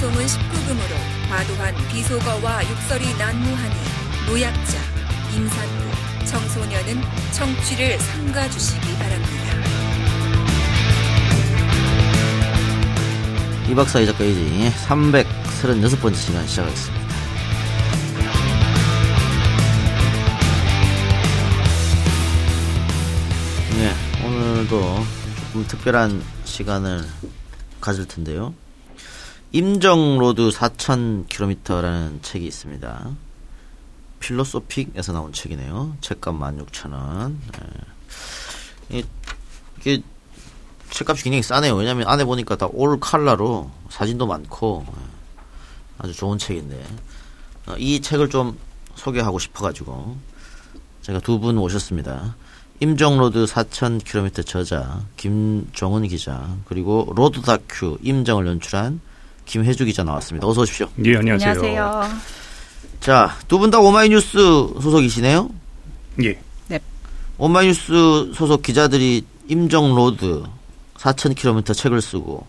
방송은 0.00 0.24
19금으로 0.24 1.28
과도한 1.28 1.74
비속어와 1.88 2.62
욕설이 2.70 3.04
난무하니 3.18 3.74
노약자, 4.26 4.78
임산부, 5.36 6.26
청소년은 6.26 7.02
청취를 7.32 7.98
삼가주시기 7.98 8.94
바랍니다. 8.94 9.54
이 13.68 13.74
박사의 13.74 14.06
작가이지 14.06 14.72
336번째 14.88 16.14
시간 16.14 16.46
시작하겠습니다. 16.46 17.04
네, 23.76 23.94
오늘도 24.24 25.04
조금 25.36 25.66
특별한 25.66 26.22
시간을 26.46 27.04
가질 27.82 28.08
텐데요. 28.08 28.54
임정로드 29.52 30.50
4000km라는 30.50 32.22
책이 32.22 32.46
있습니다. 32.46 33.10
필로소픽에서 34.20 35.12
나온 35.12 35.32
책이네요. 35.32 35.96
책값 36.00 36.34
16,000원. 36.36 37.36
네. 38.88 39.02
이게 39.78 40.02
책값이 40.90 41.24
굉장히 41.24 41.42
싸네요. 41.42 41.74
왜냐면 41.74 42.06
안에 42.06 42.24
보니까 42.24 42.56
다 42.56 42.68
올 42.72 43.00
칼라로 43.00 43.70
사진도 43.88 44.26
많고 44.26 44.84
예, 44.88 44.92
아주 45.98 46.14
좋은 46.14 46.38
책인데 46.38 46.84
어, 47.66 47.74
이 47.78 48.00
책을 48.00 48.28
좀 48.30 48.58
소개하고 48.94 49.38
싶어가지고 49.38 50.16
제가 51.02 51.20
두 51.20 51.38
분 51.40 51.56
오셨습니다. 51.58 52.36
임정로드 52.80 53.44
4,000km 53.46 54.46
저자 54.46 55.02
김종훈 55.16 56.06
기자 56.08 56.54
그리고 56.66 57.10
로드 57.16 57.42
다큐 57.42 57.98
임정을 58.02 58.46
연출한 58.46 59.00
김혜주 59.50 59.84
기자 59.84 60.04
나왔습니다. 60.04 60.46
어서 60.46 60.60
오십시오. 60.60 60.88
예, 61.04 61.16
안녕하세요. 61.16 61.50
안녕하세요. 61.50 62.08
자, 63.00 63.36
두 63.48 63.58
분 63.58 63.70
다 63.72 63.80
오마이뉴스 63.80 64.38
소속이시네요. 64.80 65.50
예. 66.22 66.38
오마이뉴스 67.36 68.32
소속 68.34 68.62
기자들이 68.62 69.24
임정 69.48 69.94
로드 69.96 70.44
4,000km 70.98 71.74
책을 71.74 72.00
쓰고 72.00 72.46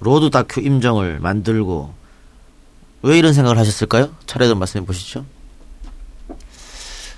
로드 0.00 0.30
다큐 0.30 0.60
임정을 0.60 1.18
만들고 1.18 1.92
왜 3.02 3.18
이런 3.18 3.32
생각을 3.32 3.58
하셨을까요? 3.58 4.14
차례로 4.26 4.54
말씀해 4.54 4.84
보시죠. 4.84 5.24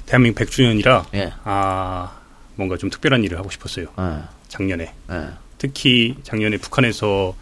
대한민국 0.07 0.41
100주년이라 0.45 1.07
예. 1.14 1.33
아 1.45 2.17
뭔가 2.55 2.77
좀 2.79 2.89
특별한 2.89 3.23
일을 3.25 3.37
하고 3.39 3.51
싶었어요. 3.51 3.87
예. 3.98 4.23
작년에 4.48 4.95
예. 5.11 5.29
특히 5.59 6.14
작년에 6.23 6.57
북한에서 6.59 7.34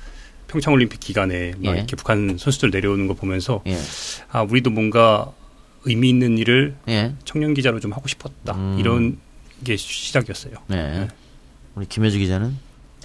평창 0.49 0.73
올림픽 0.75 1.01
기간에 1.01 1.53
막 1.59 1.73
예. 1.75 1.79
이렇게 1.79 1.97
북한 1.97 2.37
선수들 2.39 2.71
내려오는 2.71 3.07
거 3.07 3.15
보면서 3.15 3.63
예. 3.67 3.77
아 4.31 4.43
우리도 4.43 4.71
뭔가 4.71 5.33
의미 5.85 6.09
있는 6.11 6.39
일을 6.39 6.77
예. 6.89 7.15
청년 7.25 7.55
기자로 7.55 7.81
좀 7.81 7.93
하고 7.93 8.09
싶었다 8.09 8.55
음. 8.55 8.77
이런 8.79 9.19
게 9.65 9.77
시작이었어요. 9.77 10.55
네. 10.69 11.09
우리 11.75 11.87
김혜주 11.87 12.19
기자는 12.19 12.57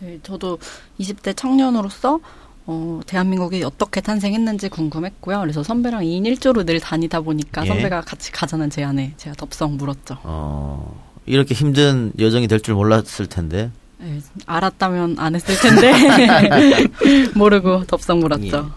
네, 0.02 0.20
저도 0.24 0.60
20대 1.00 1.36
청년으로서 1.36 2.20
어, 2.66 3.02
대한민국이 3.08 3.64
어떻게 3.64 4.00
탄생했는지 4.00 4.70
궁금했고요. 4.70 5.40
그래서 5.42 5.64
선배랑 5.64 6.04
2인 6.04 6.22
1조로 6.38 6.66
늘 6.66 6.80
다니다 6.80 7.20
보니까 7.22 7.64
예. 7.64 7.68
선배가 7.68 8.02
같이 8.02 8.32
가자는 8.32 8.70
제안에 8.70 9.14
제가 9.18 9.36
덥석 9.36 9.72
물었죠. 9.74 10.18
어 10.24 11.04
이렇게 11.26 11.54
힘든 11.56 12.12
여정이 12.20 12.48
될 12.48 12.60
줄 12.62 12.76
몰랐을 12.76 13.28
텐데 13.30 13.72
네, 14.00 14.20
알았다면 14.46 15.16
안 15.20 15.36
했을 15.36 15.56
텐데 15.60 15.92
모르고 17.36 17.86
덥석 17.86 18.20
물었죠. 18.20 18.72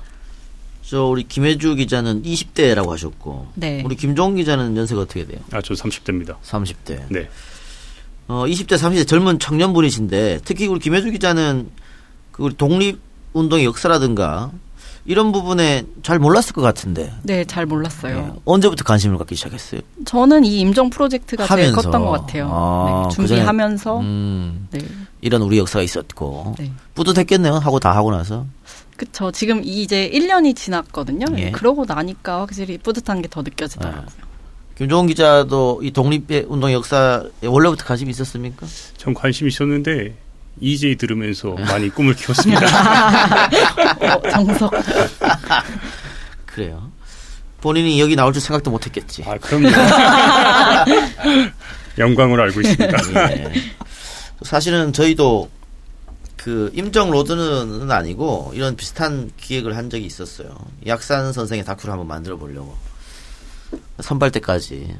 저 0.82 1.04
우리 1.04 1.22
김혜주 1.26 1.76
기자는 1.76 2.22
20대라고 2.22 2.88
하셨고 2.88 3.48
네. 3.54 3.82
우리 3.84 3.96
김종 3.96 4.34
기자는 4.34 4.76
연세가 4.76 5.02
어떻게 5.02 5.24
돼요? 5.26 5.38
아 5.52 5.60
저 5.62 5.74
30대입니다. 5.74 6.36
30대. 6.42 7.02
네. 7.08 7.28
어, 8.28 8.44
20대, 8.46 8.76
30대 8.76 9.06
젊은 9.06 9.38
청년분이신데 9.38 10.40
특히 10.44 10.66
우리 10.66 10.80
김혜주 10.80 11.10
기자는 11.12 11.70
그 12.32 12.42
우리 12.44 12.54
독립 12.56 12.98
운동의 13.32 13.64
역사라든가 13.64 14.50
이런 15.04 15.32
부분에 15.32 15.84
잘 16.02 16.18
몰랐을 16.18 16.52
것 16.54 16.60
같은데 16.62 17.12
네, 17.22 17.44
잘 17.44 17.66
몰랐어요. 17.66 18.32
예. 18.36 18.40
언제부터 18.44 18.84
관심을 18.84 19.18
갖기 19.18 19.34
시작했어요? 19.34 19.80
저는 20.04 20.44
이 20.44 20.60
임정 20.60 20.90
프로젝트가 20.90 21.46
제일 21.46 21.68
하면서. 21.68 21.80
컸던 21.80 22.04
것 22.04 22.10
같아요. 22.12 22.48
아, 22.52 23.08
네, 23.08 23.14
준비하면서 23.16 23.98
음, 24.00 24.68
네, 24.70 24.80
이런 25.22 25.40
우리 25.42 25.58
역사가 25.58 25.82
있었고 25.82 26.56
네. 26.58 26.70
뿌듯했겠네요. 26.94 27.54
하고 27.54 27.80
다 27.80 27.94
하고 27.96 28.10
나서 28.10 28.46
그쵸. 28.96 29.30
지금 29.32 29.62
이제 29.64 30.10
1년이 30.12 30.54
지났거든요. 30.54 31.26
예. 31.38 31.50
그러고 31.52 31.84
나니까 31.86 32.40
확실히 32.42 32.76
뿌듯한 32.78 33.22
게 33.22 33.28
더 33.28 33.42
느껴지더라고요. 33.42 34.06
김종훈 34.76 35.06
기자도 35.06 35.80
이 35.82 35.90
독립운동 35.92 36.72
역사에 36.72 37.20
원래부터 37.44 37.84
관심이 37.84 38.10
있었습니까? 38.10 38.66
전 38.96 39.14
관심 39.14 39.46
있었는데 39.48 40.14
EJ 40.60 40.96
들으면서 40.96 41.50
많이 41.54 41.88
꿈을 41.88 42.14
키웠습니다. 42.14 42.66
어, 44.16 44.30
정석. 44.30 44.72
그래요. 46.46 46.90
본인이 47.60 48.00
여기 48.00 48.16
나올 48.16 48.32
줄 48.32 48.42
생각도 48.42 48.70
못했겠지. 48.70 49.22
아 49.24 49.36
그럼요. 49.38 49.68
영광으로 51.98 52.42
알고 52.42 52.60
있습니다. 52.60 52.98
예. 53.32 53.52
사실은 54.44 54.92
저희도 54.92 55.50
그 56.36 56.70
임정 56.74 57.10
로드는 57.10 57.90
아니고 57.90 58.52
이런 58.54 58.74
비슷한 58.76 59.30
기획을 59.36 59.76
한 59.76 59.90
적이 59.90 60.06
있었어요. 60.06 60.48
약산 60.86 61.32
선생의 61.32 61.64
다큐를 61.64 61.92
한번 61.92 62.08
만들어 62.08 62.36
보려고 62.36 62.74
선발대까지 64.00 64.96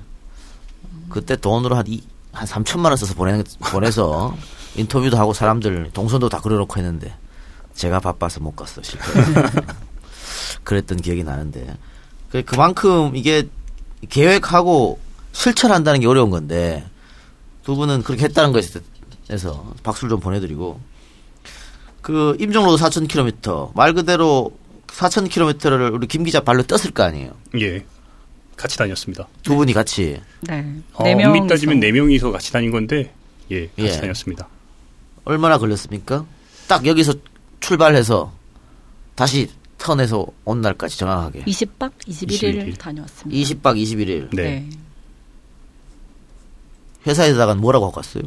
그때 1.11 1.37
돈으로 1.37 1.77
한, 1.77 1.85
이, 1.89 2.03
한 2.33 2.47
3천만 2.47 2.87
원 2.87 2.97
써서 2.97 3.15
보내, 3.15 3.43
보내서 3.71 4.37
인터뷰도 4.77 5.17
하고 5.19 5.33
사람들 5.33 5.91
동선도 5.93 6.29
다 6.29 6.41
그려놓고 6.41 6.79
했는데 6.79 7.15
제가 7.75 8.01
바빠서 8.01 8.41
못 8.41 8.55
갔어 8.55 8.83
실패. 8.83 9.05
그랬던 10.65 11.01
기억이 11.01 11.25
나는데 11.25 11.77
그- 12.31 12.43
그만큼 12.45 13.17
이게 13.17 13.49
계획하고 14.09 14.99
실천한다는 15.33 16.01
게 16.01 16.07
어려운 16.07 16.31
건데 16.31 16.85
두 17.65 17.77
분은 17.77 18.03
그렇게 18.03 18.25
했다는 18.25 18.53
것에 18.53 18.81
대해서 19.27 19.73
박수를 19.83 20.11
좀 20.11 20.21
보내드리고 20.21 20.81
그 22.01 22.37
임종로도 22.41 22.77
4,000km 22.77 23.75
말 23.75 23.95
그대로 23.95 24.53
4,000km를 24.89 25.93
우리 25.95 26.07
김 26.07 26.25
기자 26.25 26.41
발로 26.41 26.63
떴을 26.65 26.91
거 26.93 27.03
아니에요. 27.05 27.33
예. 27.61 27.85
같이 28.57 28.77
다녔습니다. 28.77 29.27
두 29.43 29.57
분이 29.57 29.73
같이 29.73 30.21
네. 30.43 30.75
어, 30.93 31.03
네 31.05 31.13
엄밀히 31.13 31.31
명이서. 31.41 31.47
따지면 31.47 31.81
네 31.81 31.91
명이서 31.93 32.31
같이 32.31 32.53
다닌 32.53 32.71
건데 32.71 33.13
예, 33.51 33.67
같이 33.69 33.83
예. 33.97 34.01
다녔습니다. 34.01 34.49
얼마나 35.25 35.59
걸렸습니까? 35.59 36.27
딱 36.69 36.85
여기서 36.87 37.15
출발해서 37.61 38.33
다시 39.15 39.49
턴에서 39.79 40.27
온 40.45 40.61
날까지 40.61 40.99
정확하게 40.99 41.45
20박 41.45 41.93
21일 42.07 42.75
21일. 42.75 42.79
다녀왔습니다. 42.79 43.41
20박 43.55 43.83
21일 43.83 44.35
네. 44.35 44.69
회사에다가 47.07 47.55
뭐라고 47.55 47.87
하고 47.87 47.95
갔어요? 47.97 48.25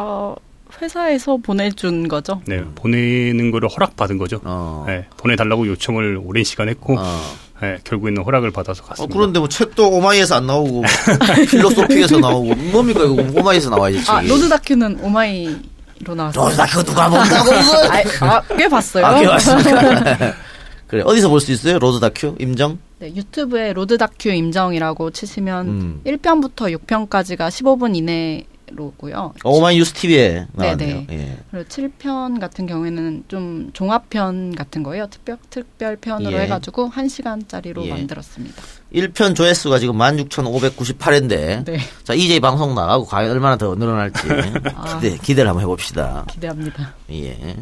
어, 0.00 0.36
회사에서 0.80 1.38
보내준 1.38 2.08
거죠. 2.08 2.40
네, 2.46 2.62
보내는 2.74 3.50
거를 3.50 3.68
허락받은 3.68 4.18
거죠. 4.18 4.40
어. 4.44 4.84
네, 4.86 5.06
보내달라고 5.16 5.66
요청을 5.66 6.20
오랜 6.24 6.44
시간 6.44 6.68
했고, 6.68 6.96
어. 6.98 7.20
네, 7.60 7.78
결국에는 7.84 8.22
허락을 8.22 8.50
받아서 8.50 8.82
어, 8.84 8.86
갔습니다. 8.88 9.12
그런데 9.14 9.38
뭐 9.40 9.48
책도 9.48 9.90
오마이에서 9.90 10.36
안 10.36 10.46
나오고 10.46 10.82
필로소피에서 11.50 12.18
나오고 12.18 12.54
뭡니까 12.54 13.00
이거 13.04 13.40
오마이에서 13.40 13.70
나와야지. 13.70 14.10
아, 14.10 14.20
로드 14.22 14.48
다큐는 14.48 15.00
오마이로 15.02 16.14
나왔어요. 16.16 16.44
로드 16.44 16.56
다큐 16.56 16.82
누가 16.84 17.08
본다고? 17.08 17.50
아, 17.52 18.36
아, 18.36 18.42
꽤 18.56 18.68
봤어요. 18.68 19.06
아, 19.06 19.14
그게 19.14 19.26
맞습니까? 19.26 20.34
그래 20.86 21.02
어디서 21.04 21.28
볼 21.28 21.40
수 21.40 21.52
있어요? 21.52 21.78
로드 21.78 21.98
다큐 22.00 22.34
임정? 22.38 22.78
네, 23.00 23.12
유튜브에 23.14 23.72
로드 23.72 23.98
다큐 23.98 24.30
임정이라고 24.30 25.10
치시면 25.10 25.66
음. 25.68 26.00
1편부터 26.06 26.74
6편까지가 26.78 27.48
15분 27.48 27.94
이내로고요. 27.96 29.32
어, 29.44 29.50
오마이뉴스 29.50 29.92
TV에 29.94 30.46
나왔네요. 30.52 31.06
네네. 31.06 31.06
예. 31.10 31.38
그리고 31.50 31.68
7편 31.68 32.40
같은 32.40 32.66
경우에는 32.66 33.24
좀 33.28 33.70
종합편 33.72 34.54
같은 34.54 34.82
거예요. 34.82 35.06
특별 35.08 35.38
특별편으로 35.50 36.36
예. 36.36 36.42
해가지고 36.42 36.90
1 36.96 37.08
시간짜리로 37.08 37.84
예. 37.86 37.90
만들었습니다. 37.90 38.62
1편 38.92 39.34
조회수가 39.36 39.78
지금 39.78 39.96
16,598회인데 39.98 41.64
네, 41.64 41.78
자 42.04 42.14
이제 42.14 42.40
방송 42.40 42.74
나가고 42.74 43.04
과연 43.06 43.30
얼마나 43.30 43.56
더 43.56 43.74
늘어날지 43.74 44.20
아. 44.74 44.98
기대, 45.00 45.16
기대를 45.18 45.48
한번 45.48 45.62
해봅시다. 45.62 46.24
기대합니다. 46.30 46.94
예. 47.10 47.56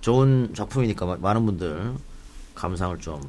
좋은 0.00 0.50
작품이니까 0.54 1.06
마- 1.06 1.16
많은 1.20 1.44
분들 1.46 1.92
감상을 2.54 2.98
좀 2.98 3.20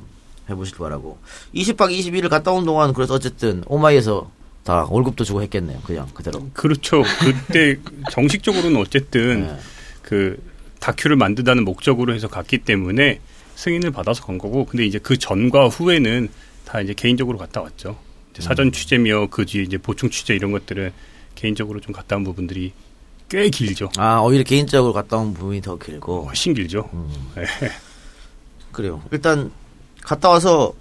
해보실 0.49 0.77
바라고 0.77 1.17
20박 1.53 1.91
21일 1.95 2.29
갔다 2.29 2.51
온 2.51 2.65
동안 2.65 2.93
그래서 2.93 3.13
어쨌든 3.13 3.63
오마이에서 3.67 4.29
다 4.69 4.85
월급도 4.87 5.23
주고 5.23 5.41
했겠네요. 5.41 5.79
그냥 5.83 6.07
그대로. 6.13 6.47
그렇죠. 6.53 7.01
그때 7.19 7.79
정식적으로는 8.11 8.79
어쨌든 8.79 9.47
네. 9.47 9.57
그 10.03 10.39
다큐를 10.79 11.15
만든다는 11.15 11.65
목적으로 11.65 12.13
해서 12.13 12.27
갔기 12.27 12.59
때문에 12.59 13.19
승인을 13.55 13.89
받아서 13.89 14.23
간 14.23 14.37
거고 14.37 14.65
근데 14.65 14.85
이제 14.85 14.99
그 14.99 15.17
전과 15.17 15.69
후에는 15.69 16.29
다 16.65 16.81
이제 16.81 16.93
개인적으로 16.93 17.39
갔다 17.39 17.61
왔죠. 17.61 17.97
이제 18.31 18.43
사전 18.43 18.71
취재며 18.71 19.29
그 19.31 19.43
뒤에 19.43 19.63
이제 19.63 19.79
보충 19.79 20.11
취재 20.11 20.35
이런 20.35 20.51
것들은 20.51 20.91
개인적으로 21.33 21.79
좀 21.79 21.91
갔다 21.91 22.17
온 22.17 22.23
부분들이 22.23 22.71
꽤 23.27 23.49
길죠. 23.49 23.89
아 23.97 24.19
오히려 24.19 24.43
개인적으로 24.43 24.93
갔다 24.93 25.17
온 25.17 25.33
부분이 25.33 25.61
더 25.61 25.79
길고 25.79 26.25
훨씬 26.27 26.53
길죠. 26.53 26.87
네. 27.33 27.43
그래요. 28.71 29.01
일단 29.09 29.51
갔다 30.03 30.29
와서 30.29 30.73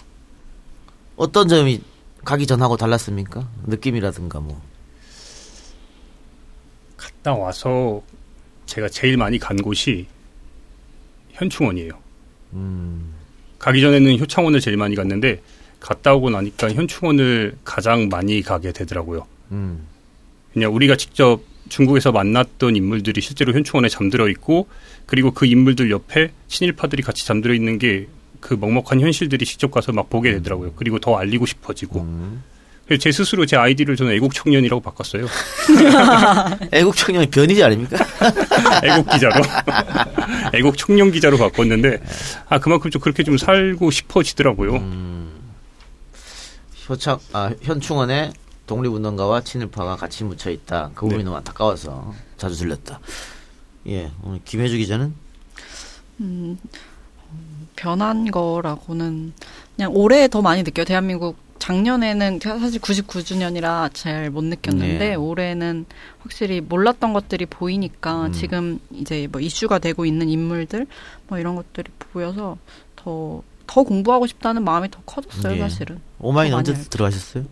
어떤 1.17 1.49
점이 1.49 1.81
가기 2.25 2.47
전하고 2.47 2.77
달랐습니까? 2.77 3.49
느낌이라든가 3.67 4.41
뭐. 4.41 4.61
갔다 6.97 7.35
와서 7.35 8.03
제가 8.67 8.89
제일 8.89 9.17
많이 9.17 9.39
간 9.39 9.57
곳이 9.57 10.07
현충원이에요. 11.33 11.93
음, 12.55 13.15
가기 13.59 13.81
전에는 13.81 14.19
효창원을 14.19 14.61
제일 14.61 14.77
많이 14.77 14.95
갔는데 14.95 15.41
갔다 15.81 16.15
오고 16.15 16.31
나니까 16.31 16.73
현충원을 16.73 17.57
가장 17.65 18.09
많이 18.09 18.43
가게 18.43 18.73
되더라고요. 18.73 19.27
음, 19.53 19.87
그냥 20.53 20.75
우리가 20.75 20.97
직접 20.97 21.41
중국에서 21.69 22.13
만났던 22.13 22.77
인물들이 22.77 23.21
실제로 23.21 23.53
현충원에 23.53 23.89
잠들어 23.89 24.29
있고 24.29 24.69
그리고 25.07 25.31
그 25.33 25.47
인물들 25.47 25.91
옆에 25.91 26.33
친일파들이 26.49 27.03
같이 27.03 27.27
잠들어 27.27 27.55
있는 27.55 27.79
게 27.79 28.09
그 28.41 28.55
먹먹한 28.55 29.01
현실들이 29.01 29.45
직접 29.45 29.71
가서 29.71 29.93
막 29.93 30.11
보게 30.11 30.33
되더라고요. 30.33 30.73
그리고 30.77 30.99
더 30.99 31.17
알리고 31.17 31.47
싶어지고. 31.47 32.01
음. 32.01 32.43
그래서 32.87 33.03
제 33.03 33.13
스스로 33.13 33.45
제 33.45 33.57
아이디를 33.57 33.97
저는 33.97 34.15
애국 34.15 34.33
청년이라고 34.33 34.81
바꿨어요. 34.81 35.27
애국 36.73 36.97
청년이 36.97 37.27
변이지 37.27 37.63
아닙니까? 37.63 37.99
애국 38.83 39.11
기자로. 39.11 39.43
애국 40.55 40.79
청년 40.79 41.11
기자로 41.11 41.37
바꿨는데 41.37 42.01
아 42.49 42.59
그만큼 42.59 42.91
좀 42.91 43.03
그렇게 43.03 43.23
좀 43.23 43.37
살고 43.37 43.91
싶어지더라고요. 43.91 44.77
음. 44.77 45.33
효창 46.89 47.19
아 47.35 47.51
현충원에 47.61 48.33
독립운동가와 48.67 49.43
친일파가 49.43 49.97
같이 49.97 50.25
묻혀 50.25 50.51
있다. 50.51 50.91
그 50.95 51.03
부분이 51.03 51.19
네. 51.19 51.25
너무 51.25 51.37
안타까워서 51.37 52.15
자주 52.39 52.57
들렸다. 52.57 53.01
예, 53.89 54.11
오늘 54.23 54.41
김혜주 54.45 54.79
기자는 54.79 55.15
음, 56.21 56.59
변한 57.79 58.31
거라고는 58.31 59.33
그냥 59.77 59.93
올해 59.95 60.29
더 60.29 60.43
많이 60.43 60.63
느껴요. 60.63 60.85
대한민국 60.85 61.37
작년에는 61.59 62.41
사실 62.43 62.81
99주년이라 62.81 63.91
잘 63.95 64.31
못 64.31 64.45
느꼈는데 64.45 64.99
네. 64.99 65.15
올해는 65.15 65.87
확실히 66.21 66.61
몰랐던 66.61 67.13
것들이 67.13 67.47
보이니까 67.47 68.27
음. 68.27 68.33
지금 68.33 68.81
이제 68.93 69.29
뭐 69.31 69.41
이슈가 69.41 69.79
되고 69.79 70.05
있는 70.05 70.29
인물들 70.29 70.87
뭐 71.29 71.39
이런 71.39 71.57
것들이 71.57 71.91
보여서 72.13 72.57
더 72.97 73.43
더 73.69 73.85
공부하고 73.85 74.27
싶다는 74.27 74.65
마음이 74.65 74.91
더 74.91 75.01
커졌어요, 75.07 75.55
예. 75.55 75.59
사실은. 75.61 76.01
오마이는 76.19 76.53
더 76.53 76.59
언제. 76.59 76.75
들어가셨어요? 76.89 77.45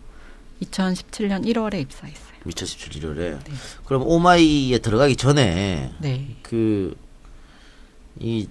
2017년 0.63 1.45
1월에 1.45 1.79
입사했어요. 1.79 2.27
2017 2.45 3.01
1월에. 3.03 3.15
네. 3.15 3.39
그럼 3.85 4.01
오마이에 4.05 4.79
들어가기 4.79 5.15
전에 5.15 5.93
네. 5.99 6.35
그이 6.41 8.47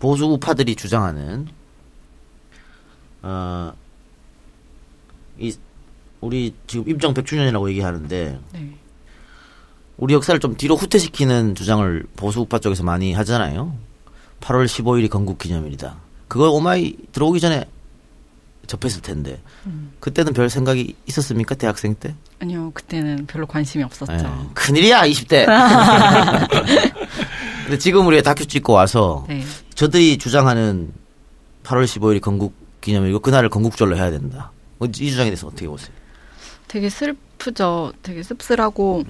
보수 0.00 0.24
우파들이 0.24 0.74
주장하는 0.74 1.46
어 3.22 3.72
이 5.40 5.54
우리 6.20 6.54
지금 6.66 6.88
임정 6.88 7.14
100주년이라고 7.14 7.68
얘기하는데 7.70 8.38
네. 8.52 8.74
우리 9.96 10.14
역사를 10.14 10.38
좀 10.38 10.54
뒤로 10.54 10.76
후퇴시키는 10.76 11.54
주장을 11.54 12.04
보수 12.14 12.40
우파 12.40 12.58
쪽에서 12.58 12.84
많이 12.84 13.12
하잖아요. 13.14 13.74
8월 14.40 14.66
15일이 14.66 15.10
건국 15.10 15.38
기념일이다. 15.38 15.96
그걸 16.28 16.48
오마이 16.50 16.94
들어오기 17.12 17.40
전에 17.40 17.64
접했을 18.66 19.02
텐데 19.02 19.40
음. 19.66 19.92
그때는 19.98 20.32
별 20.32 20.48
생각이 20.48 20.94
있었습니까 21.06 21.54
대학생 21.54 21.94
때? 21.94 22.14
아니요, 22.38 22.70
그때는 22.72 23.26
별로 23.26 23.46
관심이 23.46 23.82
없었죠. 23.82 24.12
예, 24.12 24.54
큰일이야 24.54 25.02
20대. 25.08 25.46
근데 27.64 27.78
지금 27.78 28.06
우리가 28.06 28.22
다큐 28.22 28.46
찍고 28.46 28.74
와서 28.74 29.24
네. 29.28 29.42
저들이 29.80 30.18
주장하는 30.18 30.92
8월 31.64 31.86
15일이 31.86 32.20
건국 32.20 32.52
기념일이고 32.82 33.20
그날을 33.20 33.48
건국절로 33.48 33.96
해야 33.96 34.10
된다. 34.10 34.52
어, 34.78 34.84
이 34.84 34.90
주장에 34.92 35.30
대해서 35.30 35.46
어떻게 35.46 35.66
보세요? 35.66 35.88
되게 36.68 36.90
슬프죠. 36.90 37.94
되게 38.02 38.22
씁쓸하고 38.22 39.04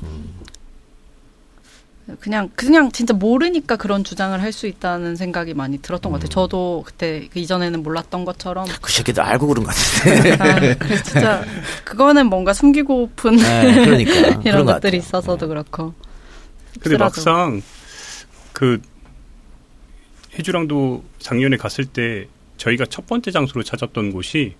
그냥 2.20 2.50
그냥 2.54 2.92
진짜 2.92 3.12
모르니까 3.14 3.74
그런 3.74 4.04
주장을 4.04 4.40
할 4.40 4.52
수 4.52 4.68
있다는 4.68 5.16
생각이 5.16 5.54
많이 5.54 5.78
들었던 5.78 6.12
것 6.12 6.18
같아요. 6.20 6.28
저도 6.28 6.84
그때 6.86 7.28
그 7.32 7.40
이전에는 7.40 7.82
몰랐던 7.82 8.24
것처럼 8.24 8.66
그 8.80 8.92
새끼들 8.92 9.24
알고 9.24 9.48
그런 9.48 9.64
것 9.64 9.74
같은데. 9.74 10.32
아, 10.34 10.76
그래서 10.78 11.02
진짜 11.02 11.44
그거는 11.84 12.26
뭔가 12.26 12.52
숨기고픈 12.52 13.34
네, 13.38 13.84
그러니까 13.84 14.40
이런 14.48 14.66
것 14.66 14.74
것들이. 14.74 14.98
있어서도 14.98 15.48
그렇고. 15.48 15.94
근데 16.74 16.90
씁쓸하죠. 16.90 17.04
막상 17.04 17.62
그 18.52 18.80
해주랑도 20.40 21.04
작년에 21.18 21.56
갔을 21.58 21.84
때 21.84 22.26
저희가 22.56 22.86
첫 22.86 23.06
번째 23.06 23.30
장소로 23.30 23.62
찾았던 23.62 24.10
곳이 24.12 24.54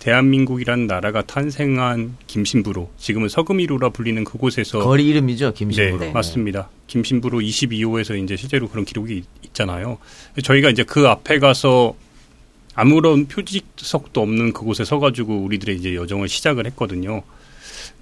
대한민국이라는 0.00 0.86
나라가 0.86 1.22
탄생한 1.22 2.16
김신부로 2.26 2.90
지금은 2.98 3.28
서금이로라 3.28 3.90
불리는 3.90 4.24
그곳에서 4.24 4.80
거리 4.82 5.06
이름이죠 5.08 5.52
김신부로. 5.54 5.98
네, 6.00 6.06
네. 6.06 6.12
맞습니다. 6.12 6.68
김신부로 6.86 7.38
22호에서 7.40 8.22
이제 8.22 8.36
실제로 8.36 8.68
그런 8.68 8.84
기록이 8.84 9.18
있- 9.18 9.24
있잖아요. 9.46 9.98
저희가 10.42 10.70
이제 10.70 10.82
그 10.84 11.06
앞에 11.06 11.38
가서 11.38 11.94
아무런 12.74 13.26
표지석도 13.26 14.20
없는 14.22 14.52
그곳에 14.52 14.84
서가지고 14.84 15.36
우리들의 15.42 15.76
이제 15.76 15.94
여정을 15.94 16.28
시작을 16.28 16.66
했거든요. 16.66 17.22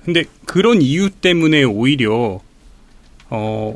근데 0.04 0.24
그런 0.46 0.80
이유 0.80 1.10
때문에 1.10 1.64
오히려 1.64 2.40
어 3.30 3.74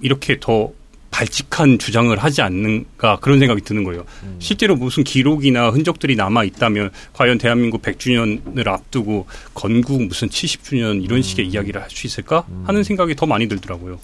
이렇게 0.00 0.38
더 0.40 0.70
발칙한 1.14 1.78
주장을 1.78 2.16
하지 2.18 2.42
않는가 2.42 3.18
그런 3.20 3.38
생각이 3.38 3.60
드는 3.60 3.84
거예요. 3.84 4.04
실제로 4.40 4.74
무슨 4.74 5.04
기록이나 5.04 5.70
흔적들이 5.70 6.16
남아 6.16 6.42
있다면 6.42 6.90
과연 7.12 7.38
대한민국 7.38 7.82
100주년을 7.82 8.66
앞두고 8.66 9.26
건국 9.54 10.02
무슨 10.02 10.28
70주년 10.28 11.04
이런 11.04 11.22
식의 11.22 11.46
이야기를 11.46 11.80
할 11.80 11.94
수 11.94 12.08
있을까 12.08 12.44
하는 12.64 12.82
생각이 12.82 13.14
더 13.14 13.26
많이 13.26 13.46
들더라고요. 13.46 14.00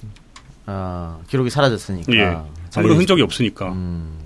아, 0.66 1.18
기록이 1.28 1.50
사라졌으니까. 1.50 2.12
예. 2.14 2.36
아무런 2.76 2.98
흔적이 2.98 3.22
없으니까. 3.22 3.72
음. 3.72 4.16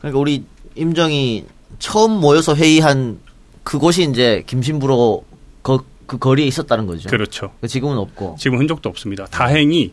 그러니까 0.00 0.18
우리 0.18 0.42
임정이 0.74 1.44
처음 1.78 2.10
모여서 2.10 2.56
회의한 2.56 3.20
그곳이 3.62 4.02
이제 4.10 4.42
김신부로 4.48 5.24
거, 5.62 5.84
그 6.06 6.18
거리에 6.18 6.46
있었다는 6.46 6.86
거죠. 6.86 7.08
그렇죠. 7.08 7.52
지금은 7.68 7.96
없고. 7.98 8.34
지금 8.40 8.58
흔적도 8.58 8.88
없습니다. 8.88 9.26
다행히 9.26 9.92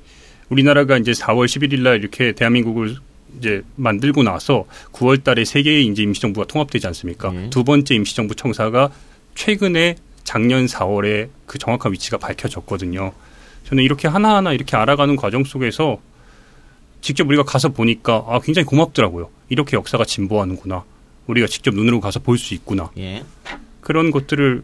우리나라가 0.57 0.97
이제 0.97 1.11
4월 1.11 1.45
11일 1.45 1.81
날 1.81 1.97
이렇게 1.97 2.31
대한민국을 2.33 2.95
이제 3.39 3.63
만들고 3.75 4.21
나서 4.23 4.65
9월 4.91 5.23
달에 5.23 5.43
세 5.45 5.63
개의 5.63 5.85
이제 5.87 6.03
임시정부가 6.03 6.45
통합되지 6.47 6.85
않습니까? 6.87 7.33
예. 7.35 7.49
두 7.49 7.63
번째 7.63 7.95
임시정부 7.95 8.35
청사가 8.35 8.91
최근에 9.35 9.95
작년 10.23 10.67
4월에 10.67 11.29
그 11.47 11.57
정확한 11.57 11.91
위치가 11.91 12.17
밝혀졌거든요. 12.17 13.11
저는 13.65 13.83
이렇게 13.83 14.07
하나하나 14.07 14.53
이렇게 14.53 14.77
알아가는 14.77 15.15
과정 15.15 15.43
속에서 15.43 15.99
직접 17.01 17.27
우리가 17.27 17.43
가서 17.43 17.69
보니까 17.69 18.23
아, 18.27 18.39
굉장히 18.39 18.65
고맙더라고요. 18.65 19.29
이렇게 19.49 19.75
역사가 19.75 20.05
진보하는구나. 20.05 20.83
우리가 21.27 21.47
직접 21.47 21.73
눈으로 21.73 21.99
가서 21.99 22.19
볼 22.19 22.37
수 22.37 22.53
있구나. 22.53 22.91
예. 22.97 23.23
그런 23.81 24.11
것들을 24.11 24.63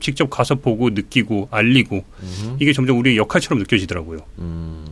직접 0.00 0.28
가서 0.28 0.56
보고 0.56 0.90
느끼고 0.90 1.48
알리고 1.50 2.04
음흠. 2.22 2.56
이게 2.60 2.72
점점 2.72 2.98
우리의 2.98 3.16
역할처럼 3.16 3.58
느껴지더라고요. 3.60 4.18
음. 4.38 4.84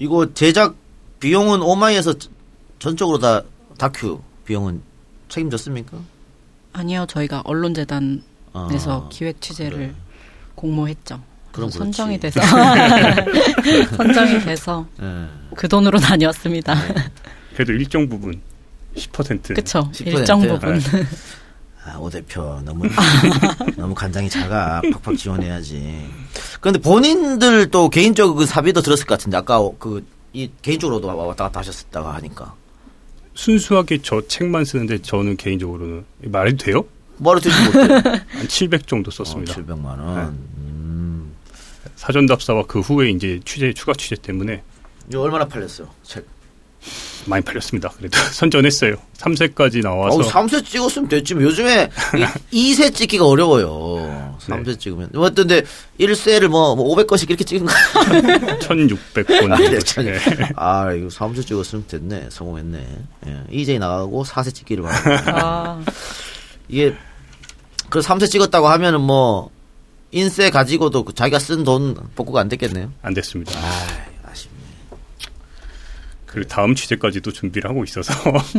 이거 0.00 0.32
제작 0.32 0.74
비용은 1.20 1.60
오마이에서 1.60 2.18
전- 2.18 2.32
전적으로 2.78 3.18
다 3.18 3.42
다큐 3.76 4.20
비용은 4.46 4.80
책임졌습니까? 5.28 5.98
아니요, 6.72 7.04
저희가 7.08 7.42
언론재단에서 7.44 8.22
아, 8.54 9.08
기획 9.12 9.40
취재를 9.42 9.76
그래. 9.78 9.94
공모했죠. 10.54 11.22
그럼 11.52 11.68
선정이 11.68 12.18
그렇지. 12.18 12.38
돼서 12.40 12.56
선정이 13.96 14.40
돼서 14.40 14.86
예. 15.02 15.26
그 15.54 15.68
돈으로 15.68 15.98
다녔습니다. 15.98 16.74
그래도 17.54 17.72
일정 17.72 18.08
부분 18.08 18.40
10% 18.96 19.54
그쵸? 19.54 19.90
10%? 19.92 20.06
일정 20.06 20.40
부분. 20.40 20.80
아, 21.84 21.96
오 21.98 22.08
대표 22.08 22.60
너무 22.64 22.84
너무 23.76 23.94
간장이 23.94 24.30
작아. 24.30 24.80
팍팍 24.92 25.18
지원해야지. 25.18 26.08
그런데 26.60 26.78
본인들 26.80 27.70
또 27.70 27.88
개인적 27.88 28.36
그 28.36 28.46
사비도 28.46 28.82
들었을 28.82 29.06
것 29.06 29.14
같은데 29.18 29.36
아까 29.36 29.60
그 29.78 30.04
이 30.32 30.50
개인적으로도 30.62 31.08
왔다 31.08 31.44
갔다 31.44 31.60
하셨다가 31.60 32.14
하니까 32.14 32.54
순수하게 33.34 34.00
저 34.02 34.20
책만 34.26 34.64
쓰는데 34.64 35.02
저는 35.02 35.36
개인적으로는 35.36 36.04
말해도 36.24 36.64
돼요? 36.64 36.84
뭐를 37.16 37.40
들지 37.40 37.56
못해. 37.64 37.78
한700 38.42 38.86
정도 38.86 39.10
썼습니다. 39.10 39.52
어, 39.52 39.56
700만 39.56 39.84
원. 39.84 40.18
음. 40.58 41.32
사전 41.96 42.26
답사와 42.26 42.64
그 42.66 42.80
후에 42.80 43.10
이제 43.10 43.40
취재 43.44 43.72
추가 43.72 43.92
취재 43.92 44.16
때문에 44.16 44.62
얼마나 45.14 45.46
팔렸어요? 45.46 45.88
책. 46.02 46.26
많이 47.26 47.44
팔렸습니다. 47.44 47.88
그래도 47.98 48.16
선전했어요. 48.32 48.96
3세까지 49.18 49.82
나와서 49.82 50.16
어우, 50.16 50.22
3세 50.22 50.64
찍었으면 50.64 51.08
됐지. 51.08 51.34
뭐 51.34 51.42
요즘에 51.44 51.90
2세 52.52 52.94
찍기가 52.94 53.26
어려워요. 53.26 54.36
3세 54.40 54.64
네. 54.64 54.78
찍으면. 54.78 55.10
뭐 55.12 55.26
어떤데 55.26 55.62
1세를 55.98 56.48
뭐, 56.48 56.74
뭐 56.74 56.94
500건씩 56.96 57.28
이렇게 57.28 57.44
찍은 57.44 57.66
거 57.66 57.72
1,600권 57.74 59.52
아. 59.52 59.56
네, 59.58 59.78
참. 59.80 60.04
네. 60.04 60.18
아, 60.56 60.92
이거 60.92 61.08
3세 61.08 61.46
찍었으면 61.46 61.84
됐네. 61.86 62.28
성공했네. 62.30 62.86
예. 63.26 63.40
EJ 63.50 63.78
나가고 63.78 64.24
4세 64.24 64.54
찍기를 64.54 64.82
봐. 64.84 64.90
아, 65.26 65.84
이게 66.68 66.94
그 67.90 68.00
3세 68.00 68.30
찍었다고 68.30 68.68
하면은 68.68 69.00
뭐 69.00 69.50
인세 70.12 70.50
가지고도 70.50 71.04
그 71.04 71.14
자기가 71.14 71.38
쓴 71.38 71.64
돈 71.64 71.94
복구가 72.16 72.40
안 72.40 72.48
됐겠네요. 72.48 72.90
안 73.02 73.14
됐습니다. 73.14 73.52
아. 73.58 73.86
그리고 76.30 76.48
다음 76.48 76.76
취재까지도 76.76 77.32
준비를 77.32 77.68
하고 77.68 77.82
있어서 77.82 78.12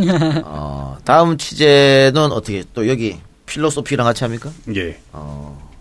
어, 0.43 0.97
다음 1.05 1.37
취재는 1.37 2.17
어떻게 2.33 2.65
또 2.73 2.87
여기 2.89 3.17
필로소피랑 3.45 4.05
같이 4.05 4.25
합니까? 4.25 4.51
예 4.75 4.99
어. 5.13 5.71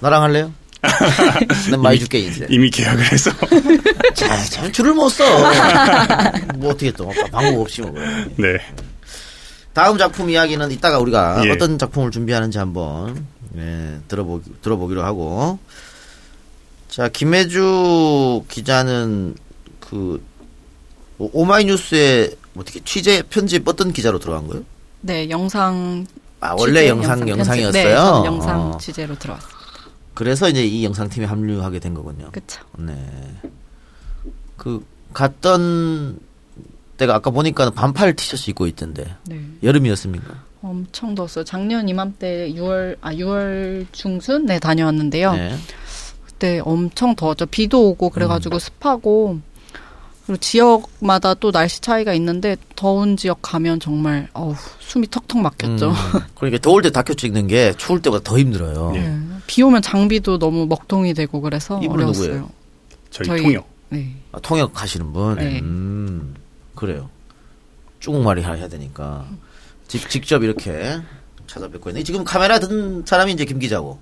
나랑 0.00 0.22
할래요? 0.22 0.52
난 1.70 1.82
많이 1.82 1.98
줄게 1.98 2.20
인세. 2.20 2.46
이미 2.48 2.70
계약을 2.70 3.12
해서 3.12 3.30
자, 4.14 4.36
참 4.44 4.72
줄을 4.72 4.94
못 4.94 5.10
서. 5.10 5.24
뭐 6.56 6.70
어떻게 6.70 6.90
또 6.92 7.10
방법 7.30 7.60
없이 7.60 7.82
뭐. 7.82 7.92
그래. 7.92 8.52
네 8.54 8.58
다음 9.74 9.98
작품 9.98 10.30
이야기는 10.30 10.70
이따가 10.70 10.98
우리가 10.98 11.42
예. 11.44 11.50
어떤 11.50 11.78
작품을 11.78 12.10
준비하는지 12.10 12.56
한번 12.56 13.26
예, 13.58 13.98
들어보 14.08 14.40
들어보기로 14.62 15.02
하고 15.02 15.58
자 16.88 17.08
김혜주 17.08 18.44
기자는 18.48 19.34
그뭐 19.80 20.20
오마이뉴스에 21.18 22.30
뭐 22.52 22.62
어떻게 22.62 22.80
취재 22.84 23.22
편집 23.22 23.66
어떤 23.68 23.92
기자로 23.92 24.18
들어간 24.18 24.46
거예요? 24.48 24.64
네, 25.00 25.28
영상. 25.30 26.06
아 26.40 26.54
원래 26.58 26.80
취재, 26.80 26.88
영상 26.88 27.18
편집. 27.20 27.28
영상 27.38 27.58
이었어요. 27.58 27.72
네, 28.22 28.26
영상 28.26 28.72
어. 28.72 28.78
취재로 28.78 29.18
들어왔어요. 29.18 29.56
그래서 30.14 30.48
이제 30.48 30.64
이 30.64 30.84
영상팀에 30.84 31.26
합류하게 31.26 31.78
된 31.78 31.94
거군요. 31.94 32.30
그쵸. 32.32 32.62
네. 32.78 32.94
그 34.56 34.84
갔던 35.12 36.18
때가 36.96 37.14
아까 37.14 37.30
보니까 37.30 37.70
반팔 37.70 38.16
티셔츠 38.16 38.50
입고 38.50 38.66
있던데 38.68 39.14
네. 39.26 39.40
여름이었습니까? 39.62 40.46
엄청 40.62 41.14
더웠어요. 41.14 41.44
작년 41.44 41.88
이맘때 41.88 42.50
6월, 42.54 42.96
아, 43.00 43.12
6월 43.12 43.86
중순? 43.92 44.46
네, 44.46 44.58
다녀왔는데요. 44.58 45.32
네. 45.34 45.54
그때 46.24 46.60
엄청 46.64 47.14
더웠죠. 47.14 47.46
비도 47.46 47.90
오고 47.90 48.08
음. 48.08 48.10
그래가지고 48.10 48.58
습하고 48.58 49.38
그리고 50.26 50.40
지역마다 50.40 51.34
또 51.34 51.52
날씨 51.52 51.80
차이가 51.80 52.12
있는데 52.14 52.56
더운 52.74 53.16
지역 53.16 53.38
가면 53.42 53.78
정말 53.80 54.28
어우 54.32 54.54
숨이 54.80 55.06
턱턱 55.10 55.38
막혔죠. 55.40 55.90
음, 55.90 55.94
그러니까 56.34 56.60
더울 56.60 56.82
때 56.82 56.90
다큐 56.90 57.14
찍는 57.14 57.46
게 57.46 57.72
추울 57.76 58.02
때보다 58.02 58.24
더 58.28 58.36
힘들어요. 58.38 58.90
네. 58.92 59.08
네. 59.08 59.18
비 59.46 59.62
오면 59.62 59.82
장비도 59.82 60.38
너무 60.38 60.66
먹통이 60.66 61.14
되고 61.14 61.40
그래서 61.40 61.76
어려웠어요. 61.78 62.26
누구예요? 62.26 62.50
저희, 63.10 63.26
저희- 63.28 63.42
통역 63.42 63.68
네. 63.90 64.14
아, 64.32 64.40
통역 64.40 64.82
하시는 64.82 65.12
분. 65.12 65.36
네. 65.36 65.60
음, 65.60 66.34
그래요. 66.74 67.08
중국말이 68.00 68.42
해야 68.42 68.68
되니까 68.68 69.24
직, 69.86 70.10
직접 70.10 70.42
이렇게 70.42 70.98
찾아뵙고 71.46 71.90
있네. 71.90 72.02
지금 72.02 72.24
카메라 72.24 72.58
든 72.58 73.04
사람이 73.06 73.32
이제 73.32 73.44
김 73.44 73.60
기자고. 73.60 74.00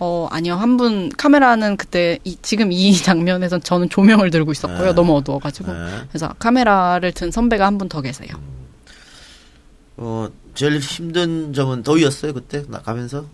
어 0.00 0.28
아니요 0.30 0.54
한 0.54 0.76
분 0.76 1.08
카메라는 1.10 1.76
그때 1.76 2.18
이, 2.24 2.36
지금 2.42 2.70
이 2.72 2.92
장면에선 2.96 3.62
저는 3.62 3.88
조명을 3.88 4.30
들고 4.30 4.52
있었고요. 4.52 4.86
네. 4.88 4.92
너무 4.92 5.16
어두워가지고 5.16 5.72
네. 5.72 5.78
그래서 6.08 6.28
카메라를 6.38 7.12
든 7.12 7.30
선배가 7.30 7.66
한 7.66 7.78
분 7.78 7.88
더 7.88 8.00
계세요. 8.00 8.28
어, 9.96 10.28
제일 10.54 10.78
힘든 10.78 11.52
점은 11.52 11.82
더위였어요 11.82 12.32
그때 12.34 12.62
나 12.68 12.78
가면서. 12.80 13.26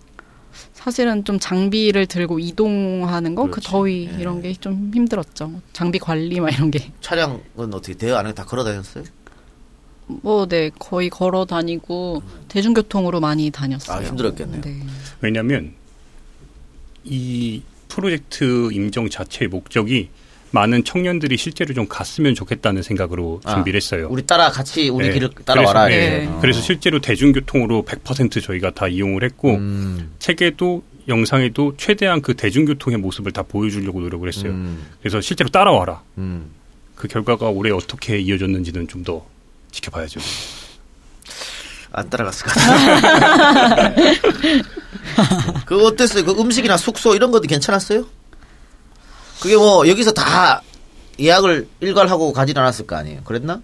사실은 0.73 1.25
좀 1.25 1.39
장비를 1.39 2.07
들고 2.07 2.39
이동하는 2.39 3.35
거그 3.35 3.51
그렇지. 3.51 3.69
더위 3.69 4.09
예. 4.13 4.21
이런 4.21 4.41
게 4.43 4.53
좀 4.55 4.91
힘들었죠. 4.95 5.61
장비 5.73 5.99
관리 5.99 6.41
막 6.41 6.51
이런 6.51 6.71
게. 6.71 6.93
차량은 7.01 7.41
어떻게 7.75 7.95
대여 7.95 8.17
안에 8.17 8.33
다 8.35 8.45
걸어 8.45 8.63
다녔어요? 8.65 9.05
뭐, 10.07 10.47
네, 10.47 10.71
거의 10.79 11.09
걸어 11.09 11.47
다니고, 11.47 12.23
대중교통으로 12.49 13.21
많이 13.21 13.51
다녔어요. 13.51 13.97
아, 13.99 14.03
힘들었겠네요. 14.03 14.61
네. 14.61 14.83
왜냐하면 15.23 15.73
이 17.05 17.63
프로젝트 17.89 18.73
임정 18.73 19.09
자체의 19.09 19.49
목적이 19.49 20.09
많은 20.51 20.85
청년들이 20.85 21.37
실제로 21.37 21.75
좀 21.75 21.87
갔으면 21.89 22.35
좋겠다는 22.35 22.83
생각으로 22.83 23.41
아, 23.45 23.55
준비를 23.55 23.77
했어요. 23.77 24.09
우리 24.11 24.25
따라 24.25 24.51
같이 24.51 24.89
우리 24.89 25.09
네. 25.09 25.15
길을 25.15 25.31
따라와라. 25.45 25.85
그래서. 25.87 26.11
네. 26.11 26.27
어. 26.27 26.39
그래서 26.41 26.61
실제로 26.61 27.01
대중교통으로 27.01 27.85
100% 27.85 28.43
저희가 28.43 28.71
다 28.71 28.87
이용을 28.87 29.25
했고 29.25 29.55
음, 29.57 30.13
책에도 30.21 30.85
영상에도 31.09 31.75
최대한 31.77 32.23
그 32.23 32.35
대중교통의 32.35 32.99
모습을 32.99 33.33
다 33.33 33.43
보여주려고 33.43 34.01
노력을 34.01 34.27
했어요. 34.27 34.53
음, 34.53 34.87
그래서 35.01 35.21
실제로 35.21 35.51
따라와라. 35.51 36.03
음. 36.19 36.51
그 36.95 37.09
결과가 37.09 37.49
올해 37.49 37.73
어떻게 37.73 38.19
이어졌는지는 38.19 38.87
좀 38.89 39.03
더 39.03 39.27
지켜봐야죠. 39.75 40.21
안 41.95 42.11
따라갔을 42.11 42.47
것 42.47 42.55
같아요. 42.55 43.95
그 45.65 45.87
어땠어요? 45.87 46.25
그 46.25 46.33
음식이나 46.33 46.77
숙소 46.77 47.15
이런 47.15 47.31
것도 47.31 47.43
괜찮았어요? 47.43 48.05
그게 49.41 49.57
뭐 49.57 49.87
여기서 49.87 50.13
다 50.13 50.61
예약을 51.21 51.69
일괄하고 51.81 52.33
가진 52.33 52.59
않았을 52.59 52.87
거 52.87 52.97
아니에요? 52.97 53.21
그랬나? 53.25 53.61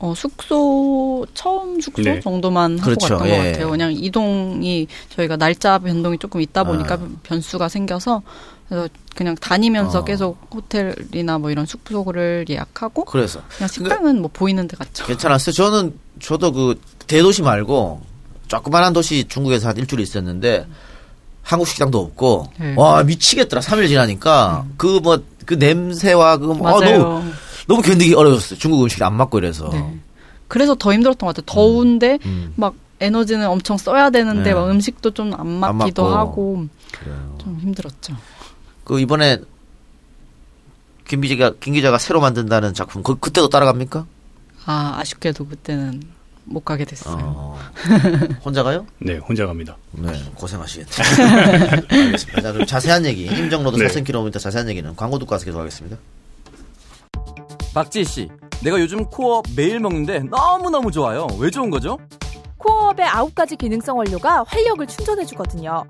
어, 0.00 0.12
숙소, 0.16 1.24
처음 1.34 1.80
숙소 1.80 2.02
네. 2.02 2.20
정도만 2.20 2.78
하고 2.78 2.90
그렇죠. 2.90 3.16
갔던 3.16 3.28
예. 3.28 3.36
것 3.36 3.44
같아요. 3.44 3.70
그냥 3.70 3.92
이동이 3.92 4.88
저희가 5.10 5.36
날짜 5.36 5.78
변동이 5.78 6.18
조금 6.18 6.40
있다 6.40 6.64
보니까 6.64 6.94
아. 6.94 7.08
변수가 7.22 7.68
생겨서, 7.68 8.22
그래서 8.68 8.88
그냥 9.14 9.34
다니면서 9.36 10.00
어. 10.00 10.04
계속 10.04 10.38
호텔이나 10.52 11.38
뭐 11.38 11.50
이런 11.50 11.66
숙소를 11.66 12.46
예약하고, 12.48 13.04
그래서 13.04 13.40
그냥 13.56 13.68
식당은 13.68 14.20
뭐 14.20 14.30
보이는 14.32 14.66
데 14.66 14.76
갔죠. 14.76 15.04
괜찮았어요. 15.06 15.52
저는 15.52 15.98
저도 16.20 16.52
그 16.52 16.80
대도시 17.06 17.42
말고 17.42 18.00
조그만한 18.48 18.92
도시 18.92 19.24
중국에서 19.28 19.68
한 19.68 19.76
일주일 19.76 20.00
있었는데 20.00 20.66
한국 21.42 21.68
식당도 21.68 21.98
없고 22.00 22.48
네. 22.58 22.74
와 22.76 23.02
미치겠더라. 23.02 23.60
3일 23.60 23.88
지나니까 23.88 24.64
그 24.78 24.98
뭐그 25.02 25.54
냄새와 25.58 26.38
그거 26.38 26.54
뭐 26.54 26.68
아. 26.68 26.80
너무 26.84 27.22
너무 27.68 27.82
견디기 27.82 28.14
어려웠어요. 28.14 28.58
중국 28.58 28.82
음식이 28.82 29.02
안 29.04 29.14
맞고 29.14 29.38
이래서. 29.38 29.68
네. 29.70 29.98
그래서 30.48 30.74
더 30.74 30.92
힘들었던 30.92 31.26
것 31.26 31.34
같아요. 31.36 31.44
더운데 31.54 32.18
음. 32.24 32.52
막 32.56 32.74
에너지는 33.00 33.46
엄청 33.48 33.76
써야 33.76 34.08
되는데 34.10 34.42
네. 34.50 34.54
막 34.54 34.70
음식도 34.70 35.10
좀 35.12 35.34
안 35.34 35.46
맞기도 35.46 36.04
맞고. 36.04 36.16
하고 36.16 36.64
그래요. 36.92 37.36
좀 37.42 37.58
힘들었죠. 37.60 38.14
그 38.84 39.00
이번에 39.00 39.40
김 41.06 41.20
기자가 41.20 41.54
김 41.60 41.74
기자가 41.74 41.98
새로 41.98 42.20
만든다는 42.20 42.74
작품 42.74 43.02
그 43.02 43.18
그때도 43.18 43.48
따라갑니까? 43.48 44.06
아 44.66 44.96
아쉽게도 44.98 45.46
그때는 45.48 46.02
못 46.44 46.64
가게 46.64 46.84
됐어요. 46.84 47.16
어. 47.20 47.58
혼자 48.44 48.62
가요? 48.62 48.86
네, 49.00 49.16
혼자 49.16 49.46
갑니다. 49.46 49.76
네, 49.92 50.12
고생하시겠네요. 50.34 51.82
알겠습니다. 51.90 52.42
자, 52.42 52.52
그럼 52.52 52.66
자세한 52.66 53.06
얘기, 53.06 53.24
임정로드 53.24 53.76
네. 53.76 53.86
4,000km 53.88 54.38
자세한 54.38 54.68
얘기는 54.68 54.94
광고 54.94 55.18
듣고 55.18 55.32
와서 55.32 55.44
계속하겠습니다. 55.46 55.96
박지희 57.72 58.04
씨, 58.04 58.28
내가 58.62 58.78
요즘 58.78 59.04
코어 59.06 59.42
매일 59.56 59.80
먹는데 59.80 60.20
너무너무 60.20 60.92
좋아요. 60.92 61.26
왜 61.38 61.50
좋은 61.50 61.70
거죠? 61.70 61.98
코어업의 62.58 63.06
아홉 63.06 63.34
가지 63.34 63.56
기능성 63.56 63.96
원료가 63.98 64.44
활력을 64.46 64.86
충전해주거든요. 64.86 65.84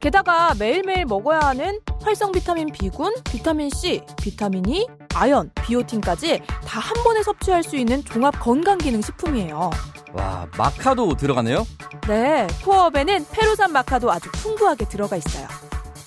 게다가 0.00 0.54
매일매일 0.58 1.04
먹어야 1.04 1.40
하는 1.40 1.78
활성 2.02 2.32
비타민 2.32 2.72
B군, 2.72 3.14
비타민 3.24 3.68
C, 3.68 4.00
비타민 4.16 4.66
E, 4.68 4.86
아연, 5.14 5.50
비오틴까지 5.62 6.40
다 6.64 6.80
한 6.80 7.04
번에 7.04 7.22
섭취할 7.22 7.62
수 7.62 7.76
있는 7.76 8.02
종합 8.04 8.40
건강 8.40 8.78
기능 8.78 9.02
식품이에요. 9.02 9.70
와, 10.14 10.46
마카도 10.56 11.14
들어가네요? 11.16 11.66
네, 12.08 12.46
코어업에는 12.64 13.26
페루산 13.30 13.72
마카도 13.72 14.10
아주 14.10 14.30
풍부하게 14.32 14.86
들어가 14.88 15.16
있어요. 15.16 15.46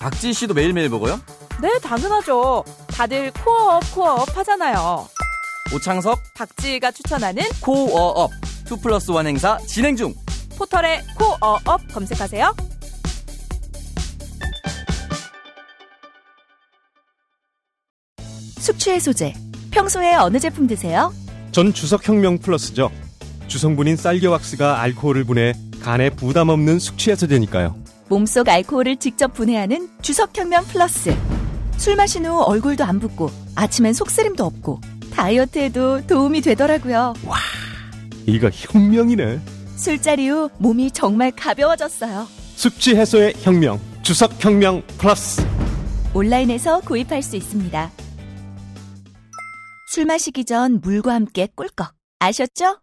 박지희 0.00 0.32
씨도 0.34 0.54
매일매일 0.54 0.88
먹어요? 0.90 1.20
네, 1.62 1.78
당연하죠. 1.78 2.64
다들 2.88 3.30
코어업, 3.44 3.82
코어업 3.94 4.36
하잖아요. 4.36 5.08
오창석, 5.74 6.18
박지희가 6.34 6.90
추천하는 6.90 7.44
코어업, 7.62 8.30
2 8.70 8.80
플러스 8.82 9.12
1 9.12 9.26
행사 9.26 9.56
진행 9.58 9.94
중! 9.96 10.12
포털에 10.58 11.00
코어업 11.16 11.80
검색하세요. 11.92 12.54
숙취 18.84 18.90
해소제. 18.90 19.32
평소에 19.70 20.14
어느 20.14 20.38
제품 20.38 20.66
드세요? 20.66 21.10
전 21.52 21.72
주석혁명 21.72 22.36
플러스죠. 22.38 22.90
주성분인 23.46 23.96
쌀겨왁스가 23.96 24.82
알코올을 24.82 25.24
분해 25.24 25.54
간에 25.80 26.10
부담 26.10 26.50
없는 26.50 26.78
숙취 26.78 27.10
해소제니까요. 27.10 27.74
몸속 28.10 28.46
알코올을 28.46 28.96
직접 28.96 29.32
분해하는 29.32 29.88
주석혁명 30.02 30.64
플러스. 30.66 31.16
술 31.78 31.96
마신 31.96 32.26
후 32.26 32.42
얼굴도 32.42 32.84
안 32.84 33.00
붓고 33.00 33.30
아침엔 33.54 33.94
속쓰림도 33.94 34.44
없고 34.44 34.82
다이어트에도 35.14 36.06
도움이 36.06 36.42
되더라고요. 36.42 37.14
이거 38.26 38.50
혁명이네. 38.52 39.40
술자리 39.76 40.28
후 40.28 40.50
몸이 40.58 40.90
정말 40.90 41.30
가벼워졌어요. 41.30 42.26
숙취 42.56 42.94
해소의 42.96 43.32
혁명. 43.40 43.80
주석 44.02 44.32
혁명 44.44 44.82
플러스. 44.98 45.42
온라인에서 46.12 46.80
구입할 46.80 47.22
수 47.22 47.36
있습니다. 47.36 47.90
술 49.86 50.06
마시기 50.06 50.44
전 50.44 50.80
물과 50.80 51.14
함께 51.14 51.48
꿀꺽. 51.54 51.94
아셨죠? 52.18 52.80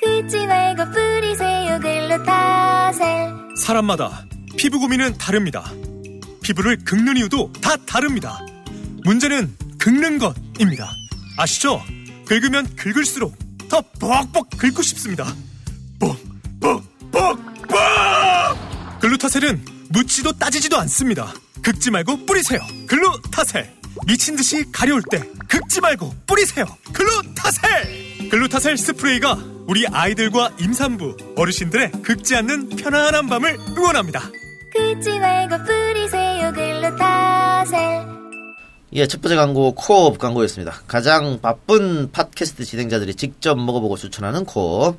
긁지 0.00 0.46
말고 0.46 0.84
뿌리세요 0.92 1.80
글루타셀 1.80 3.32
사람마다 3.56 4.24
피부 4.56 4.78
고민은 4.78 5.16
다릅니다. 5.18 5.64
피부를 6.42 6.76
긁는 6.84 7.16
이유도 7.16 7.52
다 7.60 7.76
다릅니다. 7.86 8.38
문제는 9.04 9.56
긁는 9.78 10.18
것입니다. 10.18 10.92
아시죠? 11.38 11.80
긁으면 12.26 12.76
긁을수록 12.76 13.34
더 13.68 13.80
뻑뻑 13.98 14.48
긁고 14.56 14.82
싶습니다. 14.82 15.26
뻑뻑뻑뻑! 15.98 17.54
글루타셀은 19.00 19.64
묻지도 19.90 20.32
따지지도 20.32 20.78
않습니다. 20.80 21.32
긁지 21.62 21.90
말고 21.90 22.26
뿌리세요. 22.26 22.60
글루타셀. 22.86 23.74
미친 24.06 24.36
듯이 24.36 24.64
가려울 24.72 25.02
때 25.10 25.22
긁지 25.48 25.80
말고 25.80 26.12
뿌리세요. 26.26 26.64
글루타셀. 26.92 28.28
글루타셀 28.30 28.76
스프레이가 28.76 29.38
우리 29.66 29.86
아이들과 29.86 30.52
임산부, 30.60 31.16
어르신들의 31.36 31.92
긁지 32.02 32.36
않는 32.36 32.70
편안한 32.70 33.28
밤을 33.28 33.58
응원합니다. 33.76 34.20
긁지 34.72 35.18
말고 35.18 35.64
뿌리세요 35.64 36.52
글루타셀 36.52 38.14
예, 38.94 39.06
첫 39.06 39.20
번째 39.22 39.36
광고 39.36 39.74
코업 39.74 40.18
광고였습니다. 40.18 40.82
가장 40.86 41.40
바쁜 41.40 42.10
팟캐스트 42.12 42.64
진행자들이 42.64 43.14
직접 43.16 43.56
먹어보고 43.58 43.96
추천하는 43.96 44.44
코업. 44.44 44.98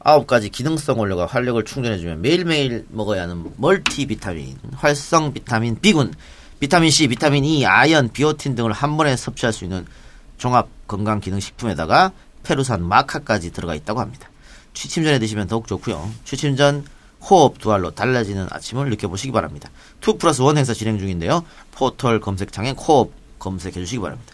아홉 0.00 0.26
가지 0.26 0.48
기능성 0.50 0.98
원료가 0.98 1.26
활력을 1.26 1.64
충전해주면 1.64 2.22
매일매일 2.22 2.86
먹어야 2.90 3.22
하는 3.22 3.44
멀티 3.56 4.06
비타민, 4.06 4.56
활성 4.74 5.32
비타민 5.32 5.76
B군, 5.80 6.12
비타민 6.58 6.90
C, 6.90 7.06
비타민 7.08 7.44
E, 7.44 7.66
아연, 7.66 8.10
비오틴 8.10 8.54
등을 8.54 8.72
한 8.72 8.96
번에 8.96 9.14
섭취할 9.16 9.52
수 9.52 9.64
있는 9.64 9.84
종합 10.38 10.68
건강 10.86 11.20
기능 11.20 11.40
식품에다가 11.40 12.12
페루산 12.42 12.86
마카까지 12.86 13.52
들어가 13.52 13.74
있다고 13.74 14.00
합니다. 14.00 14.30
취침 14.72 15.04
전에 15.04 15.18
드시면 15.18 15.48
더욱 15.48 15.66
좋고요. 15.66 16.10
취침 16.24 16.56
전 16.56 16.84
코업 17.20 17.58
두 17.58 17.72
알로 17.72 17.90
달라지는 17.90 18.46
아침을 18.50 18.88
느껴보시기 18.90 19.32
바랍니다. 19.32 19.70
2 20.06 20.18
플러스 20.18 20.42
1 20.42 20.56
행사 20.56 20.72
진행 20.72 20.98
중인데요. 20.98 21.44
포털 21.72 22.20
검색창에 22.20 22.74
코업 22.76 23.10
검색해 23.38 23.72
주시기 23.72 24.00
바랍니다. 24.00 24.32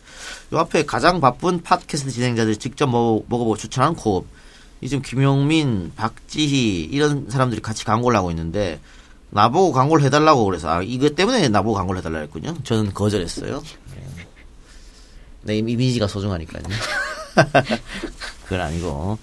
요 0.52 0.58
앞에 0.58 0.84
가장 0.84 1.20
바쁜 1.20 1.62
팟캐스트 1.62 2.10
진행자들이 2.10 2.56
직접 2.58 2.86
먹어, 2.88 3.22
먹어보고 3.28 3.56
추천하는 3.56 3.96
코업. 3.96 4.26
이 4.80 4.88
지금 4.88 5.02
김용민, 5.02 5.92
박지희 5.96 6.88
이런 6.90 7.30
사람들이 7.30 7.62
같이 7.62 7.84
광고를 7.84 8.18
하고 8.18 8.30
있는데 8.30 8.80
나보고 9.32 9.72
광고를 9.72 10.04
해달라고 10.04 10.44
그래서 10.44 10.68
아 10.68 10.82
이것 10.82 11.14
때문에 11.14 11.48
나보고 11.48 11.74
광고를 11.74 12.00
해달라 12.00 12.20
했군요. 12.20 12.54
저는 12.64 12.92
거절했어요. 12.92 13.62
네. 13.94 14.26
내 15.42 15.56
이미지가 15.56 16.06
소중하니까요. 16.06 16.62
그건 18.44 18.60
아니고 18.60 19.18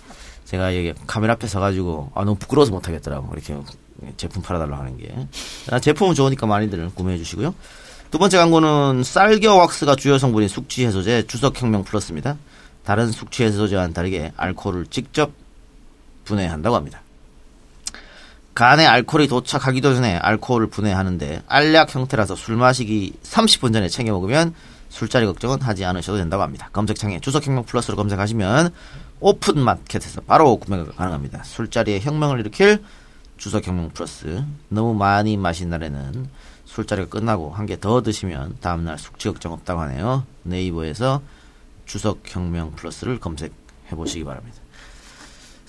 제가 0.45 0.75
여기 0.75 0.93
카메라 1.05 1.33
앞에 1.33 1.47
서가지고 1.47 2.11
아 2.15 2.25
너무 2.25 2.35
부끄러워서 2.35 2.71
못하겠더라고 2.71 3.31
이렇게 3.33 3.55
제품 4.17 4.41
팔아달라고 4.41 4.81
하는 4.81 4.97
게 4.97 5.13
아, 5.69 5.79
제품은 5.79 6.15
좋으니까 6.15 6.47
많이들 6.47 6.89
구매해 6.95 7.17
주시고요. 7.19 7.53
두 8.09 8.17
번째 8.17 8.37
광고는 8.37 9.03
쌀겨 9.03 9.55
왁스가 9.55 9.95
주요 9.95 10.17
성분인 10.17 10.49
숙취 10.49 10.87
해소제 10.87 11.27
주석혁명 11.27 11.83
플러스입니다. 11.83 12.37
다른 12.83 13.11
숙취 13.11 13.43
해소제와는 13.43 13.93
다르게 13.93 14.33
알코올을 14.35 14.87
직접 14.87 15.31
분해한다고 16.23 16.75
합니다. 16.75 17.03
간에 18.59 18.85
알코올이 18.85 19.29
도착하기도 19.29 19.95
전에 19.95 20.17
알코올을 20.17 20.67
분해하는데 20.67 21.43
알약 21.47 21.95
형태라서 21.95 22.35
술 22.35 22.57
마시기 22.57 23.13
30분 23.23 23.71
전에 23.71 23.87
챙겨 23.87 24.11
먹으면 24.11 24.53
술자리 24.89 25.25
걱정은 25.27 25.61
하지 25.61 25.85
않으셔도 25.85 26.17
된다고 26.17 26.43
합니다. 26.43 26.69
검색창에 26.73 27.21
주석혁명 27.21 27.63
플러스로 27.63 27.95
검색하시면 27.95 28.71
오픈마켓에서 29.21 30.19
바로 30.27 30.57
구매가 30.57 30.91
가능합니다. 30.91 31.43
술자리에 31.45 32.01
혁명을 32.01 32.41
일으킬 32.41 32.83
주석혁명 33.37 33.91
플러스 33.91 34.43
너무 34.67 34.93
많이 34.93 35.37
마신 35.37 35.69
날에는 35.69 36.27
술자리가 36.65 37.07
끝나고 37.07 37.51
한 37.51 37.65
개 37.65 37.77
더 37.77 38.01
드시면 38.01 38.57
다음날 38.59 38.99
숙취 38.99 39.29
걱정 39.29 39.53
없다고 39.53 39.79
하네요. 39.83 40.25
네이버에서 40.43 41.21
주석혁명 41.85 42.73
플러스를 42.73 43.21
검색해 43.21 43.51
보시기 43.91 44.25
바랍니다. 44.25 44.57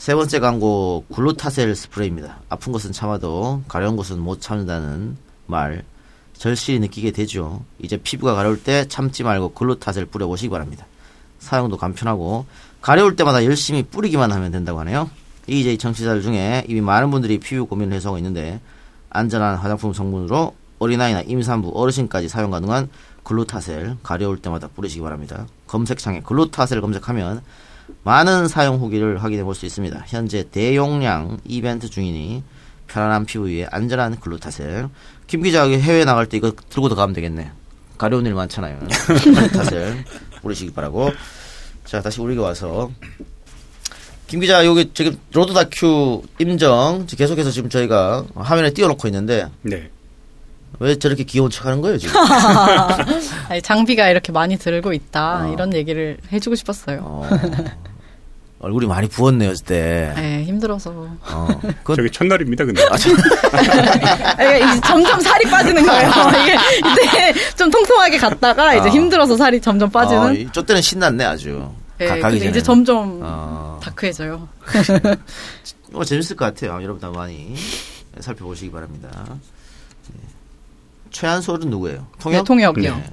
세 0.00 0.14
번째 0.14 0.38
광고 0.38 1.04
글루타셀 1.14 1.76
스프레이입니다. 1.76 2.38
아픈 2.48 2.72
것은 2.72 2.90
참아도 2.90 3.62
가려운 3.68 3.96
것은 3.96 4.18
못 4.18 4.40
참는다는 4.40 5.18
말 5.44 5.84
절실히 6.32 6.78
느끼게 6.78 7.10
되죠. 7.10 7.62
이제 7.78 7.98
피부가 7.98 8.32
가려울 8.32 8.62
때 8.62 8.88
참지 8.88 9.22
말고 9.22 9.52
글루타셀 9.52 10.06
뿌려보시기 10.06 10.48
바랍니다. 10.48 10.86
사용도 11.38 11.76
간편하고 11.76 12.46
가려울 12.80 13.14
때마다 13.14 13.44
열심히 13.44 13.82
뿌리기만 13.82 14.32
하면 14.32 14.50
된다고 14.50 14.80
하네요. 14.80 15.10
EJ 15.46 15.76
청취자들 15.76 16.22
중에 16.22 16.64
이미 16.66 16.80
많은 16.80 17.10
분들이 17.10 17.38
피부 17.38 17.66
고민을 17.66 17.94
해소하고 17.96 18.16
있는데 18.16 18.58
안전한 19.10 19.56
화장품 19.56 19.92
성분으로 19.92 20.54
어린아이나 20.78 21.20
임산부, 21.20 21.72
어르신까지 21.74 22.30
사용 22.30 22.52
가능한 22.52 22.88
글루타셀 23.22 23.98
가려울 24.02 24.40
때마다 24.40 24.66
뿌리시기 24.68 25.02
바랍니다. 25.02 25.46
검색창에 25.66 26.22
글루타셀 26.22 26.80
검색하면 26.80 27.42
많은 28.03 28.48
사용 28.48 28.79
후기를 28.79 29.22
확인해 29.22 29.42
볼 29.44 29.55
수 29.55 29.66
있습니다. 29.66 30.05
현재 30.07 30.48
대용량 30.50 31.38
이벤트 31.44 31.88
중이니 31.90 32.42
편안한 32.87 33.24
피부 33.26 33.46
위에 33.48 33.66
안전한 33.70 34.18
글루타셀. 34.20 34.88
김 35.26 35.42
기자 35.42 35.68
해외 35.68 36.05
나갈 36.05 36.26
때 36.26 36.37
이거 36.37 36.53
들고 36.70 36.88
가면 36.88 37.14
되겠네. 37.14 37.53
가려운 37.98 38.26
일 38.26 38.35
많잖아요. 38.35 38.79
글루타셀 39.22 40.05
뿌리시기 40.42 40.72
바라고. 40.72 41.11
자 41.85 42.00
다시 42.00 42.20
우리가 42.20 42.42
와서 42.42 42.90
김 44.26 44.40
기자 44.40 44.64
여기 44.64 44.90
지금 44.94 45.18
로드 45.33 45.53
다큐 45.53 46.22
임정 46.38 47.07
계속해서 47.07 47.50
지금 47.50 47.68
저희가 47.68 48.24
화면에 48.37 48.72
띄워놓고 48.72 49.09
있는데 49.09 49.48
네. 49.62 49.90
왜 50.78 50.98
저렇게 50.98 51.24
귀여운 51.24 51.50
척 51.50 51.66
하는 51.66 51.80
거예요 51.80 51.98
지금? 51.98 52.14
아니, 53.48 53.61
장비가 53.62 54.09
이렇게 54.09 54.33
많이 54.33 54.56
들고 54.56 54.92
있다 54.92 55.46
어. 55.48 55.52
이런 55.52 55.74
얘기를 55.74 56.16
해주고 56.33 56.56
싶었어요. 56.56 57.00
어, 57.02 57.28
얼굴이 58.61 58.87
많이 58.87 59.09
부었네요 59.09 59.52
그때. 59.52 60.12
네, 60.16 60.44
힘들어서. 60.44 60.90
어, 60.90 61.48
그건 61.83 61.96
저기 61.96 62.11
첫날입니다, 62.11 62.64
근데. 62.64 62.83
아, 62.90 62.96
저- 62.96 63.11
점점 64.87 65.20
살이 65.20 65.44
빠지는 65.50 65.85
거예요. 65.85 66.11
이게 66.38 66.54
이때 66.78 67.35
좀 67.56 67.70
통통하게 67.70 68.18
갔다가 68.18 68.74
이제 68.74 68.88
어. 68.88 68.92
힘들어서 68.92 69.37
살이 69.37 69.61
점점 69.61 69.90
빠지는. 69.90 70.22
어, 70.22 70.33
이- 70.33 70.48
저 70.52 70.62
때는 70.62 70.80
신났네 70.83 71.24
아주. 71.24 71.70
네, 71.98 72.06
가, 72.06 72.18
가기 72.18 72.38
전에. 72.38 72.50
이제 72.50 72.62
점점 72.62 73.20
어, 73.22 73.78
다크해져요. 73.83 74.48
어, 75.94 76.04
재밌을 76.04 76.37
것 76.37 76.44
같아요. 76.46 76.83
여러분 76.83 76.98
다 77.00 77.11
많이 77.11 77.54
살펴보시기 78.20 78.70
바랍니다. 78.70 79.09
네. 81.11 81.18
최한솔은 81.20 81.70
누구예요? 81.70 82.07
통역? 82.18 82.38
네, 82.38 82.44
통역이요. 82.44 82.96
네. 82.96 83.11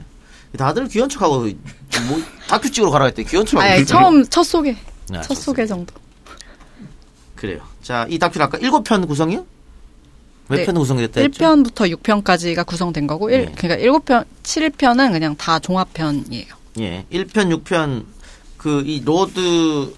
다들 0.58 0.88
귀여운 0.88 1.10
척하고 1.10 1.40
뭐 1.42 2.22
다큐 2.48 2.72
찍으러 2.72 2.92
가라 2.92 3.06
했더니 3.06 3.28
귀여운 3.28 3.46
척하고 3.46 3.70
아니, 3.70 3.82
있어요. 3.82 4.00
처음 4.00 4.26
첫 4.26 4.44
소개, 4.44 4.76
네, 5.10 5.22
첫 5.22 5.36
소개 5.36 5.66
정도. 5.66 5.94
그래요. 7.36 7.60
자, 7.84 8.08
이 8.10 8.18
다큐는 8.18 8.46
아까 8.46 8.58
일곱 8.58 8.84
편 8.84 9.06
구성이요? 9.06 9.46
몇 10.48 10.58
네, 10.58 10.66
편 10.66 10.76
구성됐다 10.76 11.22
했죠? 11.22 11.44
1편부터 11.44 11.96
6편까지가 12.02 12.66
구성된 12.66 13.06
거고, 13.06 13.30
일 13.30 13.46
네. 13.46 13.52
그러니까 13.56 13.86
7편, 13.86 14.26
7편은 14.44 15.12
그냥 15.12 15.36
다 15.36 15.60
종합편이에요. 15.60 16.48
예. 16.80 17.06
1편, 17.12 17.64
6편 17.64 18.06
그 18.58 18.84
이 18.86 19.02
로드 19.04 19.94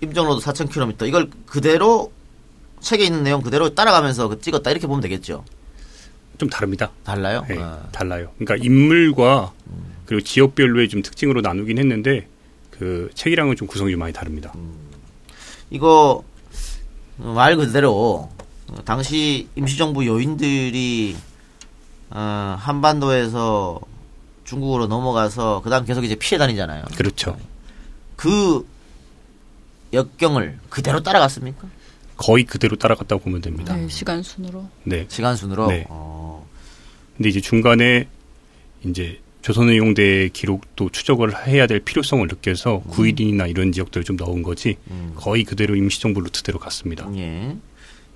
임정 0.00 0.26
로드 0.26 0.44
4,000km 0.44 1.06
이걸 1.06 1.30
그대로 1.46 2.12
책에 2.80 3.04
있는 3.04 3.22
내용 3.22 3.40
그대로 3.40 3.74
따라가면서 3.74 4.28
그 4.28 4.40
찍었다 4.40 4.70
이렇게 4.70 4.86
보면 4.86 5.00
되겠죠. 5.02 5.44
좀 6.38 6.48
다릅니다. 6.48 6.90
달라요? 7.04 7.44
네, 7.48 7.56
아. 7.58 7.82
달라요. 7.92 8.30
그러니까 8.38 8.64
인물과 8.64 9.52
그리고 10.06 10.22
지역별로의 10.22 10.88
좀 10.88 11.02
특징으로 11.02 11.40
나누긴 11.40 11.78
했는데 11.78 12.28
그 12.70 13.10
책이랑은 13.14 13.56
좀 13.56 13.68
구성이 13.68 13.92
좀 13.92 14.00
많이 14.00 14.12
다릅니다. 14.12 14.52
이거 15.70 16.22
어, 17.18 17.32
말 17.34 17.56
그대로 17.56 18.28
어, 18.68 18.84
당시 18.84 19.48
임시정부 19.54 20.06
요인들이 20.06 21.16
어, 22.10 22.56
한반도에서 22.58 23.80
중국으로 24.44 24.86
넘어가서 24.86 25.62
그다음 25.62 25.84
계속 25.84 26.04
이제 26.04 26.16
피해 26.16 26.38
다니잖아요. 26.38 26.84
그렇죠. 26.96 27.38
그 28.16 28.66
역경을 29.92 30.58
그대로 30.68 31.02
따라갔습니까? 31.02 31.68
거의 32.16 32.44
그대로 32.44 32.76
따라갔다고 32.76 33.22
보면 33.22 33.40
됩니다. 33.40 33.76
네, 33.76 33.88
시간 33.88 34.22
순으로. 34.22 34.68
네. 34.84 35.06
시간 35.08 35.36
순으로. 35.36 35.68
네. 35.68 35.86
어, 35.88 36.46
근데 37.16 37.28
이제 37.28 37.40
중간에 37.40 38.08
이제 38.84 39.20
조선의용대 39.42 40.30
기록도 40.32 40.88
추적을 40.90 41.46
해야 41.46 41.66
될 41.66 41.80
필요성을 41.80 42.26
느껴서 42.26 42.82
음. 42.84 42.90
구일인이나 42.90 43.46
이런 43.46 43.72
지역들을 43.72 44.04
좀 44.04 44.16
넣은 44.16 44.42
거지 44.42 44.76
거의 45.16 45.44
그대로 45.44 45.76
임시정부 45.76 46.20
루트대로 46.22 46.58
갔습니다. 46.58 47.06
예. 47.16 47.54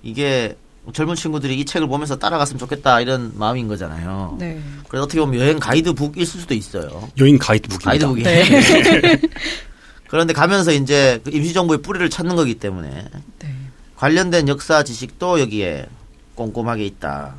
이게 0.03 0.57
젊은 0.95 1.17
친구들이 1.17 1.59
이 1.59 1.65
책을 1.67 1.87
보면서 1.87 2.17
따라갔으면 2.17 2.59
좋겠다 2.59 3.01
이런 3.03 3.33
마음인 3.35 3.69
거잖아요. 3.69 4.37
네. 4.41 4.59
그래서 4.89 5.05
어떻게 5.05 5.21
보면 5.21 5.39
여행 5.39 5.59
가이드북일 5.59 6.25
수도 6.25 6.55
있어요. 6.55 7.11
여행 7.19 7.37
가이드북입니다. 7.37 7.91
가이드북이. 7.91 8.23
네. 8.23 9.21
그런데 10.09 10.33
가면서 10.33 10.73
이제 10.73 11.21
그 11.25 11.31
임시정부의 11.31 11.83
뿌리를 11.83 12.09
찾는 12.09 12.37
거기 12.37 12.55
때문에 12.55 13.05
네. 13.41 13.55
관련된 14.03 14.47
역사 14.49 14.85
지식도 14.85 15.41
여기에 15.41 15.89
꼼꼼하게 16.37 16.87
있다. 16.87 17.35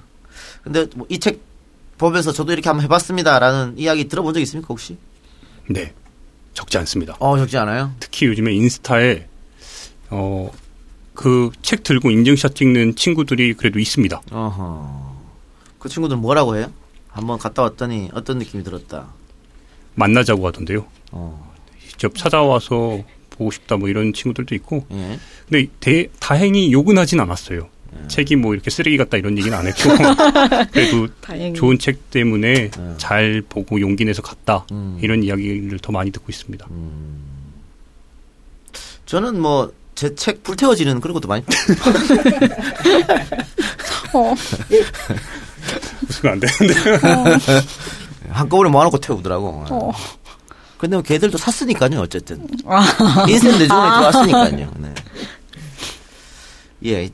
근데 0.64 0.88
뭐 0.96 1.08
이 1.10 1.20
책 1.20 1.40
보면서 1.98 2.32
저도 2.34 2.52
이렇게 2.54 2.68
한번 2.70 2.84
해봤습니다라는 2.86 3.78
이야기 3.78 4.08
들어본 4.08 4.34
적 4.34 4.40
있습니까 4.42 4.68
혹시? 4.70 4.98
네. 5.70 5.94
적지 6.54 6.78
않습니다. 6.80 7.16
어 7.20 7.38
적지 7.38 7.58
않아요? 7.58 7.94
특히 8.00 8.26
요즘에 8.28 8.54
인스타에 8.54 9.28
어 10.10 10.50
그 11.16 11.52
책 11.62 11.84
들고 11.84 12.12
인증샷 12.12 12.56
찍는 12.56 12.96
친구들이 12.96 13.54
그래도 13.54 13.80
있습니다. 13.80 14.22
어허. 14.32 15.16
그 15.80 15.90
친구들은 15.90 16.22
뭐라고 16.22 16.56
해요? 16.56 16.72
한번 17.10 17.38
갔다 17.38 17.62
왔더니 17.64 18.10
어떤 18.14 18.38
느낌이 18.38 18.64
들었다. 18.64 19.08
만나자고 19.96 20.48
하던데요. 20.48 20.86
어. 21.12 21.54
직접 21.90 22.16
찾아와서 22.16 23.02
보고 23.40 23.50
싶다 23.50 23.78
뭐 23.78 23.90
이런 23.90 24.14
친구들도 24.14 24.54
있고. 24.56 24.86
예. 24.92 25.18
근데 25.50 25.68
대, 25.80 26.08
다행히 26.20 26.72
욕은 26.72 27.00
하진 27.00 27.20
않았어요. 27.20 27.68
책이 28.08 28.36
뭐 28.36 28.54
이렇게 28.54 28.70
쓰레기 28.70 28.98
같다 28.98 29.18
이런 29.18 29.36
얘기는 29.36 29.58
안 29.58 29.66
했고 29.66 29.90
그래도 30.72 31.08
다행히. 31.22 31.56
좋은 31.56 31.80
책 31.80 32.12
때문에 32.12 32.70
네. 32.70 32.94
잘 32.98 33.42
보고 33.50 33.82
용기 33.82 34.06
내서 34.06 34.22
갔다 34.22 34.64
음. 34.72 35.00
이런 35.02 35.24
이야기를 35.24 35.80
더 35.80 35.92
많이 35.92 36.12
듣고 36.12 36.28
있습니다. 36.30 36.68
저는 39.08 39.42
뭐 39.42 39.72
제 39.96 40.16
책 40.16 40.44
불태워지는 40.44 41.02
그런 41.02 41.14
것도 41.14 41.28
많이 41.28 41.44
어. 44.14 44.34
무슨 46.08 46.30
안 46.30 46.40
되는데. 46.40 46.74
한꺼번에 48.32 48.70
모아놓고 48.70 49.00
태우더라고. 49.00 49.66
어. 49.70 49.92
근데 50.80 50.96
뭐 50.96 51.04
걔들도 51.04 51.38
샀으니까요, 51.38 52.00
어쨌든. 52.00 52.48
아. 52.66 53.26
인생 53.28 53.52
내주머니에 53.60 53.68
들어왔으니까요. 53.68 54.72
네. 54.78 54.94
예. 56.86 57.10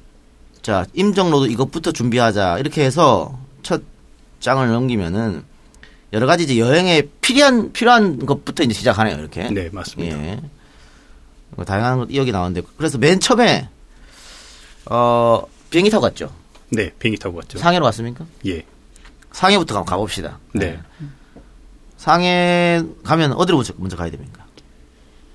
자, 0.62 0.86
임정로도 0.94 1.48
이것부터 1.48 1.92
준비하자. 1.92 2.60
이렇게 2.60 2.86
해서 2.86 3.38
첫 3.64 3.82
장을 4.40 4.66
넘기면은 4.68 5.44
여러 6.14 6.28
가지 6.28 6.44
이제 6.44 6.60
여행에 6.60 7.08
필요한, 7.22 7.72
필요한 7.74 8.24
것부터 8.24 8.62
이제 8.62 8.74
시작하네요, 8.76 9.18
이렇게. 9.18 9.50
네, 9.50 9.70
맞습니다. 9.72 10.16
예. 10.16 10.40
뭐 11.56 11.66
다양한 11.66 11.98
것 11.98 12.08
이야기 12.12 12.32
나오는데. 12.32 12.62
그래서 12.78 13.00
맨 13.00 13.20
처음에, 13.20 13.68
어, 14.86 15.42
비행기 15.72 15.90
타고 15.90 16.04
갔죠. 16.04 16.32
네, 16.70 16.92
비행기 17.00 17.20
타고 17.20 17.38
갔죠. 17.38 17.58
상해로 17.58 17.84
갔습니까? 17.86 18.28
예. 18.46 18.64
상해부터 19.32 19.84
가봅시다. 19.86 20.38
네. 20.54 20.80
상해 22.10 22.84
가면 23.04 23.34
어디로 23.34 23.58
먼저, 23.58 23.74
먼저 23.78 23.98
가야 23.98 24.12
됩니까? 24.12 24.46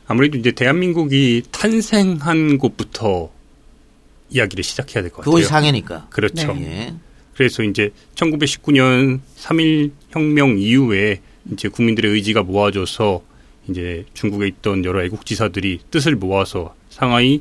아무래도 0.06 0.38
이제 0.38 0.52
대한민국이 0.52 1.42
탄생한 1.50 2.58
곳부터 2.58 3.28
이야기를 4.30 4.62
시작해야 4.62 5.02
될 5.02 5.10
것 5.10 5.16
같아요. 5.18 5.24
그곳이 5.32 5.46
상해니까. 5.48 6.06
그렇죠. 6.10 6.56
예. 6.60 6.94
그래서 7.34 7.64
이제 7.64 7.90
1919년 8.14 9.18
3.1 9.36 9.90
혁명 10.10 10.58
이후에 10.60 11.20
이제 11.52 11.68
국민들의 11.68 12.08
의지가 12.12 12.44
모아져서 12.44 13.22
이제 13.68 14.04
중국에 14.14 14.46
있던 14.46 14.84
여러 14.84 15.02
애국지사들이 15.02 15.80
뜻을 15.90 16.14
모아서 16.14 16.76
상하이 16.88 17.40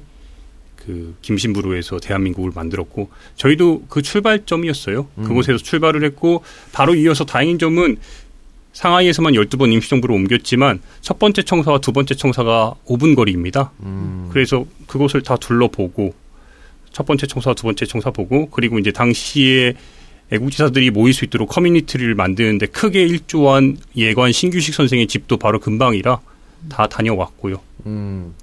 그 0.75 1.15
김신부로에서 1.21 1.99
대한민국을 1.99 2.51
만들었고 2.55 3.11
저희도 3.35 3.83
그 3.89 4.01
출발점이었어요. 4.01 5.07
음. 5.19 5.23
그곳에서 5.23 5.59
출발을 5.59 6.03
했고 6.03 6.43
바로 6.71 6.95
이어서 6.95 7.25
다행인 7.25 7.59
점은 7.59 7.97
상하이에서만 8.73 9.33
12번 9.33 9.73
임시정부로 9.73 10.13
옮겼지만 10.15 10.81
첫 11.01 11.19
번째 11.19 11.41
청사와 11.43 11.79
두 11.79 11.91
번째 11.91 12.15
청사가 12.15 12.75
5분 12.87 13.15
거리입니다. 13.15 13.71
음. 13.81 14.29
그래서 14.31 14.65
그곳을 14.87 15.21
다 15.23 15.35
둘러보고 15.37 16.13
첫 16.91 17.05
번째 17.05 17.27
청사, 17.27 17.53
두 17.53 17.63
번째 17.63 17.85
청사 17.85 18.11
보고 18.11 18.49
그리고 18.49 18.79
이제 18.79 18.91
당시에 18.91 19.73
애국지사들이 20.31 20.91
모일 20.91 21.13
수 21.13 21.25
있도록 21.25 21.49
커뮤니티를 21.49 22.13
만드는데 22.15 22.67
크게 22.67 23.03
일조한 23.03 23.77
예관 23.97 24.31
신규식 24.31 24.75
선생의 24.75 25.07
집도 25.07 25.37
바로 25.37 25.59
근방이라 25.59 26.19
다 26.69 26.87
다녀왔고요. 26.87 27.59
음. 27.87 28.33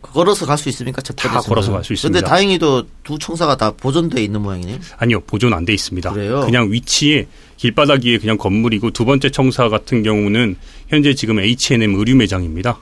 걸어서 0.00 0.46
갈 0.46 0.56
수 0.56 0.68
있습니까? 0.70 1.02
첫다 1.02 1.28
걸어서 1.40 1.66
청사. 1.66 1.72
갈수 1.72 1.92
있습니다. 1.92 2.20
근데 2.20 2.26
다행히도 2.28 2.84
두 3.04 3.18
청사가 3.18 3.56
다 3.56 3.72
보존돼 3.72 4.22
있는 4.22 4.40
모양이네요. 4.40 4.78
아니요, 4.98 5.20
보존 5.20 5.52
안 5.52 5.64
돼 5.66 5.74
있습니다. 5.74 6.12
그래요? 6.12 6.48
냥 6.48 6.70
위치에 6.72 7.26
길바닥 7.56 8.04
위에 8.04 8.18
그냥 8.18 8.36
건물이고 8.36 8.90
두 8.90 9.04
번째 9.04 9.30
청사 9.30 9.68
같은 9.68 10.02
경우는 10.02 10.56
현재 10.88 11.14
지금 11.14 11.38
H&M 11.40 11.94
의류 11.94 12.16
매장입니다. 12.16 12.78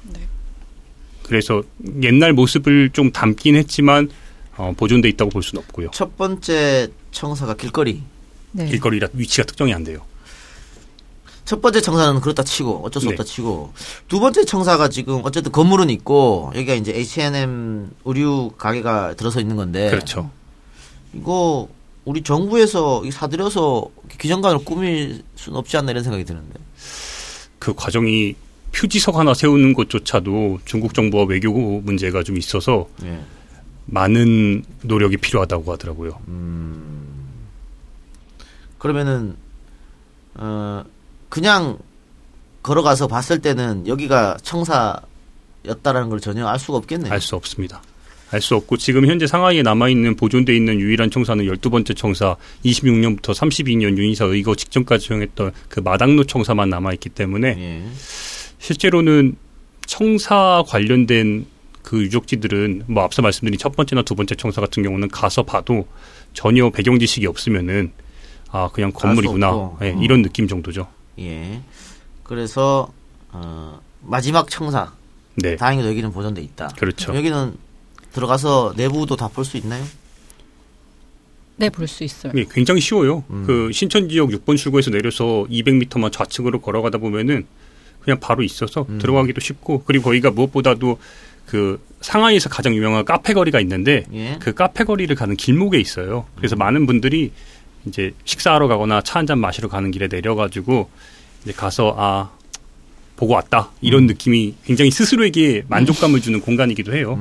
그래서 1.23 1.63
옛날 2.03 2.33
모습을 2.33 2.91
좀 2.91 3.11
담긴 3.11 3.57
했지만 3.57 4.11
어, 4.57 4.73
보존돼 4.77 5.09
있다고 5.11 5.31
볼 5.31 5.43
수는 5.43 5.63
없고요. 5.65 5.91
첫 5.93 6.17
번째 6.17 6.89
청사가 7.11 7.55
길거리. 7.55 8.03
네. 8.53 8.67
길거리라 8.67 9.09
위치가 9.15 9.45
특정이 9.45 9.75
안 9.75 9.83
돼요. 9.85 10.01
첫 11.45 11.61
번째 11.61 11.81
청사는 11.81 12.21
그렇다 12.21 12.43
치고 12.43 12.85
어쩔 12.85 13.03
수 13.03 13.09
네. 13.09 13.15
없다 13.15 13.25
치고 13.25 13.73
두 14.09 14.19
번째 14.21 14.45
청사가 14.45 14.89
지금 14.89 15.21
어쨌든 15.25 15.53
건물은 15.53 15.91
있고 15.91 16.53
여기가 16.55 16.75
이제 16.75 16.93
H&M 16.95 17.91
의류 18.05 18.53
가게가 18.57 19.15
들어서 19.15 19.41
있는 19.41 19.57
건데 19.57 19.91
그렇죠. 19.91 20.31
이거 21.13 21.69
우리 22.05 22.23
정부에서 22.23 23.05
이 23.05 23.11
사들여서 23.11 23.89
기정관을 24.19 24.65
꾸밀 24.65 25.23
수는 25.37 25.59
없지 25.59 25.77
않나 25.77 25.91
이런 25.93 26.03
생각이 26.05 26.25
드는데. 26.25 26.61
그 27.59 27.75
과정이 27.75 28.35
표지석 28.73 29.17
하나 29.17 29.33
세우는 29.33 29.73
것조차도 29.73 30.61
중국 30.65 30.93
정부와 30.95 31.25
외교 31.25 31.51
문제가 31.81 32.23
좀 32.23 32.37
있어서 32.37 32.89
예. 33.05 33.21
많은 33.87 34.65
노력이 34.83 35.17
필요하다고 35.17 35.73
하더라고요. 35.73 36.19
그러면은 38.79 39.37
어 40.35 40.85
그냥 41.29 41.79
걸어가서 42.63 43.07
봤을 43.07 43.41
때는 43.41 43.87
여기가 43.87 44.39
청사였다라는 44.43 46.09
걸 46.11 46.21
전혀 46.21 46.47
알 46.47 46.59
수가 46.59 46.79
없겠네요. 46.79 47.13
알 47.13 47.21
수 47.21 47.37
없습니다. 47.37 47.83
알 48.31 48.41
수 48.41 48.57
없고 48.57 48.77
지금 48.79 49.07
현재 49.07 49.27
상하이에 49.27 49.63
남아 49.63 49.89
있는 49.89 50.17
보존돼 50.17 50.57
있는 50.57 50.81
유일한 50.81 51.11
청사는 51.11 51.45
12번째 51.45 51.97
청사 51.97 52.37
26년부터 52.65 53.33
32년 53.33 53.97
윤희사 53.97 54.25
의거 54.25 54.55
직전까지 54.57 55.07
정했던 55.09 55.53
그 55.69 55.81
마당로 55.81 56.25
청사만 56.25 56.69
남아 56.69 56.95
있기 56.95 57.11
때문에 57.11 57.49
예. 57.59 57.83
실제로는 58.59 59.37
청사 59.87 60.65
관련된 60.67 61.47
그 61.83 62.03
유적지들은 62.03 62.85
뭐 62.87 63.05
앞서 63.05 63.23
말씀드린 63.23 63.59
첫 63.59 63.77
번째나 63.77 64.03
두 64.03 64.15
번째 64.15 64.35
청사 64.35 64.61
같은 64.61 64.83
경우는 64.83 65.09
가서 65.09 65.43
봐도 65.43 65.87
전혀 66.33 66.71
배경 66.71 66.99
지식이 66.99 67.27
없으면은 67.27 67.93
아 68.51 68.69
그냥 68.73 68.91
건물이구나. 68.93 69.77
예, 69.83 69.93
어. 69.93 70.01
이런 70.03 70.23
느낌 70.23 70.49
정도죠. 70.49 70.89
예. 71.19 71.61
그래서 72.23 72.89
어 73.31 73.81
마지막 74.01 74.49
청사. 74.49 74.93
네, 75.37 75.57
다행히도 75.57 75.89
여기는 75.89 76.13
보존돼 76.13 76.41
있다. 76.43 76.69
그렇죠. 76.79 77.15
여기는 77.15 77.55
들어가서 78.15 78.75
내부도 78.77 79.17
다 79.17 79.29
볼 79.29 79.45
수 79.45 79.57
있나요? 79.57 79.85
네, 81.57 81.69
볼 81.71 81.87
수 81.87 82.03
있어요. 82.05 82.33
예, 82.37 82.45
굉장히 82.51 82.81
쉬워요. 82.81 83.25
음. 83.31 83.45
그 83.47 83.71
신천 83.73 84.09
지역 84.09 84.31
6번 84.31 84.57
출구에서 84.57 84.91
내려서 84.91 85.47
200m만 85.51 86.11
좌측으로 86.13 86.61
걸어가다 86.61 86.99
보면은 86.99 87.47
그냥 88.01 88.19
바로 88.21 88.43
있어서 88.43 88.87
음. 88.89 88.99
들어가기도 88.99 89.41
쉽고 89.41 89.83
그리고 89.85 90.05
거기가 90.05 90.31
무엇보다도 90.31 90.99
그 91.47 91.81
상하이에서 92.01 92.49
가장 92.49 92.75
유명한 92.75 93.05
카페 93.05 93.33
거리가 93.35 93.61
있는데 93.61 94.05
예. 94.13 94.37
그 94.41 94.53
카페 94.53 94.85
거리를 94.85 95.15
가는 95.15 95.37
길목에 95.37 95.79
있어요. 95.79 96.27
그래서 96.37 96.57
많은 96.57 96.87
분들이 96.87 97.33
이제 97.87 98.13
식사하러 98.25 98.67
가거나 98.69 99.01
차 99.03 99.19
한 99.19 99.27
잔 99.27 99.39
마시러 99.39 99.69
가는 99.69 99.91
길에 99.91 100.09
내려가지고 100.09 100.89
이제 101.45 101.53
가서 101.53 101.95
아 101.97 102.31
보고 103.17 103.35
왔다 103.35 103.71
이런 103.81 104.07
느낌이 104.07 104.55
굉장히 104.65 104.91
스스로에게 104.91 105.65
만족감을 105.69 106.21
주는 106.21 106.41
공간이기도 106.41 106.95
해요. 106.95 107.15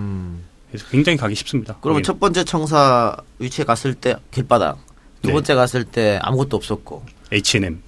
음. 0.74 0.78
그래서 0.78 0.88
굉장히 0.90 1.18
가기 1.18 1.36
쉽습니다. 1.36 1.78
그러면 1.82 2.02
거기는. 2.02 2.04
첫 2.04 2.20
번째 2.20 2.44
청사 2.44 3.16
위치에 3.40 3.64
갔을 3.64 3.94
때 3.94 4.16
길바닥. 4.32 4.80
두 5.22 5.28
네. 5.28 5.34
번째 5.34 5.56
갔을 5.56 5.84
때 5.86 6.20
아무것도 6.22 6.58
없었고. 6.58 7.06
H&M 7.32 7.82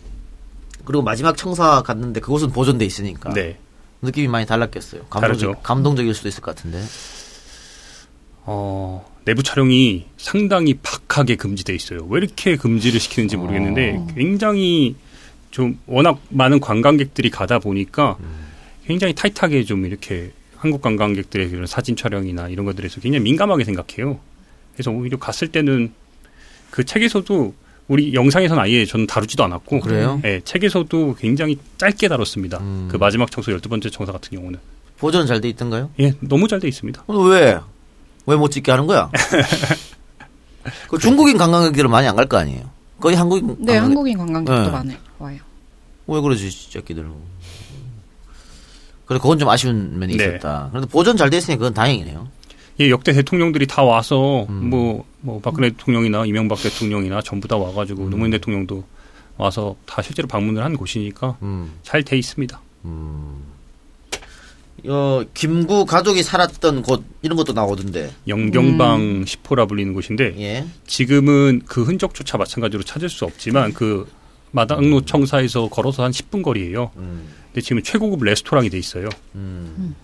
그리고 0.85 1.03
마지막 1.03 1.35
청사 1.35 1.81
갔는데 1.81 2.19
그곳은 2.19 2.51
보존돼 2.51 2.85
있으니까. 2.85 3.33
네. 3.33 3.57
느낌이 4.01 4.27
많이 4.27 4.45
달랐겠어요. 4.45 5.05
감동적. 5.09 5.63
감동적일 5.63 6.13
수도 6.13 6.29
있을 6.29 6.41
것 6.41 6.55
같은데. 6.55 6.83
어, 8.43 9.03
내부 9.25 9.41
촬영이 9.41 10.05
상당히 10.17 10.75
박하게 10.75 11.35
금지돼 11.35 11.73
있어요. 11.73 12.05
왜 12.09 12.19
이렇게 12.19 12.55
금지를 12.55 12.99
시키는지 12.99 13.37
모르겠는데 13.37 13.95
어. 13.97 14.07
굉장히 14.15 14.95
좀 15.49 15.79
워낙 15.87 16.19
많은 16.29 16.59
관광객들이 16.59 17.31
가다 17.31 17.57
보니까 17.57 18.17
굉장히 18.85 19.15
타이트하게 19.15 19.63
좀 19.63 19.85
이렇게 19.85 20.31
한국 20.65 20.81
관광객들의 20.81 21.49
그런 21.51 21.67
사진 21.67 21.95
촬영이나 21.95 22.49
이런 22.49 22.65
것들에 22.65 22.89
서 22.89 22.99
굉장히 22.99 23.23
민감하게 23.23 23.63
생각해요. 23.65 24.19
그래서 24.73 24.89
오히려 24.89 25.19
갔을 25.19 25.47
때는 25.49 25.93
그 26.71 26.83
책에서도 26.83 27.53
우리 27.87 28.15
영상에서는 28.15 28.59
아예 28.63 28.83
저는 28.83 29.05
다루지도 29.05 29.43
않았고 29.43 29.79
그래요? 29.81 30.19
예, 30.25 30.41
책에서도 30.43 31.17
굉장히 31.19 31.59
짧게 31.77 32.07
다뤘습니다. 32.07 32.57
음. 32.61 32.87
그 32.91 32.97
마지막 32.97 33.29
청소 33.29 33.51
열두 33.51 33.69
번째 33.69 33.91
청사 33.91 34.11
같은 34.11 34.35
경우는 34.35 34.57
보존 34.97 35.27
잘 35.27 35.39
돼 35.39 35.49
있던가요? 35.49 35.91
예, 35.99 36.13
너무 36.19 36.47
잘 36.47 36.59
돼 36.59 36.67
있습니다. 36.67 37.03
어, 37.05 37.15
왜? 37.19 37.59
왜 38.25 38.35
못 38.35 38.49
찍게 38.49 38.71
하는 38.71 38.87
거야? 38.87 39.11
그 40.89 40.97
중국인 40.97 41.37
관광객들은 41.37 41.91
많이 41.91 42.07
안 42.07 42.15
갈 42.15 42.25
거 42.25 42.37
아니에요? 42.37 42.71
거의 42.99 43.15
한국인 43.15 43.49
네, 43.59 43.73
관광객- 43.73 43.81
한국인 43.83 44.17
관광객도 44.17 44.61
네. 44.63 44.71
많아요. 44.71 44.97
와요. 45.19 45.37
왜 46.07 46.21
그러지, 46.21 46.49
새끼들. 46.49 47.05
그래, 49.05 49.19
그건 49.19 49.37
좀 49.39 49.49
아쉬운 49.49 49.99
면이 49.99 50.17
네. 50.17 50.25
있었다. 50.25 50.69
그래도 50.71 50.87
보존 50.87 51.17
잘돼 51.17 51.37
있으니 51.37 51.57
그건 51.57 51.73
다행이네요. 51.73 52.27
예, 52.79 52.89
역대 52.89 53.13
대통령들이 53.13 53.67
다 53.67 53.83
와서 53.83 54.45
음. 54.49 54.69
뭐, 54.69 55.05
뭐 55.21 55.39
박근혜 55.39 55.69
대통령이나 55.69 56.25
이명박 56.25 56.61
대통령이나 56.61 57.21
전부 57.21 57.47
다 57.47 57.55
와가지고 57.55 58.05
음. 58.05 58.09
노무현 58.09 58.31
대통령도 58.31 58.83
와서 59.37 59.75
다 59.85 60.01
실제로 60.01 60.27
방문을 60.27 60.63
한 60.63 60.75
곳이니까 60.75 61.37
음. 61.41 61.73
잘돼 61.83 62.17
있습니다. 62.17 62.61
어, 64.87 65.23
김구 65.33 65.85
가족이 65.85 66.21
살았던 66.21 66.83
곳, 66.83 67.03
이런 67.21 67.35
것도 67.37 67.53
나오던데. 67.53 68.11
영경방 68.27 69.25
시포라 69.25 69.65
불리는 69.65 69.93
곳인데 69.93 70.35
예. 70.39 70.65
지금은 70.85 71.61
그 71.65 71.83
흔적조차 71.83 72.37
마찬가지로 72.37 72.83
찾을 72.83 73.09
수 73.09 73.25
없지만 73.25 73.73
그 73.73 74.07
마당로 74.55 75.01
청사에서 75.01 75.67
걸어서 75.67 76.03
한 76.03 76.11
10분 76.11 76.41
거리예요. 76.41 76.91
음. 76.95 77.27
근데 77.47 77.61
지금 77.61 77.83
최고급 77.83 78.23
레스토랑이 78.23 78.69
돼 78.69 78.77
있어요. 78.77 79.09
음. 79.35 79.95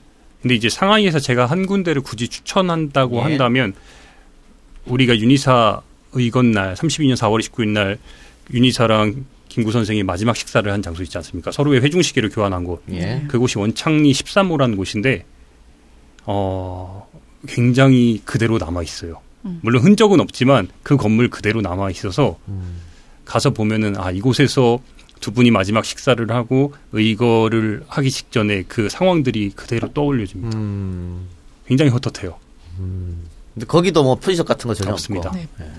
근데 0.41 0.55
이제 0.55 0.69
상하이에서 0.69 1.19
제가 1.19 1.45
한 1.45 1.65
군데를 1.65 2.01
굳이 2.01 2.27
추천한다고 2.27 3.17
예. 3.17 3.21
한다면 3.21 3.73
우리가 4.85 5.17
윤희사 5.17 5.81
의건 6.13 6.51
날 6.51 6.73
32년 6.73 7.13
4월 7.13 7.39
29일 7.39 7.69
날 7.69 7.97
윤희사랑 8.53 9.25
김구 9.47 9.71
선생이 9.71 10.03
마지막 10.03 10.35
식사를 10.35 10.69
한 10.69 10.81
장소 10.81 11.03
있지 11.03 11.17
않습니까? 11.17 11.51
서로의 11.51 11.81
회중 11.81 12.01
시계를 12.01 12.29
교환한 12.29 12.65
곳. 12.65 12.83
예. 12.91 13.23
그곳이 13.29 13.57
원창리 13.57 14.11
13호라는 14.11 14.75
곳인데 14.75 15.25
어 16.25 17.07
굉장히 17.47 18.21
그대로 18.25 18.57
남아 18.57 18.83
있어요. 18.83 19.21
음. 19.45 19.59
물론 19.61 19.83
흔적은 19.83 20.19
없지만 20.19 20.67
그 20.83 20.97
건물 20.97 21.29
그대로 21.29 21.61
남아 21.61 21.91
있어서 21.91 22.37
음. 22.47 22.90
가서 23.31 23.51
보면은 23.51 23.97
아 23.97 24.11
이곳에서 24.11 24.79
두 25.21 25.31
분이 25.31 25.51
마지막 25.51 25.85
식사를 25.85 26.29
하고 26.31 26.73
의거를 26.91 27.81
하기 27.87 28.11
직전에 28.11 28.63
그 28.67 28.89
상황들이 28.89 29.51
그대로 29.51 29.93
떠올려집니다. 29.93 30.57
음. 30.57 31.29
굉장히 31.65 31.91
헛헛해요. 31.91 32.37
근데 32.75 33.65
거기도 33.67 34.03
뭐 34.03 34.15
표지석 34.15 34.45
같은 34.45 34.67
거 34.67 34.73
전혀 34.73 34.91
없습니다. 34.91 35.29
없고. 35.29 35.41
네. 35.59 35.71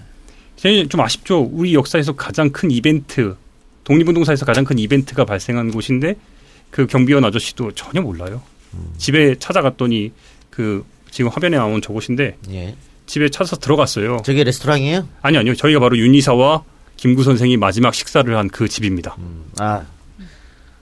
제일 0.57 0.89
좀 0.89 1.03
아쉽죠. 1.03 1.41
우리 1.41 1.75
역사에서 1.75 2.15
가장 2.15 2.51
큰 2.51 2.71
이벤트, 2.71 3.37
독립운동사에서 3.85 4.47
가장 4.47 4.65
큰 4.65 4.79
이벤트가 4.79 5.27
발생한 5.27 5.73
곳인데 5.73 6.15
그 6.71 6.87
경비원 6.87 7.23
아저씨도 7.23 7.73
전혀 7.73 8.01
몰라요. 8.01 8.41
집에 8.97 9.35
찾아갔더니 9.39 10.13
그 10.49 10.87
지금 11.11 11.31
화면에 11.31 11.59
나온 11.59 11.83
저곳인데 11.83 12.39
예. 12.51 12.77
집에 13.05 13.29
찾아서 13.29 13.57
들어갔어요. 13.57 14.23
저게 14.25 14.43
레스토랑이에요? 14.43 15.07
아니 15.21 15.37
아니요. 15.37 15.55
저희가 15.55 15.81
바로 15.81 15.99
윤희사와 15.99 16.65
김구 17.03 17.25
선생이 17.25 17.57
마지막 17.57 17.95
식사를 17.95 18.37
한 18.37 18.47
그 18.49 18.69
집입니다. 18.69 19.17
아, 19.59 19.85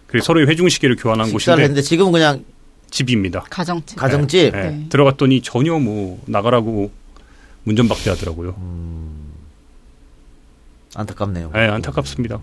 그리고 0.07 0.23
서로의 0.23 0.47
회중 0.49 0.69
시계를 0.69 0.97
교환한 0.97 1.29
식사를 1.29 1.57
곳인데 1.57 1.63
했는데 1.63 1.81
지금은 1.83 2.13
그냥 2.13 2.45
집입니다. 2.91 3.41
가정집. 3.49 3.97
가정집. 3.99 4.39
예, 4.39 4.51
네. 4.51 4.87
들어갔더니 4.91 5.41
전혀 5.41 5.79
뭐 5.79 6.23
나가라고 6.27 6.91
문전박대하더라고요. 7.65 8.55
안타깝네요. 10.95 11.53
예, 11.55 11.59
안타깝습니다. 11.61 12.39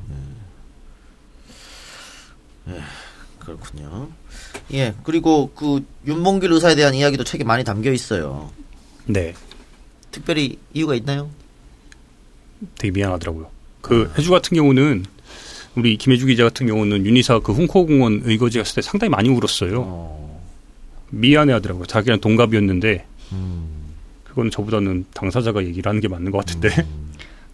그렇군요. 3.39 4.09
예. 4.73 4.95
그리고 5.03 5.51
그 5.55 5.85
윤봉길 6.07 6.51
의사에 6.51 6.73
대한 6.73 6.95
이야기도 6.95 7.23
책에 7.23 7.43
많이 7.43 7.63
담겨 7.63 7.91
있어요. 7.91 8.51
네, 9.05 9.35
특별히 10.09 10.57
이유가 10.73 10.95
있나요? 10.95 11.29
되게 12.79 12.91
미안하더라고요. 12.91 13.51
그 13.81 14.11
해주 14.17 14.31
같은 14.31 14.55
경우는 14.55 15.05
우리 15.75 15.97
김혜주 15.97 16.25
기자 16.25 16.43
같은 16.43 16.67
경우는 16.67 17.05
윤희사 17.05 17.39
그 17.39 17.53
훈코공원 17.53 18.21
의거지 18.25 18.57
갔을 18.57 18.75
때 18.75 18.81
상당히 18.81 19.09
많이 19.09 19.29
울었어요. 19.29 19.83
어. 19.85 20.43
미안해하더라고요. 21.09 21.85
자기랑 21.85 22.19
동갑이었는데 22.19 23.05
그건 24.23 24.51
저보다는 24.51 25.05
당사자가 25.13 25.65
얘기를 25.65 25.89
하는 25.89 26.01
게 26.01 26.07
맞는 26.07 26.31
것 26.31 26.45
같은데. 26.45 26.69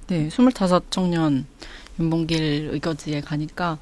네, 0.08 0.28
25 0.28 0.50
청년 0.90 1.46
윤봉길 2.00 2.70
의거지에 2.74 3.22
가니까 3.22 3.74
어, 3.74 3.78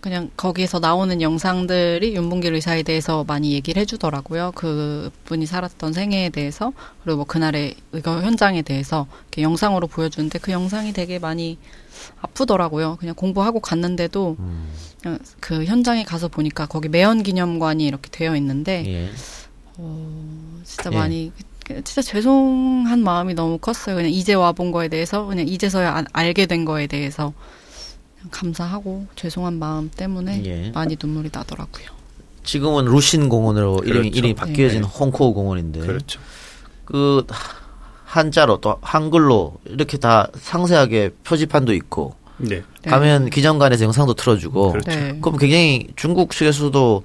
그냥 0.00 0.30
거기에서 0.36 0.78
나오는 0.80 1.20
영상들이 1.22 2.14
윤봉길 2.16 2.54
의사에 2.54 2.82
대해서 2.82 3.24
많이 3.24 3.52
얘기를 3.52 3.80
해주더라고요. 3.80 4.52
그 4.54 5.10
분이 5.24 5.46
살았던 5.46 5.92
생애에 5.92 6.30
대해서 6.30 6.72
그리고 7.02 7.18
뭐 7.18 7.24
그날의 7.26 7.74
의거 7.92 8.20
현장에 8.22 8.62
대해서 8.62 9.06
이렇게 9.22 9.42
영상으로 9.42 9.86
보여주는데 9.86 10.38
그 10.40 10.50
영상이 10.52 10.92
되게 10.92 11.18
많이 11.18 11.58
아프더라고요. 12.20 12.96
그냥 12.96 13.14
공부하고 13.14 13.60
갔는데도 13.60 14.36
그냥 15.02 15.18
그 15.40 15.64
현장에 15.64 16.04
가서 16.04 16.28
보니까 16.28 16.66
거기 16.66 16.88
매연 16.88 17.22
기념관이 17.22 17.84
이렇게 17.86 18.10
되어 18.10 18.36
있는데 18.36 18.84
예. 18.86 19.10
어, 19.76 20.60
진짜 20.64 20.90
예. 20.92 20.96
많이 20.96 21.32
그- 21.64 21.82
진짜 21.84 22.02
죄송한 22.02 23.00
마음이 23.02 23.34
너무 23.34 23.58
컸어요. 23.58 23.96
그냥 23.96 24.10
이제 24.10 24.34
와 24.34 24.52
본 24.52 24.70
거에 24.72 24.88
대해서 24.88 25.24
그냥 25.26 25.46
이제서야 25.48 25.92
안- 25.94 26.06
알게 26.12 26.46
된 26.46 26.64
거에 26.64 26.86
대해서 26.86 27.32
감사하고 28.30 29.06
죄송한 29.16 29.58
마음 29.58 29.90
때문에 29.90 30.42
예. 30.44 30.70
많이 30.72 30.96
눈물이 31.00 31.30
나더라고요. 31.32 31.86
지금은 32.44 32.84
루신 32.84 33.28
공원으로 33.28 33.80
이름이 33.84 34.10
그렇죠. 34.10 34.18
이름이 34.18 34.34
바뀌어진 34.34 34.82
네. 34.82 34.88
홍코우 34.88 35.34
공원인데 35.34 35.80
그렇죠. 35.80 36.20
그 36.84 37.26
한자로 38.04 38.60
또 38.60 38.76
한글로 38.82 39.56
이렇게 39.64 39.96
다 39.96 40.28
상세하게 40.34 41.10
표지판도 41.24 41.72
있고 41.74 42.14
네. 42.36 42.62
네. 42.82 42.90
가면 42.90 43.30
기념관에서 43.30 43.84
영상도 43.84 44.14
틀어주고 44.14 44.72
그렇죠. 44.72 44.90
네. 44.90 45.18
그럼 45.20 45.38
굉장히 45.38 45.88
중국 45.96 46.32
측에서도 46.32 47.02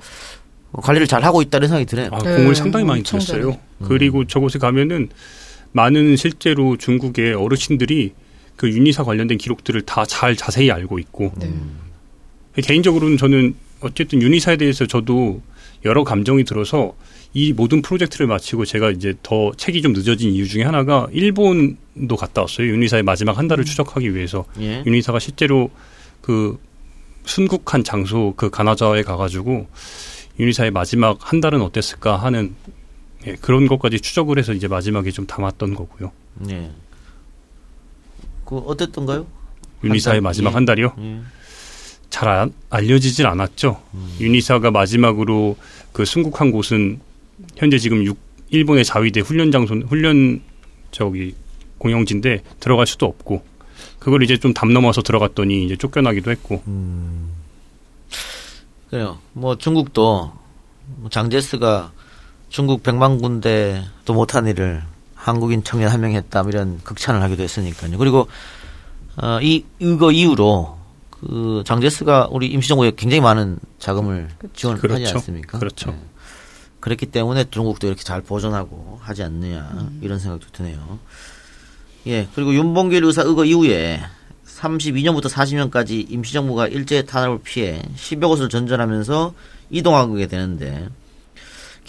관리를 0.73 1.07
잘 1.07 1.23
하고 1.23 1.41
있다는 1.41 1.67
생각이 1.67 1.85
드네요. 1.85 2.09
아, 2.11 2.19
네, 2.19 2.35
공을 2.35 2.55
상당히 2.55 2.85
많이 2.85 3.01
들였어요. 3.03 3.41
잘해요. 3.41 3.57
그리고 3.85 4.25
저곳에 4.25 4.59
가면은 4.59 5.09
많은 5.71 6.15
실제로 6.15 6.77
중국의 6.77 7.33
어르신들이 7.33 8.13
그 8.59 8.69
윤희사 8.69 9.05
관련된 9.05 9.37
기록들을 9.37 9.83
다 9.83 10.05
잘 10.05 10.35
자세히 10.35 10.69
알고 10.69 10.99
있고 10.99 11.31
네. 11.37 11.49
개인적으로는 12.61 13.15
저는 13.17 13.55
어쨌든 13.79 14.21
윤희사에 14.21 14.57
대해서 14.57 14.85
저도 14.85 15.41
여러 15.85 16.03
감정이 16.03 16.43
들어서 16.43 16.93
이 17.33 17.53
모든 17.53 17.81
프로젝트를 17.81 18.27
마치고 18.27 18.65
제가 18.65 18.89
이제 18.91 19.13
더 19.23 19.53
책이 19.55 19.81
좀 19.81 19.93
늦어진 19.93 20.31
이유 20.31 20.45
중에 20.45 20.63
하나가 20.63 21.07
일본도 21.13 22.17
갔다 22.17 22.41
왔어요. 22.41 22.67
윤희사의 22.67 23.03
마지막 23.03 23.37
한 23.37 23.47
달을 23.47 23.63
추적하기 23.63 24.13
위해서 24.13 24.43
예. 24.59 24.83
윤희사가 24.85 25.19
실제로 25.19 25.69
그 26.19 26.59
순국한 27.23 27.85
장소 27.85 28.33
그 28.35 28.49
가나자에 28.49 29.03
가가지고 29.03 29.67
윤희사의 30.39 30.71
마지막 30.71 31.17
한 31.21 31.39
달은 31.39 31.61
어땠을까 31.61 32.17
하는 32.17 32.55
예, 33.25 33.35
그런 33.35 33.67
것까지 33.67 34.01
추적을 34.01 34.37
해서 34.37 34.51
이제 34.53 34.67
마지막에 34.67 35.11
좀 35.11 35.25
담았던 35.27 35.75
거고요. 35.75 36.11
예. 36.49 36.71
그 38.49 38.57
어땠던가요? 38.57 39.27
달, 40.13 40.21
마지막 40.21 40.49
예. 40.49 40.53
한 40.55 40.65
달이요. 40.65 40.93
예. 40.99 41.19
잘 42.09 42.27
안- 42.27 42.51
알려지질 42.71 43.27
않았죠. 43.27 43.79
윤희사가 44.19 44.71
마지막으로 44.71 45.55
그 45.93 46.03
순국한 46.03 46.49
곳은 46.49 46.99
현재 47.55 47.77
지금 47.77 48.03
육, 48.03 48.17
일본의 48.49 48.83
자위대 48.85 49.19
훈련 49.19 49.51
장소 49.51 49.75
훈련 49.75 50.41
저기 50.89 51.35
공영지인데 51.77 52.41
들어갈 52.59 52.87
수도 52.87 53.05
없고 53.05 53.43
그걸 53.99 54.23
이제 54.23 54.35
좀 54.37 54.53
담 54.55 54.73
넘어서 54.73 55.03
들어갔더니 55.03 55.63
이제 55.65 55.75
쫓겨나기도 55.75 56.31
했고 56.31 56.63
그래요. 58.89 59.19
뭐 59.33 59.55
중국도 59.57 60.31
뭐 60.97 61.09
장제스가 61.11 61.91
중국 62.49 62.81
백만 62.81 63.19
군데도 63.19 64.13
못한 64.15 64.47
일을 64.47 64.81
한국인 65.29 65.63
청년 65.63 65.89
한 65.91 66.01
명 66.01 66.11
했다 66.11 66.43
뭐 66.43 66.51
이런 66.51 66.79
극찬을 66.83 67.21
하기도 67.21 67.43
했으니까요. 67.43 67.97
그리고 67.97 68.27
어, 69.17 69.39
이 69.41 69.65
이거 69.79 70.11
이후로 70.11 70.77
그 71.09 71.63
장제스가 71.65 72.29
우리 72.31 72.47
임시정부에 72.47 72.93
굉장히 72.95 73.21
많은 73.21 73.59
자금을 73.79 74.29
지원하지 74.53 74.81
그렇죠. 74.87 75.17
않습니까? 75.17 75.59
그렇죠. 75.59 75.91
네. 75.91 75.99
그렇기 76.79 77.07
때문에 77.07 77.45
중국도 77.51 77.87
이렇게 77.87 78.03
잘 78.03 78.21
보존하고 78.21 78.99
하지 79.01 79.23
않느냐 79.23 79.89
이런 80.01 80.17
생각도 80.19 80.47
드네요. 80.53 80.99
예 82.07 82.27
그리고 82.33 82.53
윤봉길 82.53 83.03
의사 83.03 83.21
의거 83.23 83.43
이후에 83.43 84.01
32년부터 84.45 85.29
40년까지 85.29 86.09
임시정부가 86.09 86.67
일제 86.67 87.03
탄압을 87.03 87.39
피해 87.43 87.81
10여 87.97 88.27
곳을 88.27 88.47
전전하면서 88.49 89.33
이동하게 89.69 90.27
되는데 90.27 90.87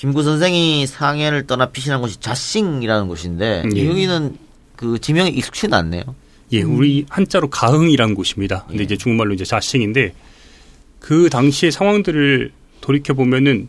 김구 0.00 0.22
선생이 0.22 0.86
상해를 0.86 1.46
떠나 1.46 1.66
피신한 1.66 2.00
곳이 2.00 2.18
자싱이라는 2.20 3.06
곳인데 3.06 3.64
예. 3.76 3.86
여기는 3.86 4.38
그 4.74 4.98
지명이 4.98 5.28
익숙치는 5.28 5.74
않네요. 5.74 6.02
예, 6.52 6.62
우리 6.62 7.04
한자로 7.10 7.50
가흥이라는 7.50 8.14
곳입니다. 8.14 8.64
근데 8.66 8.80
예. 8.80 8.84
이제 8.84 8.96
중국말로 8.96 9.34
이제 9.34 9.44
자싱인데 9.44 10.14
그 11.00 11.28
당시의 11.28 11.70
상황들을 11.70 12.50
돌이켜 12.80 13.12
보면은 13.12 13.68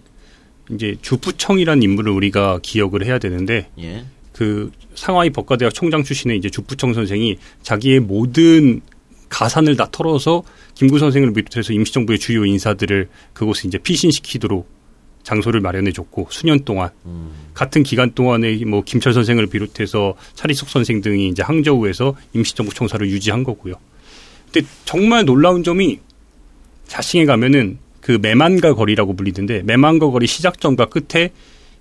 이제 0.71 0.95
주부청이라는 1.01 1.83
인물을 1.83 2.09
우리가 2.13 2.59
기억을 2.61 3.05
해야 3.05 3.19
되는데 3.19 3.69
예. 3.79 4.05
그 4.31 4.71
상하이 4.95 5.31
법과대학 5.31 5.73
총장 5.73 6.01
출신의 6.01 6.37
이제 6.37 6.49
주부청 6.49 6.93
선생이 6.93 7.39
자기의 7.61 7.99
모든 7.99 8.79
가산을 9.27 9.75
다 9.75 9.89
털어서 9.91 10.43
김구 10.75 10.97
선생을 10.97 11.33
비롯해서 11.33 11.73
임시정부의 11.73 12.19
주요 12.19 12.45
인사들을 12.45 13.09
그곳에 13.33 13.67
이제 13.67 13.77
피신시키도록 13.77 14.80
장소를 15.23 15.61
마련해 15.61 15.91
줬고 15.91 16.27
수년 16.29 16.63
동안 16.65 16.89
같은 17.53 17.83
기간 17.83 18.11
동안에 18.13 18.63
뭐 18.65 18.83
김철 18.83 19.13
선생을 19.13 19.47
비롯해서 19.47 20.15
차리숙 20.33 20.69
선생 20.69 21.01
등이 21.01 21.27
이제 21.29 21.43
항저우에서 21.43 22.15
임시정부 22.33 22.73
총사를 22.73 23.07
유지한 23.09 23.43
거고요. 23.43 23.75
근데 24.51 24.67
정말 24.85 25.25
놀라운 25.25 25.63
점이 25.63 25.99
자싱에 26.87 27.25
가면은 27.25 27.77
그 28.01 28.17
매만가 28.21 28.73
거리라고 28.73 29.15
불리던데 29.15 29.63
매만가 29.63 30.09
거리 30.09 30.27
시작점과 30.27 30.87
끝에 30.87 31.31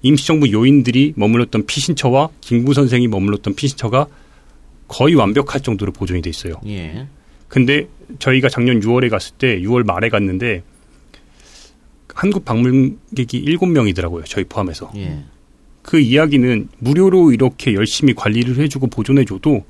임시정부 0.03 0.53
요인들이 0.53 1.15
머물렀던 1.17 1.67
피신처와 1.67 2.29
김구 2.41 2.75
선생이 2.75 3.09
머물렀던 3.09 3.55
피신처가 3.55 4.07
거의 4.89 5.15
완벽할 5.15 5.61
정도로 5.63 5.93
보존이 5.93 6.23
돼 6.23 6.31
있어요. 6.31 6.55
예. 6.67 7.07
근데 7.49 7.89
저희가 8.19 8.49
작년 8.49 8.81
6월에 8.81 9.11
갔을 9.11 9.35
때 9.37 9.61
6월 9.61 9.85
말에 9.85 10.09
갔는데 10.09 10.63
한국 12.15 12.45
방문객이 12.45 13.45
7명이더라고요. 13.45 14.25
저희 14.27 14.45
포함해서. 14.45 14.93
예. 14.97 15.25
그 15.83 15.99
이야기는 15.99 16.69
무료로 16.79 17.33
이렇게 17.33 17.75
열심히 17.75 18.15
관리를 18.15 18.59
해주고 18.59 18.89
보존해줘도 18.89 19.65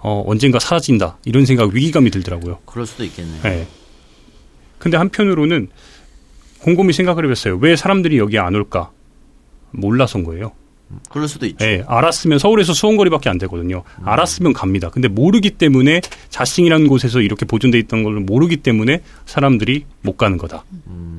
어, 0.00 0.24
언젠가 0.26 0.58
사라진다 0.58 1.18
이런 1.24 1.46
생각 1.46 1.72
위기감이 1.72 2.10
들더라고요. 2.10 2.58
그럴 2.66 2.86
수도 2.86 3.04
있겠네요. 3.04 3.42
네. 3.42 3.66
근데 4.78 4.96
한편으로는 4.96 5.68
곰곰이 6.60 6.92
생각을 6.92 7.24
해봤어요. 7.24 7.56
왜 7.56 7.76
사람들이 7.76 8.18
여기 8.18 8.38
안 8.38 8.54
올까? 8.54 8.90
몰라서인 9.70 10.24
거예요. 10.24 10.52
그럴 11.10 11.28
수도 11.28 11.46
있죠. 11.46 11.64
예, 11.64 11.84
알았으면 11.86 12.38
서울에서 12.38 12.72
수원거리밖에 12.72 13.28
안 13.28 13.38
되거든요. 13.38 13.82
알았으면 14.04 14.52
갑니다. 14.52 14.90
근데 14.90 15.08
모르기 15.08 15.50
때문에 15.50 16.00
자싱이라는 16.30 16.86
곳에서 16.88 17.20
이렇게 17.20 17.44
보존돼 17.44 17.78
있던 17.80 18.02
걸 18.04 18.14
모르기 18.20 18.58
때문에 18.58 19.02
사람들이 19.26 19.84
못 20.02 20.16
가는 20.16 20.38
거다. 20.38 20.64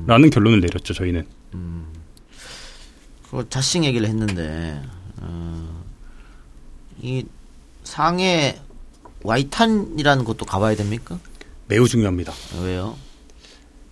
라는 0.06 0.30
결론을 0.30 0.60
내렸죠, 0.60 0.94
저희는. 0.94 1.26
그 3.30 3.46
자싱 3.48 3.84
얘기를 3.84 4.08
했는데 4.08 4.80
어, 5.20 5.82
이 7.00 7.24
상해 7.84 8.58
와이탄이라는 9.22 10.24
곳도 10.24 10.46
가봐야 10.46 10.74
됩니까? 10.74 11.18
매우 11.68 11.86
중요합니다. 11.86 12.32
왜요? 12.60 12.96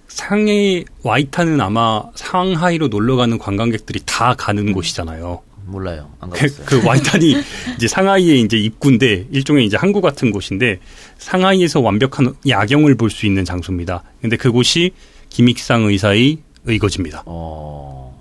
상해 0.08 0.84
와이탄은 1.04 1.60
아마 1.60 2.02
상하이로 2.16 2.88
놀러 2.88 3.14
가는 3.14 3.38
관광객들이 3.38 4.00
다 4.04 4.34
가는 4.34 4.72
곳이잖아요. 4.72 5.42
몰라요. 5.68 6.10
안 6.20 6.30
그, 6.30 6.36
가봤어요. 6.36 6.66
그 6.66 6.86
와이탄이 6.86 7.34
이제 7.76 7.88
상하이의 7.88 8.40
이제 8.40 8.56
입구인데 8.56 9.26
일종의 9.30 9.66
이제 9.66 9.76
항구 9.76 10.00
같은 10.00 10.30
곳인데 10.30 10.80
상하이에서 11.18 11.80
완벽한 11.80 12.34
야경을 12.48 12.94
볼 12.96 13.10
수 13.10 13.26
있는 13.26 13.44
장소입니다. 13.44 14.02
근데 14.20 14.36
그곳이 14.36 14.92
김익상 15.30 15.84
의사의 15.84 16.38
의거지입니다. 16.64 17.22
어, 17.26 18.14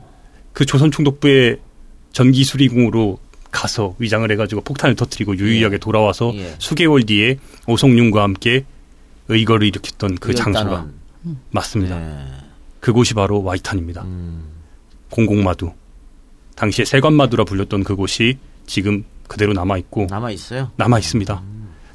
그 0.53 0.65
조선 0.65 0.91
총독부의 0.91 1.57
전기 2.11 2.43
수리공으로 2.43 3.19
가서 3.51 3.95
위장을 3.99 4.29
해가지고 4.31 4.61
폭탄을 4.61 4.95
터뜨리고 4.95 5.37
유유하게 5.37 5.77
돌아와서 5.77 6.31
예. 6.35 6.55
수개월 6.59 7.03
뒤에 7.03 7.37
오성룡과 7.67 8.21
함께 8.21 8.65
의거를 9.29 9.67
일으켰던 9.67 10.15
그 10.15 10.33
장소가 10.33 10.85
일단은, 11.23 11.39
맞습니다. 11.51 11.99
네. 11.99 12.17
그곳이 12.79 13.13
바로 13.13 13.43
와이탄입니다. 13.43 14.03
음, 14.03 14.43
공공마두. 15.09 15.71
당시에 16.57 16.85
세관마두라 16.85 17.45
불렸던 17.45 17.83
그곳이 17.83 18.37
지금 18.65 19.05
그대로 19.27 19.53
남아 19.53 19.77
있고 19.77 20.07
남아 20.09 20.31
있어요. 20.31 20.71
남아 20.75 20.99
있습니다. 20.99 21.41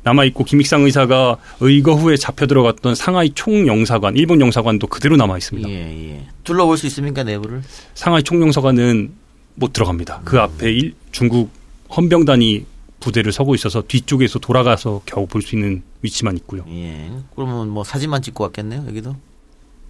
남아 0.05 0.25
있고 0.27 0.45
김익상 0.45 0.83
의사가 0.83 1.37
의거 1.61 1.95
후에 1.95 2.17
잡혀 2.17 2.47
들어갔던 2.47 2.95
상하이 2.97 3.31
총영사관, 3.35 4.17
일본 4.17 4.41
영사관도 4.41 4.87
그대로 4.89 5.17
남아 5.17 5.37
있습니다. 5.39 5.69
예, 5.69 5.75
예. 6.15 6.27
둘러볼 6.45 6.77
수 6.77 6.87
있습니까 6.87 7.23
내부를? 7.23 7.63
상하이 7.95 8.23
총영사관은 8.23 9.13
못 9.55 9.73
들어갑니다. 9.73 10.23
그 10.25 10.41
앞에 10.41 10.73
일- 10.73 10.95
중국 11.13 11.51
헌병단이 11.95 12.67
부대를 13.01 13.33
서고 13.33 13.55
있어서 13.55 13.83
뒤쪽에서 13.87 14.39
돌아가서 14.39 15.03
겨우 15.07 15.27
볼 15.27 15.43
수 15.43 15.55
있는 15.57 15.83
위치만 16.03 16.37
있고요. 16.39 16.65
예. 16.69 17.11
그러면 17.37 17.69
뭐 17.69 17.85
사진만 17.85 18.23
찍고 18.23 18.45
왔겠네요 18.45 18.85
여기도. 18.89 19.15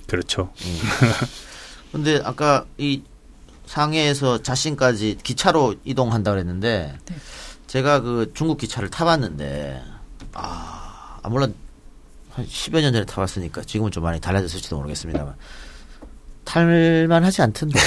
그렇죠. 0.07 0.51
근데 1.93 2.21
아까 2.25 2.65
이 2.79 3.03
상해에서 3.67 4.43
자신까지 4.43 5.19
기차로 5.23 5.77
이동한다 5.85 6.33
그랬는데 6.33 6.95
제가 7.67 8.01
그 8.01 8.33
중국 8.35 8.59
기차를 8.59 8.91
타봤는데 8.91 9.83
아, 10.35 11.19
아 11.23 11.29
물론 11.29 11.55
한 12.31 12.47
10여 12.47 12.81
년 12.81 12.93
전에 12.93 13.05
타봤으니까 13.05 13.63
지금은 13.63 13.91
좀 13.91 14.03
많이 14.03 14.21
달라졌을지도 14.21 14.77
모르겠습니다만 14.77 15.35
탈만 16.45 17.25
하지 17.25 17.43
않던데. 17.43 17.79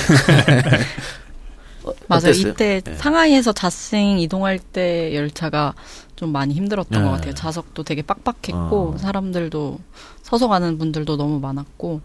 어, 1.83 1.93
맞아요. 2.07 2.19
어땠어요? 2.29 2.51
이때 2.51 2.81
예. 2.87 2.93
상하이에서 2.95 3.53
자싱 3.53 4.19
이동할 4.19 4.59
때 4.59 5.13
열차가 5.15 5.73
좀 6.15 6.31
많이 6.31 6.53
힘들었던 6.53 7.01
네. 7.01 7.05
것 7.05 7.15
같아요. 7.15 7.33
좌석도 7.33 7.83
되게 7.83 8.01
빡빡했고 8.01 8.93
어. 8.95 8.97
사람들도 8.97 9.79
서서 10.23 10.47
가는 10.47 10.77
분들도 10.77 11.17
너무 11.17 11.39
많았고 11.39 12.01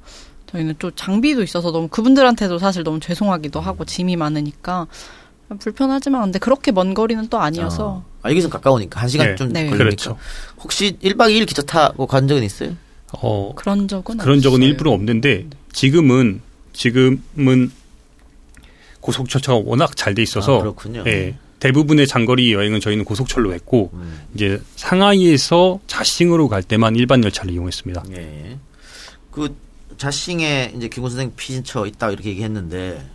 저희는 0.52 0.74
또 0.78 0.90
장비도 0.90 1.42
있어서 1.42 1.70
너무 1.70 1.88
그분들한테도 1.88 2.58
사실 2.58 2.82
너무 2.82 3.00
죄송하기도 3.00 3.60
하고 3.60 3.84
짐이 3.84 4.16
많으니까 4.16 4.86
불편하지만 5.58 6.22
근데 6.22 6.38
그렇게 6.38 6.70
먼 6.72 6.94
거리는 6.94 7.26
또 7.28 7.38
아니어서 7.40 7.88
어. 7.88 8.04
아, 8.22 8.30
여기서 8.30 8.48
가까우니까 8.48 9.00
한 9.00 9.08
시간 9.08 9.28
네. 9.28 9.34
좀 9.36 9.48
네. 9.48 9.60
걸리니까. 9.66 9.76
그렇죠. 9.84 10.16
혹시 10.62 10.96
1박 11.02 11.30
2일 11.30 11.46
기차 11.46 11.62
타고 11.62 12.06
간 12.06 12.28
적은 12.28 12.42
있어요? 12.44 12.72
어, 13.12 13.52
그런 13.56 13.88
적은 13.88 14.18
그런 14.18 14.40
적은 14.40 14.56
없어요. 14.58 14.68
일부러 14.68 14.92
없는데 14.92 15.46
지금은 15.72 16.40
지금은 16.72 17.72
고속철차가 19.00 19.62
워낙 19.64 19.96
잘 19.96 20.14
돼 20.14 20.22
있어서 20.22 20.58
아, 20.58 20.60
그렇군요. 20.60 21.02
예, 21.06 21.34
대부분의 21.58 22.06
장거리 22.06 22.52
여행은 22.52 22.80
저희는 22.80 23.04
고속철로 23.04 23.52
했고 23.54 23.90
음. 23.94 24.20
이제 24.34 24.60
상하이에서 24.76 25.80
자싱으로 25.86 26.48
갈 26.48 26.62
때만 26.62 26.94
일반 26.96 27.24
열차를 27.24 27.52
이용했습니다. 27.52 28.04
예. 28.12 28.58
그 29.32 29.56
자싱에 30.00 30.72
이제 30.74 30.88
김구 30.88 31.10
선생 31.10 31.30
피신처 31.36 31.84
있다 31.84 32.10
이렇게 32.10 32.30
얘기했는데 32.30 33.06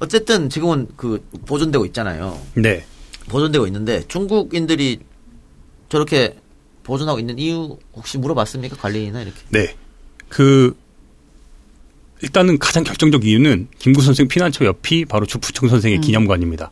어쨌든 0.00 0.50
지금은 0.50 0.88
그 0.94 1.26
보존되고 1.46 1.86
있잖아요. 1.86 2.38
네. 2.54 2.84
보존되고 3.30 3.66
있는데 3.66 4.06
중국인들이 4.06 5.00
저렇게 5.88 6.36
보존하고 6.82 7.18
있는 7.18 7.38
이유 7.38 7.78
혹시 7.94 8.18
물어봤습니까? 8.18 8.76
관리나 8.76 9.22
이렇게. 9.22 9.38
네. 9.48 9.74
그 10.28 10.76
일단은 12.20 12.58
가장 12.58 12.84
결정적 12.84 13.24
이유는 13.24 13.68
김구 13.78 14.02
선생 14.02 14.28
피난처 14.28 14.66
옆이 14.66 15.06
바로 15.06 15.24
주푸청 15.24 15.70
선생의 15.70 16.00
음. 16.00 16.02
기념관입니다. 16.02 16.70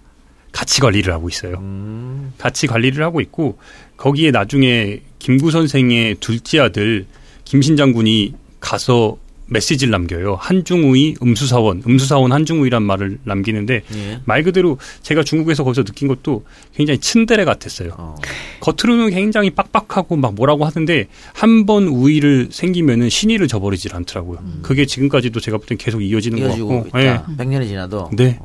같이 0.53 0.83
관리를 0.83 1.15
하고 1.15 1.31
있어요. 1.31 1.57
음. 1.57 2.35
같이 2.37 2.67
관리를 2.67 3.03
하고 3.03 3.23
있고 3.23 3.59
거기에 3.97 4.31
나중에 4.31 5.01
김구 5.19 5.51
선생의 5.51 6.17
둘째 6.17 6.61
아들 6.61 7.07
김신 7.47 7.79
장군이 7.79 8.35
가서 8.61 9.17
메시지를 9.51 9.91
남겨요. 9.91 10.37
한중우의 10.41 11.17
음수사원, 11.23 11.83
음수사원 11.87 12.33
한중우이란 12.33 12.83
말을 12.83 13.19
남기는데 13.25 13.83
예. 13.95 14.21
말 14.25 14.43
그대로 14.43 14.79
제가 15.03 15.23
중국에서 15.25 15.65
거기서 15.65 15.85
느낀 15.85 16.07
것도 16.09 16.45
굉장히 16.75 16.99
츤데레 16.99 17.45
같았어요. 17.45 17.93
어. 17.97 18.15
겉으로는 18.61 19.11
굉장히 19.11 19.51
빡빡하고 19.51 20.17
막 20.17 20.35
뭐라고 20.35 20.65
하는데 20.67 21.07
한 21.35 21.67
번 21.67 21.89
우위를 21.89 22.49
생기면은 22.51 23.09
신의를 23.11 23.49
저버리질 23.49 23.95
않더라고요. 23.95 24.39
그게 24.63 24.87
지금까지도 24.87 25.41
제가 25.41 25.59
볼 25.59 25.67
땐 25.67 25.77
계속 25.79 26.01
이어지는 26.03 26.41
것 26.41 26.49
같고. 26.51 26.87
있다. 26.89 27.27
100년이 27.37 27.67
지나도. 27.69 28.11
네. 28.17 28.39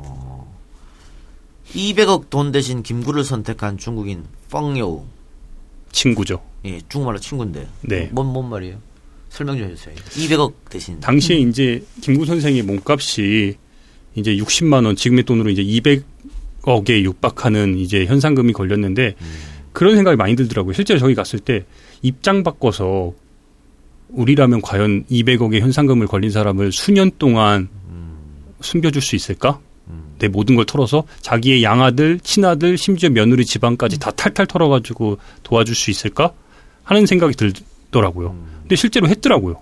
200억 1.73 2.29
돈 2.29 2.51
대신 2.51 2.83
김구를 2.83 3.23
선택한 3.23 3.77
중국인 3.77 4.23
펑여우. 4.51 5.03
친구죠. 5.91 6.41
예, 6.65 6.79
중국말로 6.89 7.19
친구인데. 7.19 7.67
네. 7.81 8.09
뭔, 8.11 8.27
뭔 8.27 8.49
말이에요? 8.49 8.77
설명 9.33 9.57
좀 9.57 9.67
해주세요. 9.71 9.95
200억 9.95 10.53
대신. 10.69 10.99
당시에 10.99 11.37
이제 11.37 11.83
김구 12.01 12.23
선생의 12.25 12.61
몸값이 12.61 13.55
이제 14.13 14.35
60만 14.35 14.85
원, 14.85 14.95
지금의 14.95 15.23
돈으로 15.23 15.49
이제 15.49 15.63
200억에 15.63 17.03
육박하는 17.03 17.79
이제 17.79 18.05
현상금이 18.05 18.53
걸렸는데 18.53 19.15
그런 19.71 19.95
생각이 19.95 20.17
많이 20.17 20.35
들더라고요. 20.35 20.73
실제로 20.73 20.99
저기 20.99 21.15
갔을 21.15 21.39
때 21.39 21.65
입장 22.03 22.43
바꿔서 22.43 23.13
우리라면 24.09 24.61
과연 24.61 25.05
200억의 25.09 25.61
현상금을 25.61 26.05
걸린 26.05 26.29
사람을 26.29 26.71
수년 26.71 27.09
동안 27.17 27.69
숨겨줄 28.61 29.01
수 29.01 29.15
있을까? 29.15 29.59
내 30.19 30.27
모든 30.27 30.55
걸 30.55 30.65
털어서 30.65 31.05
자기의 31.21 31.63
양아들, 31.63 32.19
친아들, 32.19 32.77
심지어 32.77 33.09
며느리 33.09 33.43
집안까지 33.45 33.99
다 33.99 34.11
탈탈 34.11 34.45
털어가지고 34.45 35.17
도와줄 35.41 35.73
수 35.73 35.89
있을까? 35.89 36.33
하는 36.83 37.07
생각이 37.07 37.35
들더라고요. 37.35 38.53
근데 38.63 38.75
실제로 38.75 39.07
했더라고요. 39.07 39.61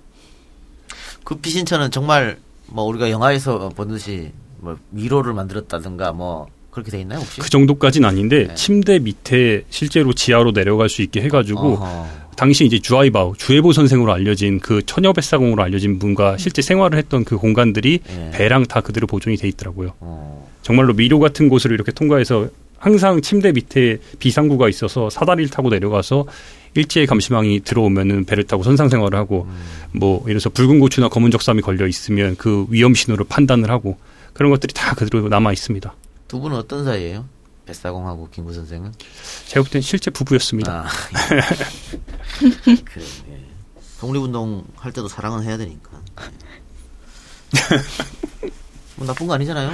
그 1.24 1.36
피신처는 1.36 1.91
정말 1.91 2.38
뭐 2.68 2.86
우리가 2.86 3.12
영화에서 3.12 3.70
보듯이 3.70 4.32
뭐 4.60 4.78
위로를 4.91 5.34
만들었다든가 5.34 6.14
뭐 6.14 6.47
그렇게 6.70 6.89
돼 6.89 7.02
있나요 7.02 7.20
혹시? 7.20 7.41
그 7.41 7.49
정도까지는 7.49 8.08
아닌데 8.08 8.47
네. 8.47 8.56
침대 8.56 8.99
밑에 8.99 9.66
실제로 9.70 10.14
지하로 10.14 10.54
내려갈 10.54 10.88
수 10.88 11.02
있게 11.02 11.22
해가지고 11.22 11.74
어허. 11.74 12.08
당시 12.38 12.66
이제 12.66 12.80
주아이바오 12.80 13.36
주해보 13.36 13.74
선생으로 13.74 14.14
알려진 14.14 14.60
그 14.60 14.82
처녀 14.86 15.12
뱃사공으로 15.14 15.62
알려진 15.62 15.99
분과 15.99 16.38
실제 16.38 16.62
생활을 16.62 16.97
했던 16.97 17.26
그 17.26 17.38
공간들이 17.38 17.99
예. 18.08 18.32
배랑 18.32 18.66
다 18.66 18.82
그대로 18.82 19.06
보존이 19.06 19.36
돼 19.36 19.47
있더라고요. 19.49 19.93
어. 19.99 20.49
정말로 20.62 20.93
미로 20.93 21.20
같은 21.20 21.49
곳을 21.49 21.72
이렇게 21.72 21.91
통과해서 21.91 22.47
항상 22.78 23.22
침대 23.22 23.52
밑에 23.52 23.99
비상구가 24.20 24.70
있어서 24.70 25.10
사다리를 25.10 25.49
타고 25.52 25.70
내려가서 25.70 26.26
일제의 26.74 27.05
감시망이 27.07 27.59
들어오면은 27.61 28.26
배를 28.26 28.45
타고 28.45 28.63
선상 28.63 28.88
생활을 28.89 29.17
하고 29.19 29.47
뭐 29.93 30.24
이래서 30.28 30.49
붉은 30.49 30.80
고추나 30.80 31.09
검은 31.09 31.32
적삼이 31.32 31.61
걸려 31.61 31.86
있으면 31.88 32.36
그 32.38 32.65
위험 32.69 32.93
신호를 32.93 33.26
판단을 33.28 33.69
하고 33.69 33.97
그런 34.34 34.51
것들이 34.51 34.74
다 34.74 34.95
그대로 34.95 35.28
남아 35.28 35.51
있습니다. 35.51 35.93
두 36.28 36.39
분은 36.39 36.55
어떤 36.57 36.86
사이예요? 36.86 37.26
뱃사공하고 37.65 38.30
김구 38.32 38.53
선생은? 38.53 38.91
제가 39.47 39.63
볼 39.63 39.69
땐 39.72 39.82
실제 39.82 40.09
부부였습니다. 40.11 40.86
아, 40.86 40.89
예. 41.36 42.76
그래, 42.86 43.05
예. 43.30 43.39
독립운동 43.99 44.63
할 44.78 44.91
때도 44.91 45.07
사랑은 45.07 45.43
해야 45.43 45.57
되니까. 45.57 45.89
예. 47.55 47.78
뭐 48.95 49.05
나쁜 49.07 49.28
거 49.28 49.34
아니잖아요. 49.34 49.72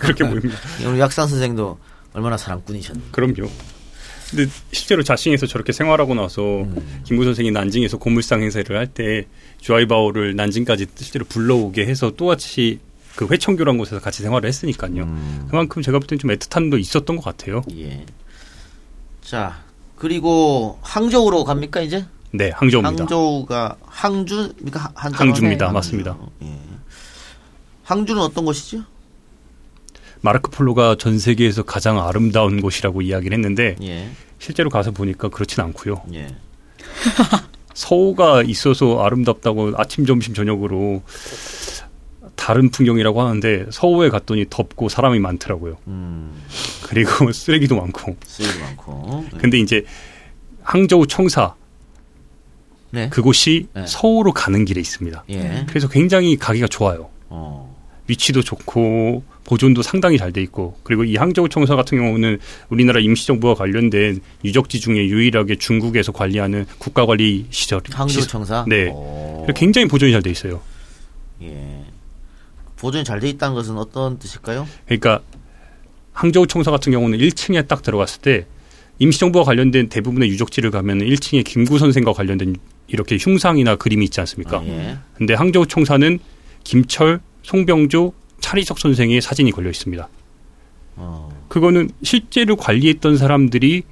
그렇게 0.00 0.24
보입니다. 0.28 0.56
우리 0.88 0.98
약산 1.00 1.26
선생도 1.28 1.78
얼마나 2.12 2.36
사랑꾼이셨는데. 2.36 3.10
그럼요. 3.12 3.50
근데 4.30 4.50
실제로 4.72 5.02
자신에서 5.02 5.46
저렇게 5.46 5.72
생활하고 5.72 6.14
나서 6.14 6.62
음. 6.62 7.02
김구 7.04 7.24
선생이 7.24 7.50
난징에서 7.50 7.98
고물상 7.98 8.42
행사를 8.42 8.76
할 8.76 8.86
때 8.86 9.26
주아이바오를 9.60 10.36
난징까지 10.36 10.86
실제로 10.96 11.24
불러오게 11.24 11.84
해서 11.86 12.10
또다시 12.16 12.78
그 13.16 13.26
회청교란 13.30 13.76
곳에서 13.76 14.00
같이 14.00 14.22
생활을 14.22 14.48
했으니까요. 14.48 15.02
음. 15.02 15.46
그만큼 15.50 15.82
제가 15.82 15.98
볼땐좀 15.98 16.30
애틋함도 16.30 16.78
있었던 16.80 17.16
것 17.16 17.24
같아요. 17.24 17.62
예. 17.76 18.04
자, 19.22 19.62
그리고 19.96 20.78
항저우로 20.82 21.44
갑니까, 21.44 21.80
이제? 21.82 22.06
네, 22.32 22.50
항저우입니다. 22.54 23.02
항저우가 23.02 23.76
항주입니까? 23.84 24.92
항주입니다. 24.94 25.66
하나요? 25.66 25.74
맞습니다. 25.74 26.16
예. 26.42 26.56
항주는 27.84 28.22
어떤 28.22 28.44
곳이죠? 28.44 28.84
마르크 30.22 30.50
폴로가 30.50 30.96
전 30.98 31.18
세계에서 31.18 31.62
가장 31.62 31.98
아름다운 32.06 32.60
곳이라고 32.60 33.02
이야기를 33.02 33.36
했는데 33.36 33.76
예. 33.82 34.08
실제로 34.38 34.70
가서 34.70 34.90
보니까 34.90 35.28
그렇진 35.28 35.62
않고요. 35.62 36.02
예. 36.14 36.28
서우가 37.74 38.42
있어서 38.42 39.02
아름답다고 39.02 39.72
아침, 39.76 40.04
점심, 40.04 40.34
저녁으로 40.34 41.02
다른 42.36 42.70
풍경이라고 42.70 43.20
하는데 43.22 43.66
서우에 43.70 44.08
갔더니 44.08 44.46
덥고 44.50 44.88
사람이 44.88 45.18
많더라고요. 45.20 45.76
음, 45.86 46.42
그리고 46.82 47.32
쓰레기도 47.32 47.76
많고. 47.76 48.16
쓰레기 48.24 48.58
많고. 48.58 49.26
예. 49.32 49.38
근데 49.38 49.58
이제 49.58 49.84
항저우 50.62 51.06
청사 51.06 51.54
네. 52.90 53.08
그곳이 53.08 53.68
네. 53.74 53.86
서우로 53.86 54.32
가는 54.32 54.64
길에 54.64 54.80
있습니다. 54.80 55.24
예. 55.30 55.64
그래서 55.68 55.88
굉장히 55.88 56.36
가기가 56.36 56.66
좋아요. 56.66 57.08
어. 57.28 57.76
위치도 58.08 58.42
좋고 58.42 59.22
보존도 59.50 59.82
상당히 59.82 60.16
잘 60.16 60.30
돼 60.32 60.40
있고 60.42 60.78
그리고 60.84 61.02
이 61.02 61.16
항저우 61.16 61.48
청사 61.48 61.74
같은 61.74 61.98
경우는 61.98 62.38
우리나라 62.68 63.00
임시정부와 63.00 63.54
관련된 63.56 64.20
유적지 64.44 64.78
중에 64.78 65.08
유일하게 65.08 65.56
중국에서 65.56 66.12
관리하는 66.12 66.66
국가관리 66.78 67.46
시절 67.50 67.80
항저우 67.90 68.22
시- 68.22 68.28
청사? 68.28 68.64
네 68.68 68.90
오. 68.90 69.44
굉장히 69.56 69.88
보존이 69.88 70.12
잘 70.12 70.22
돼 70.22 70.30
있어요. 70.30 70.60
예. 71.42 71.80
보존이 72.76 73.02
잘 73.02 73.18
돼 73.18 73.28
있다는 73.28 73.56
것은 73.56 73.76
어떤 73.76 74.20
뜻일까요? 74.20 74.68
그러니까 74.86 75.20
항저우 76.12 76.46
청사 76.46 76.70
같은 76.70 76.92
경우는 76.92 77.18
1층에 77.18 77.66
딱 77.66 77.82
들어갔을 77.82 78.20
때 78.22 78.46
임시정부와 79.00 79.42
관련된 79.44 79.88
대부분의 79.88 80.28
유적지를 80.28 80.70
가면 80.70 81.00
1층에 81.00 81.42
김구 81.44 81.80
선생과 81.80 82.12
관련된 82.12 82.54
이렇게 82.86 83.16
흉상이나 83.18 83.74
그림이 83.74 84.04
있지 84.04 84.20
않습니까? 84.20 84.58
아, 84.58 84.64
예. 84.64 84.98
근데 85.16 85.34
항저우 85.34 85.66
청사는 85.66 86.20
김철, 86.62 87.18
송병조, 87.42 88.12
차리석 88.40 88.78
선생의 88.78 89.20
사진이 89.20 89.52
걸려 89.52 89.70
있습니다. 89.70 90.08
어. 90.96 91.44
그거는 91.48 91.90
실제로 92.02 92.56
관리했던 92.56 93.16
사람들이 93.16 93.82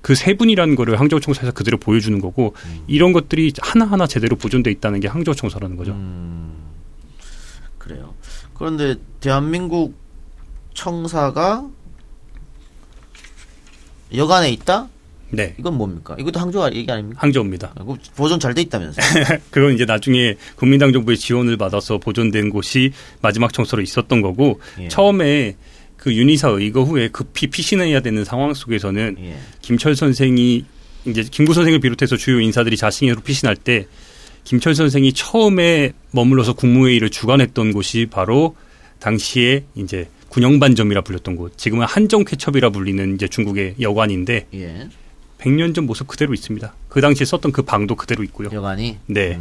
그 0.00 0.14
세 0.14 0.34
분이라는 0.34 0.74
거를 0.76 1.00
항저우 1.00 1.20
청사에서 1.20 1.52
그대로 1.52 1.78
보여주는 1.78 2.20
거고 2.20 2.54
이런 2.86 3.14
것들이 3.14 3.54
하나하나 3.58 4.06
제대로 4.06 4.36
보존돼 4.36 4.70
있다는 4.70 5.00
게 5.00 5.08
항저우 5.08 5.34
청사라는 5.34 5.76
거죠. 5.78 5.92
음, 5.92 6.52
그래요. 7.78 8.14
그런데 8.52 8.96
대한민국 9.20 9.94
청사가 10.74 11.66
여간에 14.14 14.50
있다? 14.50 14.88
네. 15.34 15.54
이건 15.58 15.76
뭡니까? 15.76 16.16
이것도 16.18 16.40
항저우 16.40 16.70
얘기 16.74 16.90
아닙니까? 16.90 17.20
항저우입니다. 17.22 17.74
그거 17.78 17.96
보존 18.16 18.40
잘 18.40 18.54
돼 18.54 18.62
있다면서. 18.62 19.00
그건 19.50 19.74
이제 19.74 19.84
나중에 19.84 20.36
국민당 20.56 20.92
정부의 20.92 21.18
지원을 21.18 21.56
받아서 21.56 21.98
보존된 21.98 22.50
곳이 22.50 22.92
마지막 23.20 23.52
청소로 23.52 23.82
있었던 23.82 24.20
거고 24.20 24.60
예. 24.80 24.88
처음에 24.88 25.56
그 25.96 26.14
윤희사 26.14 26.48
의거 26.48 26.82
후에 26.84 27.08
급히 27.08 27.46
피신해야 27.46 28.00
되는 28.00 28.24
상황 28.24 28.54
속에서는 28.54 29.16
예. 29.20 29.36
김철 29.62 29.96
선생이 29.96 30.64
이제 31.06 31.22
김구 31.22 31.54
선생을 31.54 31.80
비롯해서 31.80 32.16
주요 32.16 32.40
인사들이 32.40 32.76
자신으로 32.76 33.20
피신할 33.20 33.56
때 33.56 33.86
김철 34.44 34.74
선생이 34.74 35.12
처음에 35.14 35.92
머물러서 36.12 36.52
국무회의를 36.54 37.10
주관했던 37.10 37.72
곳이 37.72 38.06
바로 38.10 38.54
당시에 39.00 39.64
이제 39.74 40.08
군영반점이라 40.28 41.02
불렸던 41.02 41.36
곳, 41.36 41.56
지금은 41.56 41.86
한정쾌첩이라 41.86 42.70
불리는 42.70 43.14
이제 43.14 43.28
중국의 43.28 43.76
여관인데 43.80 44.46
예. 44.54 44.88
100년 45.44 45.74
전 45.74 45.86
모습 45.86 46.06
그대로 46.06 46.32
있습니다. 46.34 46.72
그 46.88 47.00
당시에 47.00 47.24
썼던 47.24 47.52
그 47.52 47.62
방도 47.62 47.94
그대로 47.96 48.22
있고요. 48.24 48.48
여간이. 48.52 48.98
네. 49.06 49.38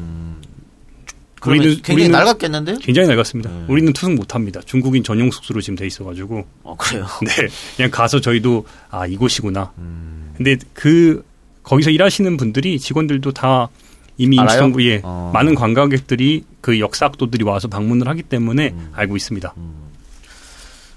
그러면 1.40 1.64
우리는- 1.66 1.84
굉장히 1.84 2.08
우리는- 2.08 2.12
낡았겠는데요? 2.12 2.78
굉장히 2.80 3.08
낡았습니다. 3.10 3.50
네. 3.50 3.66
우리는 3.68 3.92
투숙 3.94 4.14
못합니다. 4.14 4.62
중국인 4.66 5.04
전용 5.04 5.30
숙소로 5.32 5.60
지금 5.62 5.76
돼 5.76 5.86
있어가지고. 5.88 6.46
어, 6.64 6.76
그래요. 6.78 7.06
네, 7.26 7.48
그냥 7.76 7.92
가서 7.92 8.22
저희도 8.22 8.66
아 8.90 9.06
이곳이구나. 9.08 9.72
음. 9.78 10.34
근데 10.38 10.58
그 10.74 11.24
거기서 11.64 11.90
일하시는 11.90 12.38
분들이 12.38 12.80
직원들도 12.80 13.32
다 13.34 13.70
이미? 14.18 14.38
임시정부에 14.38 15.02
어. 15.04 15.32
많은 15.34 15.56
관광객들이 15.56 16.44
그 16.62 16.80
역사학도들이 16.80 17.44
와서 17.44 17.68
방문을 17.68 18.08
하기 18.10 18.24
때문에 18.24 18.70
음. 18.70 18.90
알고 18.94 19.18
있습니다. 19.18 19.54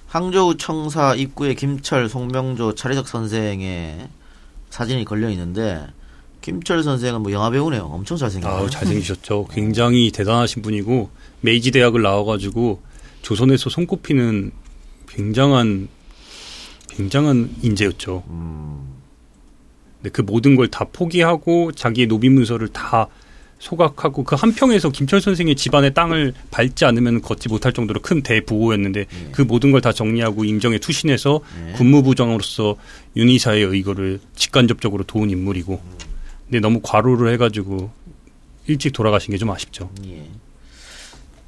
항저우 0.06 0.56
청사 0.58 1.14
입구에 1.14 1.54
김철, 1.54 2.08
송명조, 2.08 2.74
차리석 2.76 3.08
선생의 3.08 4.08
사진이 4.76 5.06
걸려 5.06 5.30
있는데 5.30 5.86
김철 6.42 6.82
선생은 6.82 7.22
뭐 7.22 7.32
영화 7.32 7.48
배우네요. 7.48 7.84
엄청 7.84 8.18
잘생겼어요. 8.18 8.68
잘생기셨죠. 8.68 9.48
굉장히 9.50 10.10
대단하신 10.10 10.60
분이고 10.60 11.08
메이지 11.40 11.70
대학을 11.70 12.02
나와가지고 12.02 12.82
조선에서 13.22 13.70
손꼽히는 13.70 14.52
굉장한 15.08 15.88
굉장한 16.90 17.56
인재였죠. 17.62 18.24
음. 18.28 18.96
근데 19.96 20.10
그 20.10 20.20
모든 20.20 20.56
걸 20.56 20.68
다 20.68 20.84
포기하고 20.92 21.72
자기의 21.72 22.06
노비 22.06 22.28
문서를 22.28 22.68
다 22.68 23.08
소각하고 23.58 24.22
그 24.24 24.34
한평에서 24.36 24.90
김철 24.90 25.20
선생의 25.20 25.56
집안의 25.56 25.94
땅을 25.94 26.34
밟지 26.50 26.84
않으면 26.84 27.22
걷지 27.22 27.48
못할 27.48 27.72
정도로 27.72 28.00
큰 28.02 28.22
대부호였는데 28.22 29.06
그 29.32 29.42
모든 29.42 29.72
걸 29.72 29.80
다 29.80 29.92
정리하고 29.92 30.44
임정에 30.44 30.78
투신해서 30.78 31.40
네. 31.64 31.72
군무부장으로서 31.72 32.76
윤희사의 33.16 33.62
의거를 33.64 34.20
직간접적으로 34.34 35.04
도운 35.04 35.30
인물이고 35.30 35.80
근데 36.44 36.60
너무 36.60 36.80
과로를 36.82 37.32
해가지고 37.32 37.90
일찍 38.66 38.92
돌아가신 38.92 39.32
게 39.32 39.38
좀 39.38 39.50
아쉽죠. 39.50 39.90
예. 40.06 40.24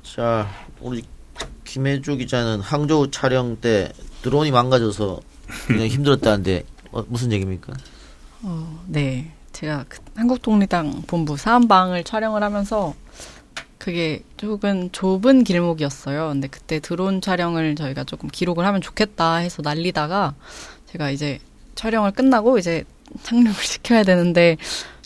자, 0.02 0.48
우리 0.80 1.02
김혜주 1.64 2.16
기자는 2.16 2.60
항저우 2.60 3.10
촬영 3.10 3.56
때 3.60 3.92
드론이 4.22 4.50
망가져서 4.50 5.20
굉장히 5.68 5.90
힘들었다는데 5.90 6.64
어, 6.92 7.04
무슨 7.08 7.32
얘기입니까? 7.32 7.74
어, 8.42 8.84
네. 8.86 9.32
제가 9.58 9.86
그 9.88 9.98
한국독립당 10.14 11.02
본부 11.08 11.36
사안방을 11.36 12.04
촬영을 12.04 12.44
하면서 12.44 12.94
그게 13.76 14.22
조금 14.36 14.88
좁은 14.92 15.42
길목이었어요. 15.42 16.28
근데 16.28 16.46
그때 16.46 16.78
드론 16.78 17.20
촬영을 17.20 17.74
저희가 17.74 18.04
조금 18.04 18.28
기록을 18.28 18.64
하면 18.64 18.80
좋겠다 18.80 19.36
해서 19.36 19.60
날리다가 19.62 20.34
제가 20.86 21.10
이제 21.10 21.40
촬영을 21.74 22.12
끝나고 22.12 22.58
이제 22.58 22.84
착륙을 23.24 23.54
시켜야 23.64 24.04
되는데 24.04 24.58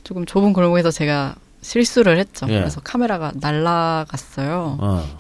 조금 0.05 0.27
좁은 0.27 0.53
골목에서 0.53 0.91
제가 0.91 1.35
실수를 1.63 2.19
했죠. 2.19 2.45
예. 2.51 2.59
그래서 2.59 2.83
카메라가 2.83 3.33
날라갔어요. 3.35 4.77
어. 4.81 5.17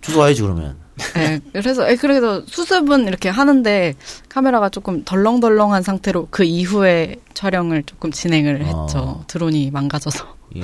주워와야지 0.00 0.42
그러면. 0.42 0.85
네, 1.14 1.40
그래서 1.52 1.90
예, 1.90 1.96
그래서 1.96 2.42
수습은 2.46 3.06
이렇게 3.06 3.28
하는데 3.28 3.94
카메라가 4.28 4.68
조금 4.70 5.04
덜렁덜렁한 5.04 5.82
상태로 5.82 6.28
그 6.30 6.44
이후에 6.44 7.16
촬영을 7.34 7.82
조금 7.82 8.10
진행을 8.10 8.64
했죠. 8.64 8.98
어. 8.98 9.24
드론이 9.26 9.70
망가져서. 9.70 10.26
예. 10.56 10.62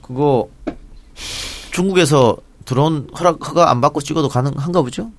그거 0.00 0.48
중국에서 1.72 2.36
드론 2.64 3.08
허락 3.18 3.46
허가 3.48 3.70
안 3.70 3.80
받고 3.80 4.00
찍어도 4.00 4.28
가능한가 4.28 4.82
보죠? 4.82 5.10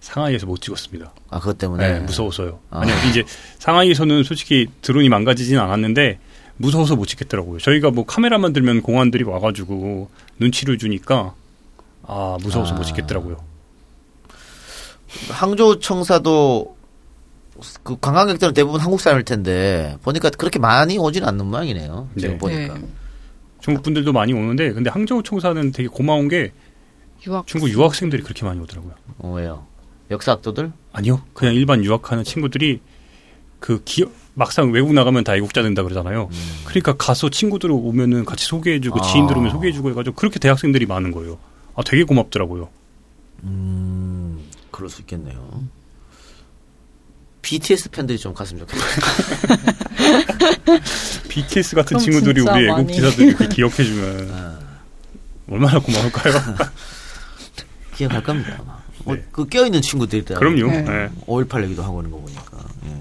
상하이에서 0.00 0.46
못 0.46 0.60
찍었습니다. 0.60 1.12
아 1.30 1.38
그것 1.40 1.58
때문에 1.58 1.92
네, 1.94 2.00
무서워서요. 2.00 2.58
아. 2.70 2.80
아니요, 2.80 2.94
이제 3.08 3.24
상하이에서는 3.58 4.24
솔직히 4.24 4.66
드론이 4.82 5.08
망가지진 5.08 5.58
않았는데 5.58 6.18
무서워서 6.56 6.96
못 6.96 7.06
찍겠더라고요. 7.06 7.58
저희가 7.58 7.90
뭐 7.90 8.04
카메라만 8.04 8.52
들면 8.52 8.82
공안들이 8.82 9.24
와가지고 9.24 10.10
눈치를 10.38 10.78
주니까 10.78 11.34
아 12.08 12.38
무서워서 12.42 12.74
못 12.74 12.84
찍겠더라고요. 12.84 13.36
항저우 15.30 15.78
청사도 15.78 16.76
그 17.82 17.96
관광객들은 18.00 18.54
대부분 18.54 18.80
한국 18.80 19.00
사람일 19.00 19.24
텐데 19.24 19.96
보니까 20.02 20.30
그렇게 20.30 20.58
많이 20.58 20.98
오진 20.98 21.24
않는 21.24 21.46
모양이네요. 21.46 22.08
지금 22.18 22.32
네. 22.32 22.38
보니까. 22.38 22.74
네. 22.74 22.84
중국 23.60 23.82
분들도 23.82 24.12
많이 24.12 24.32
오는데 24.32 24.72
근데 24.72 24.88
항저우 24.88 25.22
총사는 25.22 25.72
되게 25.72 25.88
고마운 25.88 26.28
게 26.28 26.52
유학 27.26 27.46
중국 27.46 27.68
유학생들이 27.68 28.22
그렇게 28.22 28.44
많이 28.46 28.58
오더라고요. 28.60 28.94
어, 29.18 29.32
왜요? 29.32 29.66
역사학도들? 30.10 30.72
아니요, 30.92 31.20
그냥 31.34 31.54
일반 31.54 31.84
유학하는 31.84 32.24
친구들이 32.24 32.80
그 33.58 33.82
기, 33.84 34.06
막상 34.34 34.70
외국 34.70 34.94
나가면 34.94 35.24
다 35.24 35.36
애국자 35.36 35.62
된다 35.62 35.82
그러잖아요. 35.82 36.30
그러니까 36.64 36.94
가서 36.96 37.28
친구들 37.28 37.70
오면은 37.72 38.24
같이 38.24 38.46
소개해주고 38.46 39.00
아. 39.00 39.02
지인들 39.02 39.36
오면 39.36 39.50
소개해주고 39.50 39.90
해가지고 39.90 40.14
그렇게 40.14 40.38
대학생들이 40.38 40.86
많은 40.86 41.10
거예요. 41.10 41.38
아 41.78 41.82
되게 41.84 42.02
고맙더라고요. 42.02 42.68
음, 43.44 44.44
그럴 44.72 44.90
수 44.90 45.00
있겠네요. 45.02 45.62
BTS 47.40 47.90
팬들이 47.90 48.18
좀 48.18 48.34
갔으면 48.34 48.66
좋겠어요. 48.66 48.90
BTS 51.28 51.76
같은 51.76 51.98
친구들이 52.00 52.40
우리 52.40 52.64
애국 52.64 52.76
많이. 52.78 52.92
기사들이 52.92 53.28
이렇게 53.28 53.46
기억해주면 53.46 54.30
아, 54.32 54.58
얼마나 55.48 55.78
고마울까요? 55.78 56.34
기억할 57.94 58.24
겁니다. 58.24 58.56
아마. 58.58 58.78
뭐, 59.04 59.14
네. 59.14 59.24
그 59.30 59.46
껴있는 59.46 59.80
친구들이 59.80 60.22
있다. 60.22 60.34
그럼요. 60.34 60.66
네. 60.72 60.82
네. 60.82 61.08
5.18 61.26 61.62
얘기도 61.62 61.84
하고 61.84 62.00
있는 62.00 62.10
거 62.10 62.18
보니까. 62.18 62.58
예. 62.86 62.96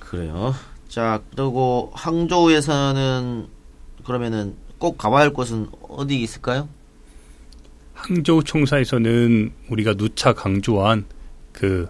그래요. 0.00 0.56
자, 0.88 1.22
그리고 1.36 1.92
항저우에서는 1.94 3.46
그러면은 4.04 4.63
꼭 4.84 4.98
가봐야 4.98 5.22
할 5.22 5.30
곳은 5.32 5.68
어디 5.88 6.20
있을까요? 6.20 6.68
항저우 7.94 8.44
총사에서는 8.44 9.50
우리가 9.70 9.94
누차 9.94 10.34
강조한 10.34 11.06
그 11.52 11.88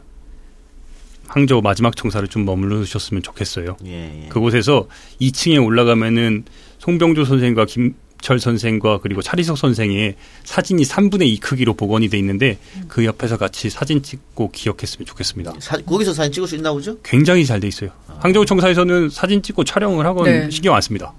항저우 1.27 1.61
마지막 1.61 1.97
총사를 1.97 2.29
좀 2.29 2.45
머물러 2.45 2.85
주셨으면 2.85 3.25
좋겠어요. 3.25 3.77
예, 3.87 4.27
예. 4.27 4.29
그곳에서 4.29 4.87
2층에 5.21 5.61
올라가면은 5.67 6.45
송병조 6.79 7.25
선생과 7.25 7.65
김철 7.65 8.39
선생과 8.39 9.01
그리고 9.01 9.23
차리석 9.23 9.59
선생의 9.59 10.15
사진이 10.45 10.85
3분의 10.85 11.23
2 11.27 11.41
크기로 11.41 11.75
복원이 11.75 12.09
돼 12.11 12.17
있는데 12.19 12.59
그 12.87 13.05
옆에서 13.05 13.39
같이 13.39 13.71
사진 13.71 14.05
찍고 14.05 14.53
기억했으면 14.53 15.05
좋겠습니다. 15.05 15.55
사- 15.59 15.79
거기서 15.79 16.15
사진 16.15 16.31
찍을 16.33 16.47
수 16.47 16.55
있나 16.55 16.73
보죠? 16.73 16.97
굉장히 17.03 17.45
잘 17.45 17.59
돼 17.59 17.67
있어요. 17.67 17.91
항저우 18.21 18.47
청사에서는 18.47 19.09
사진 19.11 19.43
찍고 19.43 19.65
촬영을 19.65 20.07
하건 20.07 20.27
네. 20.27 20.49
신경 20.49 20.77
안 20.77 20.81
씁니다. 20.81 21.13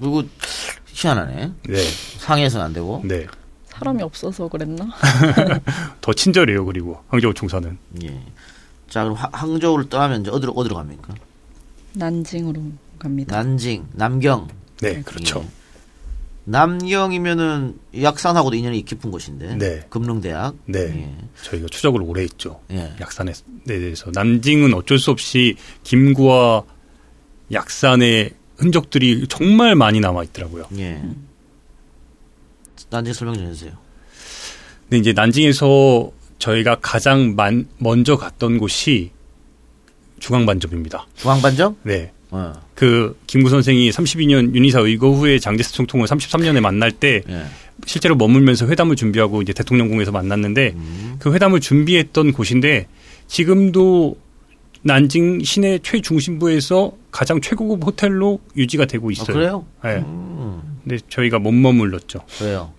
그리고 0.00 0.22
희한하네. 0.86 1.52
네, 1.68 1.76
상해에서는 2.18 2.64
안 2.66 2.72
되고. 2.72 3.02
네. 3.04 3.26
사람이 3.68 4.02
없어서 4.02 4.48
그랬나? 4.48 4.88
더 6.00 6.12
친절해요. 6.12 6.64
그리고 6.64 7.00
항저우 7.08 7.32
총사는 7.34 7.78
예. 8.02 8.20
자, 8.88 9.04
그럼 9.04 9.14
하- 9.16 9.28
항저우를 9.32 9.88
떠나면 9.88 10.22
이제 10.22 10.30
어디로 10.30 10.52
어디로 10.52 10.74
갑니까? 10.74 11.14
난징으로 11.92 12.60
갑니다. 12.98 13.36
난징, 13.36 13.86
남경. 13.92 14.48
네, 14.80 15.02
그렇죠. 15.02 15.40
예. 15.44 15.48
남경이면은 16.44 17.78
약산하고도 18.00 18.56
인연이 18.56 18.84
깊은 18.84 19.10
곳인데. 19.10 19.56
네. 19.56 19.86
금릉대학. 19.90 20.54
네. 20.64 21.14
저희가 21.42 21.68
추적을 21.70 22.02
오래 22.02 22.22
했죠. 22.22 22.60
예. 22.70 22.76
예. 22.78 22.96
약산에 23.00 23.32
대해서 23.66 24.10
남징은 24.12 24.72
어쩔 24.74 24.98
수 24.98 25.10
없이 25.10 25.56
김구와 25.84 26.64
약산의 27.52 28.32
흔적들이 28.58 29.26
정말 29.28 29.74
많이 29.74 30.00
남아 30.00 30.24
있더라고요. 30.24 30.66
예. 30.78 31.00
난징 32.90 33.12
설명 33.14 33.36
좀 33.36 33.46
해주세요. 33.46 33.72
근데 34.82 34.98
이제 34.98 35.12
난징에서 35.12 36.10
저희가 36.38 36.78
가장 36.80 37.34
만, 37.36 37.68
먼저 37.78 38.16
갔던 38.16 38.58
곳이 38.58 39.10
중앙반점입니다. 40.18 41.06
중앙반점? 41.16 41.76
네. 41.84 42.12
어. 42.30 42.52
그 42.74 43.18
김구 43.26 43.48
선생이 43.48 43.90
32년 43.90 44.54
윤희사 44.54 44.80
의거 44.80 45.10
후에 45.10 45.38
장제스 45.38 45.72
총통을 45.72 46.06
33년에 46.06 46.60
만날 46.60 46.92
때 46.92 47.22
예. 47.28 47.44
실제로 47.86 48.16
머물면서 48.16 48.66
회담을 48.66 48.96
준비하고 48.96 49.40
이제 49.40 49.52
대통령궁에서 49.52 50.10
만났는데 50.10 50.72
음. 50.74 51.16
그 51.18 51.32
회담을 51.32 51.60
준비했던 51.60 52.32
곳인데 52.32 52.88
지금도 53.28 54.16
난징 54.82 55.42
시내 55.44 55.78
최중심부에서 55.78 56.92
가장 57.10 57.40
최고급 57.40 57.84
호텔로 57.84 58.40
유지가 58.56 58.86
되고 58.86 59.08
아, 59.08 59.12
있어요. 59.12 59.26
그래요? 59.26 59.66
네. 59.82 59.96
음. 59.96 60.78
근데 60.84 60.98
저희가 61.08 61.38
못 61.38 61.52
머물렀죠. 61.52 62.20
왜요? 62.42 62.72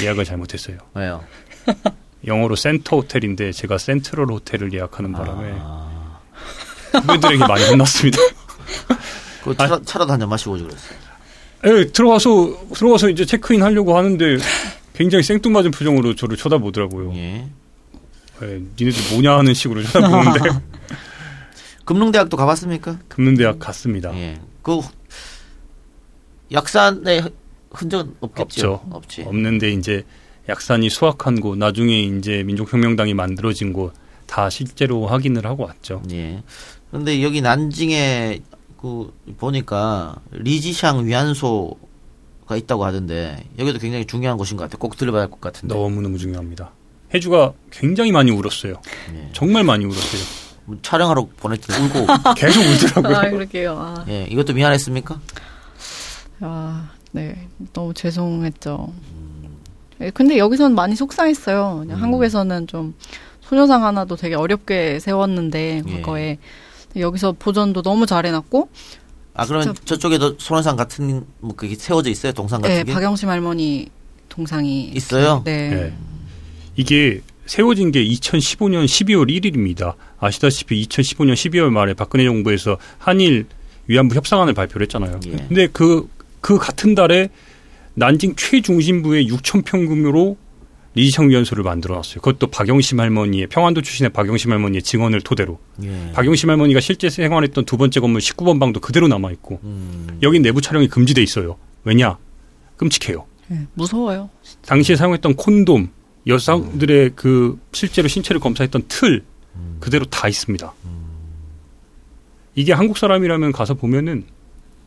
예약을 0.00 0.24
잘못했어요. 0.24 0.78
왜요? 0.94 1.24
영어로 2.26 2.56
센터 2.56 2.96
호텔인데 2.96 3.52
제가 3.52 3.78
센트럴 3.78 4.26
호텔을 4.30 4.72
예약하는 4.72 5.12
바람에 5.12 5.54
아. 5.58 6.20
후배들에게 6.92 7.46
많이 7.46 7.64
혼났습니다. 7.64 8.18
그 9.44 9.56
차라, 9.56 9.80
차라도 9.84 10.12
한잔 10.12 10.28
마시고 10.28 10.52
오지 10.52 10.64
그랬어요. 10.64 10.98
예, 11.66 11.86
들어가서 11.86 12.68
들어가서 12.74 13.08
이제 13.10 13.24
체크인 13.24 13.62
하려고 13.62 13.96
하는데 13.96 14.38
굉장히 14.94 15.22
생뚱맞은 15.22 15.70
표정으로 15.70 16.14
저를 16.14 16.36
쳐다보더라고요. 16.36 17.14
예. 17.14 17.48
예, 18.42 18.62
니네들 18.78 19.12
뭐냐 19.12 19.38
하는 19.38 19.54
식으로 19.54 19.82
쳐다보는데 19.84 20.40
금릉대학도 21.86 22.36
가봤습니까? 22.36 22.98
금능대학 23.08 23.58
갔습니다. 23.58 24.14
예. 24.18 24.38
그 24.62 24.80
약산의 26.52 27.30
흔적은 27.70 28.14
없겠죠. 28.20 28.72
없죠. 28.74 28.82
없지. 28.90 29.22
없는데 29.22 29.70
이제 29.72 30.04
약산이 30.48 30.90
수확한 30.90 31.40
곳, 31.40 31.56
나중에 31.58 32.02
이제 32.02 32.42
민족혁명당이 32.44 33.14
만들어진 33.14 33.72
곳 33.72 33.94
다 34.26 34.50
실제로 34.50 35.06
확인을 35.06 35.46
하고 35.46 35.64
왔죠. 35.64 36.02
예. 36.10 36.42
그런데 36.90 37.22
여기 37.22 37.40
난징에 37.40 38.40
그 38.76 39.12
보니까 39.38 40.16
리지샹 40.32 40.98
위안소가 41.04 42.56
있다고 42.56 42.84
하던데 42.84 43.44
여기도 43.58 43.78
굉장히 43.78 44.04
중요한 44.04 44.36
곳인 44.36 44.56
것 44.56 44.64
같아요. 44.64 44.78
꼭 44.78 44.96
들려봐야 44.96 45.22
할 45.22 45.30
것 45.30 45.40
같은데. 45.40 45.74
너무 45.74 46.02
너무 46.02 46.18
중요합니다. 46.18 46.72
해주가 47.14 47.52
굉장히 47.70 48.10
많이 48.10 48.32
울었어요. 48.32 48.82
예. 49.14 49.28
정말 49.32 49.62
많이 49.62 49.84
울었어요. 49.84 50.45
뭐 50.66 50.76
촬영하러 50.82 51.26
보냈더니 51.36 51.86
울고. 51.86 52.06
계속 52.36 52.60
울더라고요. 52.60 53.16
아, 53.16 53.30
그러게요. 53.30 53.76
아, 53.78 54.04
예. 54.08 54.24
이것도 54.24 54.52
미안했습니까? 54.52 55.18
아, 56.40 56.90
네. 57.12 57.48
너무 57.72 57.94
죄송했죠. 57.94 58.92
예, 60.02 60.10
근데 60.10 60.36
여기서는 60.38 60.74
많이 60.76 60.94
속상했어요. 60.94 61.78
그냥 61.80 61.96
음. 61.98 62.02
한국에서는 62.02 62.66
좀 62.66 62.94
소녀상 63.40 63.84
하나도 63.84 64.16
되게 64.16 64.34
어렵게 64.34 64.98
세웠는데 65.00 65.82
예. 65.86 65.92
과거에 66.02 66.38
여기서 66.96 67.32
보존도 67.38 67.82
너무 67.82 68.06
잘해놨고 68.06 68.68
아 69.34 69.46
그러면 69.46 69.74
진짜- 69.74 69.82
저쪽에도 69.84 70.36
소원상 70.38 70.76
같은 70.76 71.24
뭐 71.40 71.54
그게 71.54 71.74
세워져 71.74 72.08
있어요 72.10 72.32
동상 72.32 72.60
같은 72.62 72.74
네, 72.74 72.84
게 72.84 72.92
박영심 72.92 73.28
할머니 73.28 73.88
동상이 74.30 74.84
있어요. 74.94 75.42
네. 75.44 75.68
네. 75.70 75.96
이게 76.74 77.20
세워진 77.46 77.92
게 77.92 78.04
2015년 78.04 78.84
12월 78.84 79.30
1일입니다. 79.30 79.94
아시다시피 80.18 80.86
2015년 80.86 81.34
12월 81.34 81.70
말에 81.70 81.94
박근혜 81.94 82.24
정부에서 82.24 82.78
한일 82.98 83.46
위안부 83.86 84.14
협상안을 84.14 84.52
발표를 84.52 84.84
했잖아요. 84.86 85.20
예. 85.26 85.36
근데 85.48 85.68
그, 85.72 86.08
그 86.40 86.58
같은 86.58 86.94
달에 86.94 87.30
난징 87.94 88.34
최중심부의 88.36 89.28
6천 89.28 89.64
평금으로 89.64 90.36
리지청 90.94 91.28
위원소를 91.28 91.62
만들어 91.62 91.94
놨어요. 91.94 92.20
그것도 92.20 92.46
박영심 92.48 92.98
할머니의 93.00 93.48
평안도 93.48 93.82
출신의 93.82 94.10
박영심 94.10 94.50
할머니의 94.50 94.82
증언을 94.82 95.20
토대로 95.20 95.58
예. 95.82 96.12
박영심 96.14 96.48
할머니가 96.48 96.80
실제 96.80 97.10
생활했던 97.10 97.66
두 97.66 97.76
번째 97.76 98.00
건물 98.00 98.20
19번 98.22 98.58
방도 98.58 98.80
그대로 98.80 99.06
남아 99.06 99.30
있고 99.32 99.60
음. 99.62 100.18
여긴 100.22 100.42
내부 100.42 100.60
촬영이 100.60 100.88
금지돼 100.88 101.22
있어요. 101.22 101.58
왜냐? 101.84 102.16
끔찍해요. 102.78 103.26
네, 103.48 103.66
무서워요. 103.74 104.30
당시에 104.66 104.96
사용했던 104.96 105.36
콘돔, 105.36 105.90
여성들의 106.26 107.12
그 107.14 107.58
실제로 107.72 108.08
신체를 108.08 108.40
검사했던 108.40 108.84
틀 108.88 109.24
그대로 109.80 110.04
다 110.06 110.28
있습니다. 110.28 110.72
이게 112.54 112.72
한국 112.72 112.96
사람이라면 112.98 113.52
가서 113.52 113.74
보면은 113.74 114.24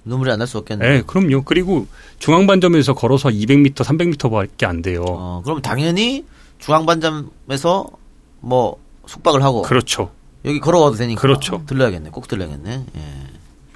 눈물이 0.06 0.32
안 0.32 0.40
날 0.40 0.48
수 0.48 0.58
없겠네. 0.58 0.88
네, 0.90 1.02
그럼요. 1.06 1.44
그리고 1.44 1.86
중앙 2.18 2.48
반점에서 2.48 2.94
걸어서 2.94 3.30
200m, 3.30 3.74
300m밖에 3.76 4.64
안 4.66 4.82
돼요. 4.82 5.04
어, 5.08 5.42
그럼 5.44 5.62
당연히 5.62 6.26
중앙 6.58 6.86
반점에서 6.86 7.86
뭐 8.40 8.78
숙박을 9.06 9.44
하고 9.44 9.62
그렇죠. 9.62 10.12
여기 10.46 10.60
걸어가도 10.60 10.96
되니까 10.96 11.22
그렇죠. 11.22 11.64
들러야겠네. 11.68 12.10
꼭 12.10 12.28
들러야겠네. 12.28 12.86
예. 12.96 13.02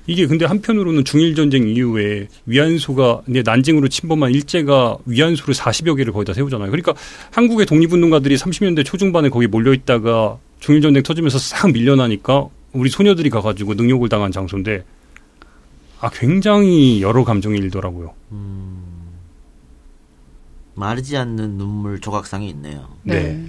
이게 0.05 0.27
근데 0.27 0.45
한편으로는 0.45 1.05
중일 1.05 1.33
전쟁 1.33 1.67
이후에 1.67 2.27
위안소가 2.45 3.21
이제 3.29 3.41
난징으로 3.45 3.87
침범한 3.87 4.31
일제가 4.31 4.97
위안소를 5.05 5.53
40여 5.53 5.95
개를 5.95 6.11
거의 6.11 6.25
다 6.25 6.33
세우잖아요. 6.33 6.69
그러니까 6.71 6.93
한국의 7.31 7.65
독립운동가들이 7.65 8.35
30년대 8.35 8.85
초중반에 8.85 9.29
거기 9.29 9.47
몰려 9.47 9.73
있다가 9.73 10.37
중일 10.59 10.81
전쟁 10.81 11.03
터지면서 11.03 11.37
싹 11.39 11.71
밀려나니까 11.71 12.47
우리 12.73 12.89
소녀들이 12.89 13.29
가가지고 13.29 13.75
능욕을 13.75 14.09
당한 14.09 14.31
장소인데 14.31 14.83
아 16.01 16.09
굉장히 16.09 17.01
여러 17.01 17.23
감정이 17.23 17.57
일더라고요. 17.57 18.13
마르지 20.75 21.15
않는 21.15 21.57
눈물 21.57 22.01
조각상이 22.01 22.49
있네요. 22.49 22.89
네. 23.03 23.45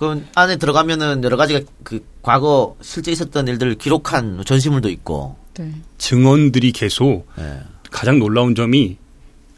그 0.00 0.24
안에 0.34 0.56
들어가면은 0.56 1.22
여러 1.24 1.36
가지가 1.36 1.60
그 1.84 2.02
과거 2.22 2.74
실제 2.80 3.12
있었던 3.12 3.46
일들을 3.46 3.74
기록한 3.74 4.42
전시물도 4.46 4.88
있고. 4.88 5.36
네. 5.58 5.74
증언들이 5.98 6.72
계속 6.72 7.28
예. 7.38 7.60
가장 7.90 8.18
놀라운 8.18 8.54
점이 8.54 8.96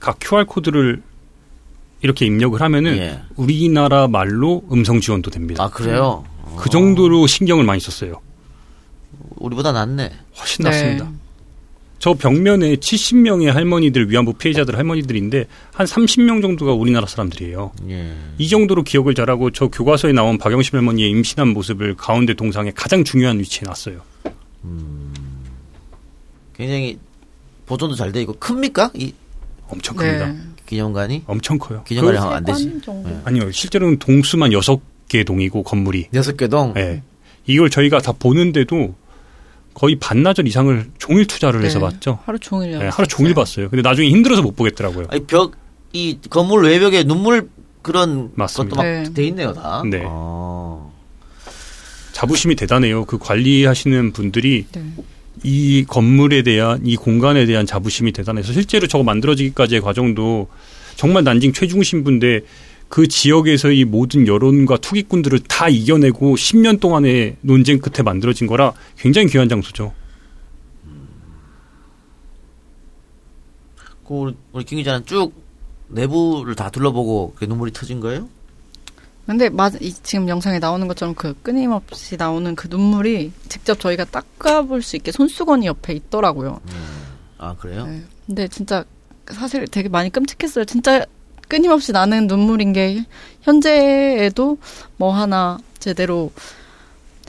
각 0.01 0.19
QR 0.21 0.45
코드를 0.47 1.01
이렇게 2.01 2.27
입력을 2.27 2.61
하면은 2.61 2.97
예. 2.97 3.23
우리나라 3.37 4.09
말로 4.09 4.65
음성 4.73 4.99
지원도 4.99 5.31
됩니다. 5.31 5.63
아 5.63 5.71
그래요? 5.71 6.25
그 6.59 6.69
정도로 6.69 7.29
신경을 7.29 7.63
많이 7.63 7.79
썼어요. 7.79 8.21
우리보다 9.37 9.71
낫네. 9.71 10.11
훨씬 10.41 10.65
낫습니다. 10.65 11.09
저 12.03 12.15
벽면에 12.15 12.75
70명의 12.75 13.47
할머니들 13.53 14.11
위안부 14.11 14.33
피해자들 14.33 14.77
할머니들인데 14.77 15.45
한 15.73 15.87
30명 15.87 16.43
정도가 16.43 16.73
우리나라 16.73 17.07
사람들이에요. 17.07 17.71
예. 17.91 18.13
이 18.39 18.49
정도로 18.49 18.83
기억을 18.83 19.15
잘하고 19.15 19.53
저 19.53 19.69
교과서에 19.69 20.11
나온 20.13 20.37
박영심 20.37 20.75
할머니의 20.79 21.09
임신한 21.11 21.47
모습을 21.51 21.95
가운데 21.95 22.35
동상에 22.35 22.73
가장 22.75 23.05
중요한 23.05 23.39
위치에 23.39 23.63
놨어요. 23.67 24.01
굉장히 26.57 26.99
보존도 27.67 27.95
잘 27.95 28.11
돼 28.11 28.23
있고 28.23 28.33
큽니까? 28.33 28.91
이 28.95 29.15
엄청 29.69 29.97
네. 29.99 30.19
큽니다. 30.19 30.35
기념관이? 30.67 31.23
엄청 31.29 31.57
커요. 31.57 31.85
기념관이 31.87 32.19
그- 32.19 32.25
안 32.25 32.45
되지. 32.45 32.81
예. 33.07 33.21
아니요, 33.25 33.53
실제로는 33.53 34.01
동수만 34.01 34.51
6개 34.51 35.25
동이고 35.25 35.63
건물이. 35.63 36.09
여섯 36.15 36.37
개 36.37 36.49
동. 36.49 36.75
예. 36.77 37.01
이걸 37.47 37.71
저희가 37.71 38.01
다 38.01 38.11
보는데도 38.11 38.93
거의 39.75 39.97
반나절 39.97 40.47
이상을 40.47 40.91
종일 40.99 41.27
투자를 41.27 41.65
해서 41.65 41.79
네. 41.79 41.85
봤죠. 41.87 42.19
하루 42.25 42.39
종일 42.39 42.73
예, 42.73 42.89
하루 42.89 43.07
종일 43.09 43.35
봤어요. 43.35 43.69
근데 43.71 43.83
나중에 43.83 44.09
힘들어서 44.11 44.43
못 44.43 44.55
보겠더라고요. 44.57 45.07
아니 45.11 45.25
벽 45.25 45.63
이 45.93 46.19
건물 46.31 46.65
외벽에 46.65 47.05
눈물 47.05 47.49
그런 47.83 48.31
맞습니다. 48.35 48.77
것도 48.77 48.87
막 48.87 49.03
네. 49.03 49.13
돼 49.13 49.25
있네요 49.27 49.53
다. 49.53 49.83
네. 49.89 50.03
어. 50.05 50.93
자부심이 52.13 52.55
대단해요. 52.55 53.05
그 53.05 53.19
관리하시는 53.19 54.13
분들이 54.13 54.67
네. 54.73 54.83
이 55.43 55.85
건물에 55.87 56.43
대한 56.43 56.81
이 56.85 56.97
공간에 56.97 57.47
대한 57.47 57.67
자부심이 57.67 58.13
대단해서 58.13 58.53
실제로 58.53 58.87
저거 58.87 59.03
만들어지기까지의 59.05 59.81
과정도 59.81 60.49
정말 60.97 61.25
난징 61.25 61.53
최중심부인데 61.53 62.41
그 62.93 63.09
지역에서의 63.09 63.87
모든 63.87 64.27
여론과 64.27 64.77
투기꾼들을 64.77 65.39
다 65.49 65.67
이겨내고 65.67 66.35
10년 66.35 66.79
동안의 66.79 67.39
논쟁 67.41 67.79
끝에 67.79 68.03
만들어진 68.03 68.47
거라 68.47 68.75
굉장히 68.99 69.29
귀한 69.29 69.49
장소죠. 69.49 69.95
그 74.07 74.13
우리, 74.13 74.37
우리 74.53 74.65
김 74.65 74.77
기자는 74.77 75.07
쭉 75.07 75.33
내부를 75.89 76.55
다 76.55 76.69
둘러보고 76.69 77.33
그 77.35 77.47
눈물이 77.47 77.73
터진 77.73 77.99
거예요? 77.99 78.29
근데 79.25 79.49
맞 79.49 79.73
이, 79.81 79.95
지금 80.03 80.29
영상에 80.29 80.59
나오는 80.59 80.87
것처럼 80.87 81.15
그 81.15 81.33
끊임없이 81.43 82.19
나오는 82.19 82.55
그 82.55 82.69
눈물이 82.69 83.33
직접 83.49 83.81
저희가 83.81 84.05
닦아볼 84.05 84.83
수 84.83 84.97
있게 84.97 85.13
손수건이 85.13 85.65
옆에 85.65 85.95
있더라고요. 85.95 86.61
아 87.39 87.57
그래요? 87.57 87.87
네. 87.87 88.03
근데 88.27 88.49
진짜 88.49 88.85
사실 89.29 89.67
되게 89.67 89.89
많이 89.89 90.11
끔찍했어요. 90.11 90.67
진짜 90.67 91.07
끊임없이 91.49 91.93
나는 91.93 92.27
눈물인 92.27 92.73
게 92.73 93.05
현재에도 93.43 94.59
뭐 94.97 95.13
하나 95.13 95.59
제대로 95.79 96.33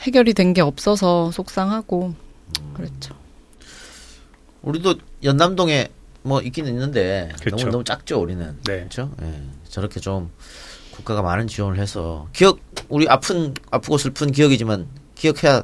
해결이 0.01 0.34
된 0.34 0.53
게 0.53 0.61
없어서 0.61 1.32
속상하고 1.32 2.14
그랬죠. 2.74 3.16
우리도 4.61 4.95
연남동에 5.24 5.89
뭐 6.24 6.41
있긴 6.41 6.68
있는데 6.68 7.32
그렇죠. 7.41 7.57
너무 7.66 7.72
너무 7.72 7.84
작죠 7.84 8.20
우리는. 8.22 8.57
네. 8.66 8.78
그렇죠? 8.80 9.11
예. 9.22 9.41
저렇게 9.70 9.99
좀 9.99 10.30
국가가 10.91 11.22
많은 11.22 11.47
지원을 11.47 11.80
해서 11.80 12.28
기억 12.34 12.59
우리 12.89 13.07
아픈 13.09 13.53
아프고 13.72 13.97
슬픈 13.97 14.32
기억이지만 14.32 14.88
기억해야 15.16 15.64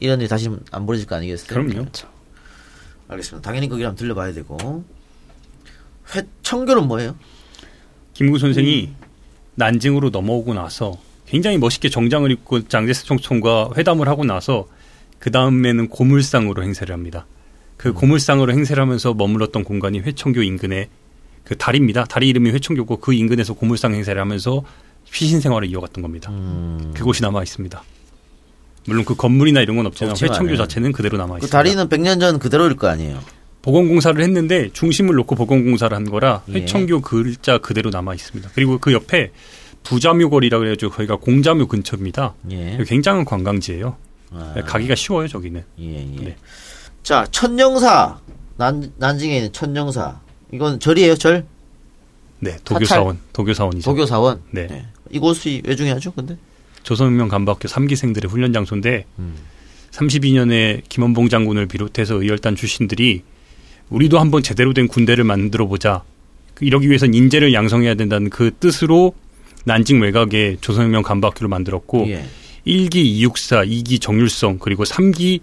이런 0.00 0.20
일이 0.20 0.28
다시 0.28 0.48
안 0.70 0.86
벌어질 0.86 1.06
거 1.06 1.16
아니겠어요? 1.16 1.48
그럼요. 1.48 1.86
알겠습니다. 3.08 3.46
당연히 3.48 3.68
거기 3.68 3.82
한번 3.82 3.96
들려봐야 3.96 4.32
되고 4.32 4.84
회 6.14 6.22
청교는 6.42 6.86
뭐예요? 6.88 7.16
김구 8.16 8.38
선생이 8.38 8.88
난징으로 9.56 10.08
넘어오고 10.08 10.54
나서 10.54 10.96
굉장히 11.26 11.58
멋있게 11.58 11.90
정장을 11.90 12.30
입고 12.30 12.66
장제스 12.66 13.04
총총과 13.04 13.72
회담을 13.76 14.08
하고 14.08 14.24
나서 14.24 14.68
그 15.18 15.30
다음에는 15.30 15.88
고물상으로 15.88 16.62
행세를 16.62 16.94
합니다. 16.94 17.26
그 17.76 17.92
고물상으로 17.92 18.54
행세를 18.54 18.82
하면서 18.82 19.12
머물렀던 19.12 19.64
공간이 19.64 20.00
회청교 20.00 20.42
인근에 20.42 20.88
그 21.44 21.58
다리입니다. 21.58 22.04
다리 22.04 22.28
이름이 22.30 22.50
회청교고 22.52 23.00
그 23.00 23.12
인근에서 23.12 23.52
고물상 23.52 23.92
행세를 23.92 24.18
하면서 24.18 24.62
피신 25.10 25.42
생활을 25.42 25.68
이어갔던 25.68 26.00
겁니다. 26.00 26.32
그곳이 26.94 27.20
남아 27.20 27.42
있습니다. 27.42 27.82
물론 28.86 29.04
그 29.04 29.14
건물이나 29.14 29.60
이런 29.60 29.76
건 29.76 29.84
없지만 29.86 30.12
없지만, 30.12 30.32
회청교 30.32 30.52
예. 30.52 30.56
자체는 30.56 30.92
그대로 30.92 31.18
남아 31.18 31.34
그 31.34 31.44
있습니다. 31.44 31.54
다리는 31.54 31.88
100년 31.90 32.18
전 32.18 32.38
그대로일 32.38 32.76
거 32.76 32.88
아니에요. 32.88 33.20
보건공사를 33.66 34.22
했는데 34.22 34.70
중심을 34.72 35.16
놓고 35.16 35.34
보건공사를 35.34 35.94
한 35.94 36.08
거라 36.08 36.42
예. 36.50 36.60
회청교 36.60 37.00
글자 37.00 37.58
그대로 37.58 37.90
남아 37.90 38.14
있습니다. 38.14 38.50
그리고 38.54 38.78
그 38.78 38.92
옆에 38.92 39.32
부자묘 39.82 40.30
거리라고 40.30 40.60
그래가지고 40.60 40.92
거기가 40.92 41.16
공자묘 41.16 41.66
근처입니다. 41.66 42.34
예. 42.52 42.78
굉장한 42.86 43.24
관광지예요. 43.24 43.96
아. 44.30 44.54
가기가 44.64 44.94
쉬워요 44.94 45.26
저기는. 45.26 45.64
예, 45.80 45.84
예. 45.84 46.24
네. 46.26 46.36
자, 47.02 47.26
천령사. 47.32 48.20
난, 48.56 48.92
난징에 48.98 49.36
있는 49.36 49.52
천령사. 49.52 50.20
이건 50.52 50.78
절이에요, 50.78 51.16
절? 51.16 51.44
네, 52.38 52.56
도교사원, 52.64 53.18
도교사원이죠. 53.32 53.90
도교사원. 53.90 54.42
네. 54.52 54.68
네. 54.68 54.86
이곳이 55.10 55.60
왜 55.64 55.74
중요하죠, 55.74 56.12
근데? 56.12 56.36
조선혁명 56.84 57.28
간부학교 57.28 57.68
3기생들의 57.68 58.28
훈련 58.28 58.52
장소인데 58.52 59.06
음. 59.18 59.34
32년에 59.90 60.82
김원봉 60.88 61.28
장군을 61.28 61.66
비롯해서 61.66 62.22
의열단 62.22 62.54
출신들이 62.54 63.24
우리도 63.90 64.18
한번 64.18 64.42
제대로 64.42 64.72
된 64.72 64.88
군대를 64.88 65.24
만들어 65.24 65.66
보자. 65.66 66.02
이러기 66.60 66.88
위해선 66.88 67.14
인재를 67.14 67.52
양성해야 67.52 67.94
된다는 67.94 68.30
그 68.30 68.50
뜻으로 68.58 69.14
난징 69.64 70.00
외곽에 70.00 70.56
조선혁명 70.60 71.02
간부학교를 71.02 71.48
만들었고 71.48 72.08
예. 72.08 72.24
1기 72.66 72.96
이육사, 72.96 73.64
2기 73.64 74.00
정율성, 74.00 74.58
그리고 74.58 74.84
3기 74.84 75.40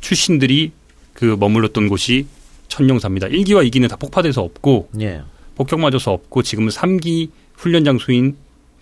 출신들이 0.00 0.72
그 1.12 1.36
머물렀던 1.38 1.88
곳이 1.88 2.26
천령사입니다. 2.68 3.28
1기와 3.28 3.68
2기는 3.70 3.88
다 3.88 3.96
폭파돼서 3.96 4.42
없고 4.42 4.90
예. 5.00 5.22
폭격 5.54 5.80
맞아서 5.80 6.12
없고 6.12 6.42
지금은 6.42 6.70
3기 6.70 7.30
훈련 7.54 7.84
장소인 7.84 8.36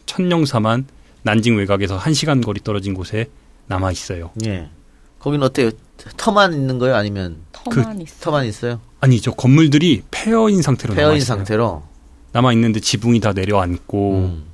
천령사만 0.07 0.87
난징 1.23 1.57
외곽에서 1.57 1.99
1시간 1.99 2.45
거리 2.45 2.61
떨어진 2.63 2.95
곳에 2.95 3.29
남아 3.67 3.93
있어요. 3.93 4.31
예. 4.47 4.69
거기는 5.19 5.45
어때요? 5.47 5.71
터만 6.17 6.53
있는 6.53 6.79
거예요? 6.79 6.97
아니면 6.97 7.39
터만 7.53 8.01
있어. 8.03 8.15
터만 8.21 8.47
있어요? 8.47 8.81
아니죠. 9.05 9.35
건물들이 9.35 10.03
폐허인 10.11 10.63
상태로 10.63 10.95
폐허인 10.95 11.19
있어요. 11.19 11.37
상태로. 11.37 11.83
남아 12.33 12.53
있는데 12.55 12.81
지붕이 12.81 13.21
다 13.21 13.33
내려앉고 13.33 14.15
음. 14.17 14.45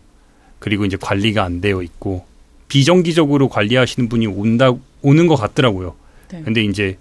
그리고 0.58 0.84
이제 0.84 0.96
관리가 1.00 1.44
안 1.44 1.60
되어 1.60 1.82
있고 1.82 2.26
비정기적으로 2.68 3.48
관리하시는 3.48 4.08
분이 4.08 4.26
온다 4.26 4.72
오는 5.02 5.26
것 5.26 5.36
같더라고요. 5.36 5.94
네. 6.30 6.42
근데 6.44 6.62
이제 6.62 6.98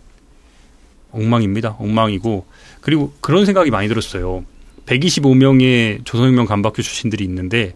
엉망입니다. 1.12 1.76
엉망이고 1.80 2.46
그리고 2.82 3.12
그런 3.20 3.46
생각이 3.46 3.72
많이 3.72 3.88
들었어요. 3.88 4.46
125명의 4.86 6.06
조선혁명 6.06 6.46
간박교 6.46 6.82
출신들이 6.82 7.24
있는데 7.26 7.74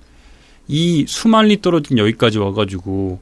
이 0.68 1.06
수만리 1.08 1.62
떨어진 1.62 1.98
여기까지 1.98 2.38
와가지고 2.40 3.20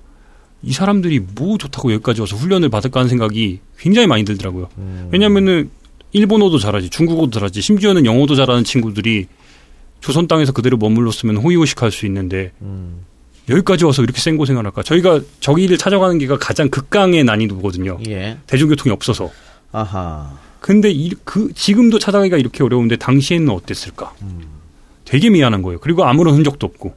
이 0.64 0.74
사람들이 0.74 1.20
뭐 1.36 1.58
좋다고 1.58 1.91
여기까지 1.93 2.22
와서 2.22 2.36
훈련을 2.36 2.70
받을까 2.70 2.99
하는 2.99 3.10
생각이 3.10 3.60
굉장히 3.80 4.08
많이 4.08 4.24
들더라고요. 4.24 4.70
왜냐면은 5.12 5.72
일본어도 6.14 6.59
잘하지, 6.59 6.89
중국어도 6.89 7.32
잘하지, 7.32 7.62
심지어는 7.62 8.05
영어도 8.05 8.36
잘하는 8.36 8.64
친구들이 8.64 9.28
조선 9.99 10.28
땅에서 10.28 10.51
그대로 10.51 10.78
머물렀으면 10.78 11.38
호의호식할 11.38 11.91
수 11.91 12.05
있는데 12.05 12.51
음. 12.62 13.05
여기까지 13.49 13.86
와서 13.86 14.03
이렇게 14.03 14.20
센 14.20 14.38
고생을 14.38 14.66
할까? 14.66 14.84
저희가 14.84 15.22
저기를 15.39 15.78
찾아가는 15.78 16.18
게가 16.18 16.38
가장 16.38 16.70
극강의 16.70 17.24
난이도거든요. 17.24 17.99
예. 18.07 18.38
대중교통이 18.47 18.91
없어서. 18.93 19.32
아하. 19.72 20.38
근데 20.59 20.91
이, 20.91 21.12
그 21.24 21.51
지금도 21.53 21.99
찾아가기가 21.99 22.38
이렇게 22.38 22.64
어려운데 22.64 22.95
당시에는 22.97 23.49
어땠을까? 23.49 24.14
음. 24.22 24.41
되게 25.05 25.30
미안한 25.30 25.62
거예요. 25.62 25.80
그리고 25.80 26.05
아무런 26.05 26.36
흔적도 26.36 26.68
없고. 26.68 26.93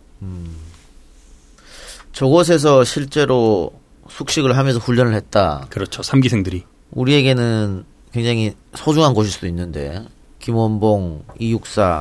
저곳에서 2.13 2.85
실제로 2.85 3.73
숙식을 4.09 4.57
하면서 4.57 4.79
훈련을 4.79 5.15
했다. 5.15 5.67
그렇죠. 5.69 6.03
삼기생들이. 6.03 6.63
우리에게는 6.93 7.85
굉장히 8.15 8.55
소중한 8.75 9.13
곳일 9.13 9.33
수도 9.33 9.49
있는데 9.49 10.05
김원봉, 10.39 11.25
이육사 11.41 12.01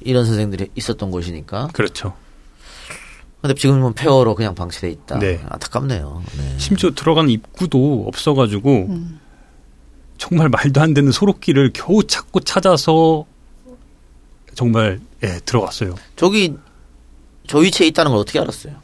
이런 0.00 0.24
선생들이 0.24 0.70
있었던 0.74 1.10
곳이니까. 1.10 1.68
그렇죠. 1.74 2.14
근데 3.42 3.54
지금은 3.54 3.92
폐허로 3.92 4.34
그냥 4.34 4.54
방치돼 4.54 4.88
있다. 4.90 5.18
네. 5.18 5.38
안타깝네요. 5.50 6.22
네. 6.38 6.58
심지어 6.58 6.92
들어가는 6.92 7.28
입구도 7.28 8.04
없어가지고 8.08 8.86
음. 8.88 9.20
정말 10.16 10.48
말도 10.48 10.80
안 10.80 10.94
되는 10.94 11.12
소록길을 11.12 11.72
겨우 11.74 12.04
찾고 12.04 12.40
찾아서 12.40 13.26
정말 14.54 14.98
예 15.22 15.40
들어갔어요. 15.44 15.94
저기 16.16 16.54
저 17.46 17.58
위치에 17.58 17.86
있다는 17.88 18.12
걸 18.12 18.20
어떻게 18.20 18.38
알았어요? 18.38 18.76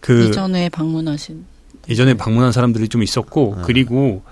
그 0.00 0.28
이전에 0.28 0.70
방문하신 0.70 1.44
예전에 1.88 2.14
방문한 2.14 2.50
사람들이 2.50 2.88
좀 2.88 3.04
있었고 3.04 3.54
네. 3.58 3.62
그리고 3.64 4.24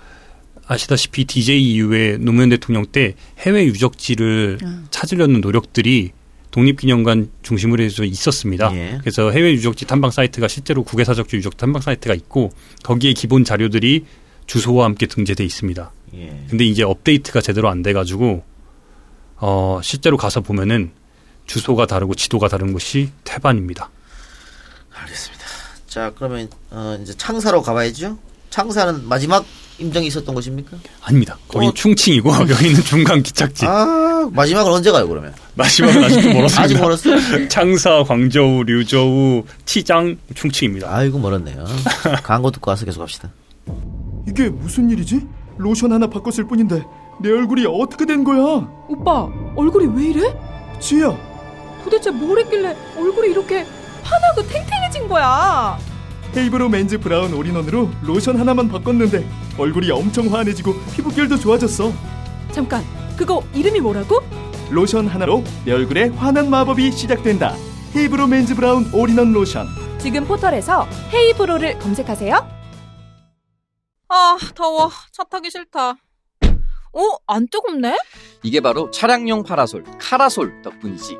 아시다시피 0.69 1.25
DJ 1.25 1.73
이후에 1.73 2.17
노무현 2.17 2.49
대통령 2.49 2.85
때 2.85 3.15
해외 3.39 3.65
유적지를 3.65 4.59
음. 4.61 4.87
찾으려는 4.91 5.41
노력들이 5.41 6.11
독립기념관 6.51 7.31
중심으로 7.41 7.83
해서 7.83 8.03
있었습니다. 8.03 8.71
예. 8.75 8.97
그래서 9.01 9.31
해외 9.31 9.51
유적지 9.53 9.85
탐방 9.85 10.11
사이트가 10.11 10.47
실제로 10.47 10.83
국외사적지 10.83 11.35
유적 11.37 11.57
탐방 11.57 11.81
사이트가 11.81 12.13
있고 12.13 12.51
거기에 12.83 13.13
기본 13.13 13.43
자료들이 13.43 14.05
주소와 14.45 14.85
함께 14.85 15.07
등재돼 15.07 15.43
있습니다. 15.43 15.91
예. 16.15 16.45
근데 16.49 16.65
이제 16.65 16.83
업데이트가 16.83 17.41
제대로 17.41 17.69
안 17.69 17.81
돼가지고 17.81 18.43
어 19.37 19.79
실제로 19.83 20.17
가서 20.17 20.41
보면은 20.41 20.91
주소가 21.47 21.87
다르고 21.87 22.13
지도가 22.13 22.47
다른 22.47 22.73
곳이 22.73 23.09
태반입니다. 23.23 23.89
알겠습니다. 24.91 25.45
자, 25.87 26.11
그러면 26.15 26.47
어, 26.69 26.99
이제 27.01 27.15
창사로 27.15 27.63
가봐야죠. 27.63 28.19
창사는 28.49 29.07
마지막 29.07 29.45
임정이 29.77 30.07
있었던 30.07 30.35
곳입니까? 30.35 30.77
아닙니다. 31.03 31.37
거기는 31.47 31.69
어. 31.71 31.73
충칭이고 31.73 32.29
여기는 32.49 32.81
중간 32.83 33.23
기착지. 33.23 33.65
아, 33.65 34.29
마지막은 34.33 34.71
언제 34.71 34.91
가요, 34.91 35.07
그러면? 35.07 35.33
마지막은 35.55 36.03
아직도 36.03 36.27
멀었습니다. 36.33 36.61
아직 36.61 36.77
멀었어요? 36.79 37.47
창사, 37.47 38.03
광저우, 38.03 38.63
류저우, 38.63 39.43
치장, 39.65 40.17
충칭입니다. 40.35 40.93
아이고, 40.93 41.17
멀었네요. 41.19 41.63
광고 42.23 42.51
듣고 42.51 42.71
와서 42.71 42.83
계속 42.85 43.01
합시다. 43.01 43.29
이게 44.27 44.49
무슨 44.49 44.89
일이지? 44.89 45.21
로션 45.57 45.93
하나 45.93 46.07
바꿨을 46.07 46.47
뿐인데 46.47 46.83
내 47.21 47.29
얼굴이 47.31 47.65
어떻게 47.65 48.05
된 48.05 48.23
거야? 48.25 48.39
오빠, 48.89 49.27
얼굴이 49.55 49.87
왜 49.95 50.09
이래? 50.09 50.35
지야, 50.81 51.15
도대체 51.83 52.11
뭘 52.11 52.39
했길래 52.39 52.75
얼굴이 52.97 53.29
이렇게 53.31 53.65
환하고 54.03 54.41
탱탱해진 54.47 55.07
거야? 55.07 55.77
헤이브로 56.35 56.69
맨즈 56.69 56.99
브라운 56.99 57.33
올인원으로 57.33 57.89
로션 58.03 58.37
하나만 58.39 58.69
바꿨는데 58.69 59.27
얼굴이 59.57 59.89
엄청 59.91 60.33
환해지고 60.33 60.73
피부결도 60.95 61.37
좋아졌어. 61.37 61.91
잠깐, 62.51 62.83
그거 63.17 63.43
이름이 63.53 63.79
뭐라고? 63.81 64.21
로션 64.69 65.07
하나로 65.07 65.43
내 65.65 65.71
얼굴에 65.71 66.09
환한 66.09 66.49
마법이 66.49 66.91
시작된다. 66.91 67.55
헤이브로 67.95 68.27
맨즈 68.27 68.55
브라운 68.55 68.89
올인원 68.93 69.33
로션. 69.33 69.67
지금 69.97 70.25
포털에서 70.25 70.87
헤이브로를 71.13 71.79
검색하세요. 71.79 72.59
아, 74.09 74.37
더워. 74.55 74.89
차 75.11 75.23
타기 75.23 75.49
싫다. 75.51 75.95
어, 76.91 77.01
안 77.27 77.47
뜨겁네? 77.47 77.97
이게 78.43 78.61
바로 78.61 78.89
차량용 78.89 79.43
파라솔, 79.43 79.83
카라솔 79.99 80.61
덕분이지. 80.63 81.17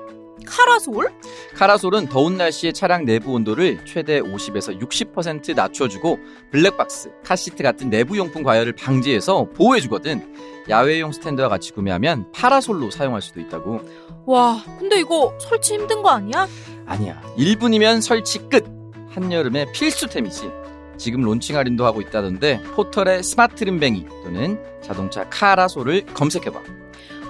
카라솔? 0.50 1.14
카라솔은 1.56 2.08
더운 2.08 2.38
날씨에 2.38 2.72
차량 2.72 3.06
내부 3.06 3.34
온도를 3.34 3.80
최대 3.86 4.20
50에서 4.20 4.80
60% 4.82 5.56
낮춰주고 5.56 6.20
블랙박스, 6.52 7.12
카시트 7.24 7.62
같은 7.62 7.89
내부 7.89 8.18
용품 8.18 8.43
과열을 8.43 8.74
방지해서 8.74 9.50
보호해주거든. 9.56 10.34
야외용 10.70 11.12
스탠드와 11.12 11.50
같이 11.50 11.72
구매하면 11.72 12.32
파라솔로 12.34 12.89
사용할 12.91 13.22
수도 13.22 13.39
있다고. 13.39 13.82
와, 14.26 14.64
근데 14.80 15.00
이거 15.00 15.38
설치 15.39 15.76
힘든 15.76 16.02
거 16.02 16.10
아니야? 16.10 16.47
아니야. 16.86 17.22
1분이면 17.38 18.02
설치 18.02 18.39
끝. 18.50 18.66
한여름의 19.12 19.72
필수템이지. 19.74 20.50
지금 20.97 21.22
론칭 21.22 21.56
할인도 21.56 21.86
하고 21.86 22.02
있다던데 22.02 22.62
포털에 22.76 23.22
스마트 23.22 23.64
림뱅이 23.64 24.06
또는 24.24 24.62
자동차 24.84 25.28
카라솔을 25.30 26.06
검색해봐. 26.08 26.60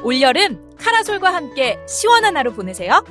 올여름 0.03 0.75
카라솔과 0.77 1.33
함께 1.33 1.77
시원한 1.87 2.37
하루 2.37 2.53
보내세요. 2.53 3.03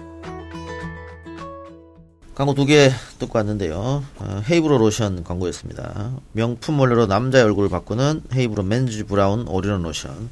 광고 2.35 2.55
두 2.55 2.67
개 2.67 2.91
듣고 3.19 3.37
왔는데요. 3.39 4.05
어, 4.19 4.43
헤이브로 4.49 4.79
로션 4.79 5.25
광고였습니다. 5.25 6.13
명품 6.33 6.79
원료로 6.79 7.07
남자의 7.07 7.45
얼굴을 7.45 7.69
바꾸는 7.69 8.23
헤이브로 8.33 8.63
맨즈 8.63 9.07
브라운 9.07 9.47
올인원 9.49 9.83
로션. 9.83 10.31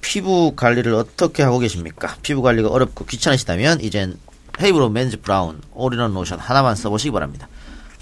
피부 0.00 0.52
관리를 0.54 0.94
어떻게 0.94 1.42
하고 1.42 1.58
계십니까? 1.58 2.14
피부 2.22 2.40
관리가 2.40 2.68
어렵고 2.68 3.04
귀찮으시다면 3.04 3.80
이젠 3.80 4.16
헤이브로 4.62 4.90
맨즈 4.90 5.20
브라운 5.20 5.60
올인원 5.74 6.14
로션 6.14 6.38
하나만 6.38 6.76
써보시기 6.76 7.10
바랍니다. 7.10 7.48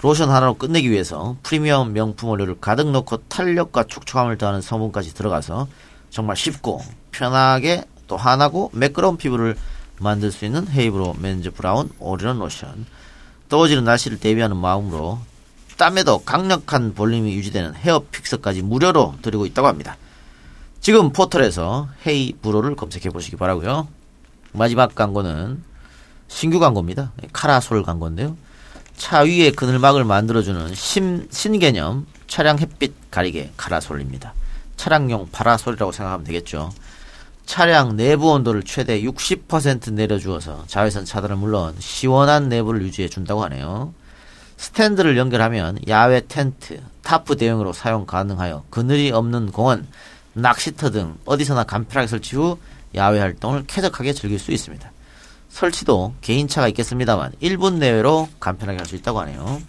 로션 0.02 0.28
하나로 0.28 0.54
끝내기 0.54 0.90
위해서 0.90 1.36
프리미엄 1.42 1.94
명품 1.94 2.28
원료를 2.28 2.60
가득 2.60 2.90
넣고 2.90 3.16
탄력과 3.28 3.84
촉촉함을 3.84 4.36
더하는 4.36 4.60
성분까지 4.60 5.14
들어가서 5.14 5.68
정말 6.16 6.34
쉽고 6.34 6.80
편하게 7.10 7.84
또 8.06 8.16
환하고 8.16 8.70
매끄러운 8.72 9.18
피부를 9.18 9.54
만들 10.00 10.32
수 10.32 10.46
있는 10.46 10.66
헤이브로 10.66 11.16
맨즈 11.20 11.50
브라운 11.50 11.90
올인원 11.98 12.38
로션. 12.38 12.86
더워지는 13.50 13.84
날씨를 13.84 14.18
대비하는 14.18 14.56
마음으로 14.56 15.18
땀에도 15.76 16.20
강력한 16.20 16.94
볼륨이 16.94 17.34
유지되는 17.34 17.74
헤어 17.74 18.02
fixer까지 18.10 18.62
무료로 18.62 19.16
드리고 19.20 19.44
있다고 19.44 19.68
합니다. 19.68 19.98
지금 20.80 21.12
포털에서 21.12 21.88
헤이 22.06 22.32
브로를 22.40 22.76
검색해 22.76 23.10
보시기 23.10 23.36
바라고요. 23.36 23.86
마지막 24.52 24.94
광고는 24.94 25.62
신규 26.28 26.58
광고입니다. 26.60 27.12
카라솔 27.34 27.82
광고인데요. 27.82 28.38
차 28.96 29.20
위에 29.20 29.50
그늘막을 29.50 30.04
만들어주는 30.04 30.74
신, 30.74 31.28
신개념 31.30 32.06
차량 32.26 32.58
햇빛 32.58 33.10
가리개 33.10 33.50
카라솔입니다. 33.58 34.32
차량용 34.76 35.28
파라솔이라고 35.32 35.92
생각하면 35.92 36.24
되겠죠. 36.24 36.72
차량 37.44 37.96
내부 37.96 38.32
온도를 38.32 38.62
최대 38.64 39.00
60% 39.02 39.92
내려주어서 39.92 40.64
자외선 40.66 41.04
차단은 41.04 41.38
물론 41.38 41.74
시원한 41.78 42.48
내부를 42.48 42.82
유지해 42.82 43.08
준다고 43.08 43.44
하네요. 43.44 43.94
스탠드를 44.56 45.16
연결하면 45.16 45.78
야외 45.86 46.22
텐트, 46.26 46.80
타프 47.02 47.36
대용으로 47.36 47.72
사용 47.72 48.06
가능하여 48.06 48.64
그늘이 48.70 49.12
없는 49.12 49.52
공원, 49.52 49.86
낚시터 50.32 50.90
등 50.90 51.16
어디서나 51.24 51.64
간편하게 51.64 52.08
설치 52.08 52.36
후 52.36 52.58
야외 52.94 53.20
활동을 53.20 53.64
쾌적하게 53.66 54.12
즐길 54.12 54.38
수 54.38 54.50
있습니다. 54.52 54.90
설치도 55.50 56.14
개인차가 56.20 56.68
있겠습니다만 56.68 57.32
1분 57.42 57.74
내외로 57.74 58.28
간편하게 58.40 58.78
할 58.78 58.86
수 58.86 58.96
있다고 58.96 59.20
하네요. 59.20 59.62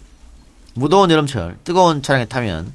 무더운 0.74 1.10
여름철 1.10 1.58
뜨거운 1.64 2.02
차량에 2.02 2.26
타면 2.26 2.72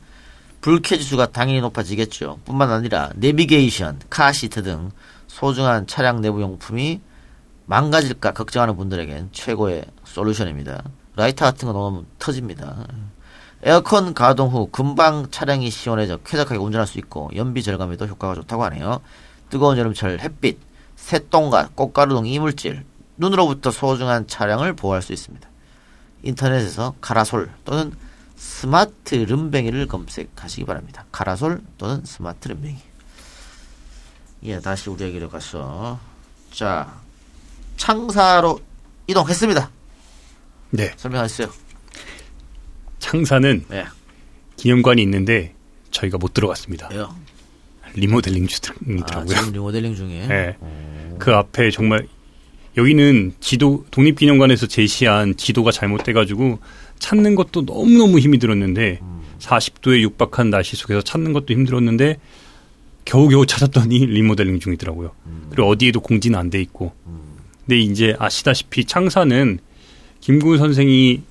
불쾌 0.63 0.97
지수가 0.97 1.25
당연히 1.33 1.59
높아지겠죠. 1.59 2.39
뿐만 2.45 2.71
아니라 2.71 3.09
내비게이션, 3.15 3.99
카시트 4.09 4.63
등 4.63 4.91
소중한 5.27 5.87
차량 5.87 6.21
내부 6.21 6.41
용품이 6.41 7.01
망가질까 7.65 8.31
걱정하는 8.31 8.77
분들에겐 8.77 9.27
최고의 9.33 9.83
솔루션입니다. 10.05 10.85
라이터 11.17 11.43
같은 11.43 11.67
거 11.67 11.73
넣으면 11.73 12.05
터집니다. 12.17 12.87
에어컨 13.63 14.13
가동 14.13 14.47
후 14.53 14.69
금방 14.71 15.27
차량이 15.31 15.69
시원해져 15.69 16.19
쾌적하게 16.23 16.57
운전할 16.57 16.87
수 16.87 16.97
있고 16.97 17.29
연비 17.35 17.61
절감에도 17.61 18.05
효과가 18.05 18.33
좋다고 18.35 18.63
하네요. 18.63 19.01
뜨거운 19.49 19.77
여름철 19.77 20.19
햇빛, 20.21 20.59
새똥과 20.95 21.71
꽃가루 21.75 22.15
등 22.15 22.25
이물질, 22.25 22.85
눈으로부터 23.17 23.69
소중한 23.69 24.27
차량을 24.27 24.77
보호할 24.77 25.01
수 25.01 25.11
있습니다. 25.11 25.45
인터넷에서 26.23 26.93
카라솔 27.01 27.51
또는 27.65 27.91
스마트 28.63 29.15
름뱅이를 29.15 29.87
검색하시기 29.87 30.63
바랍니다. 30.63 31.05
카라솔 31.11 31.59
또는 31.77 32.01
스마트 32.05 32.47
름뱅이. 32.47 32.77
예, 34.43 34.57
다시 34.61 34.89
우리 34.89 35.03
얘기로 35.03 35.27
가서 35.27 35.99
자 36.49 37.01
창사로 37.75 38.61
이동했습니다. 39.07 39.69
네. 40.69 40.93
설명하세요. 40.95 41.49
창사는 42.99 43.65
네. 43.67 43.83
기념관이 44.55 45.01
있는데 45.01 45.53
저희가 45.91 46.17
못 46.17 46.33
들어갔습니다. 46.33 46.87
왜요? 46.89 47.13
리모델링 47.95 48.45
아, 48.45 48.47
중이더라고요. 48.47 49.35
지금 49.35 49.51
리모델링 49.51 49.93
중에. 49.93 50.27
네. 50.27 50.57
그 51.19 51.33
앞에 51.33 51.69
정말 51.69 52.07
여기는 52.77 53.33
지도 53.41 53.85
독립기념관에서 53.91 54.67
제시한 54.67 55.35
지도가 55.35 55.71
잘못돼가지고 55.71 56.59
찾는 57.03 57.35
것도 57.35 57.65
너무 57.65 57.97
너무 57.97 58.17
힘이 58.17 58.39
들었는데 58.39 59.01
40도에 59.39 59.99
육박한 60.03 60.49
날씨 60.49 60.77
속에서 60.77 61.01
찾는 61.01 61.33
것도 61.33 61.53
힘들었는데 61.53 62.17
겨우겨우 63.03 63.45
찾았더니 63.45 64.05
리모델링 64.05 64.61
중이더라고요. 64.61 65.11
그리고 65.49 65.67
어디에도 65.67 65.99
공지는 65.99 66.39
안 66.39 66.49
돼 66.49 66.61
있고. 66.61 66.93
근데 67.65 67.77
이제 67.77 68.15
아시다시피 68.19 68.85
창사는 68.85 69.59
김구 70.21 70.57
선생이 70.57 71.21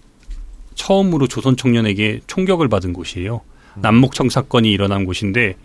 처음으로 0.74 1.26
조선 1.26 1.56
청년에게 1.56 2.20
총격을 2.26 2.68
받은 2.68 2.92
곳이에요. 2.92 3.40
남목청 3.76 4.28
사건이 4.28 4.70
일어난 4.70 5.06
곳인데 5.06 5.56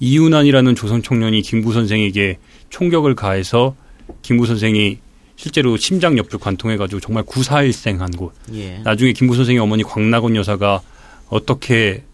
이윤환이라는 0.00 0.74
조선 0.74 1.04
청년이 1.04 1.42
김구 1.42 1.72
선생에게 1.72 2.38
총격을 2.70 3.14
가해서 3.14 3.76
김구 4.22 4.46
선생이 4.46 4.98
실제로 5.40 5.78
심장 5.78 6.18
옆을 6.18 6.38
관통해가지고 6.38 7.00
정말 7.00 7.24
구사일생한 7.24 8.10
곳. 8.10 8.34
예. 8.52 8.80
나중에 8.84 9.14
김구 9.14 9.34
선생의 9.36 9.58
어머니 9.58 9.82
광락원 9.82 10.36
여사가 10.36 10.82
어떻게 11.30 12.04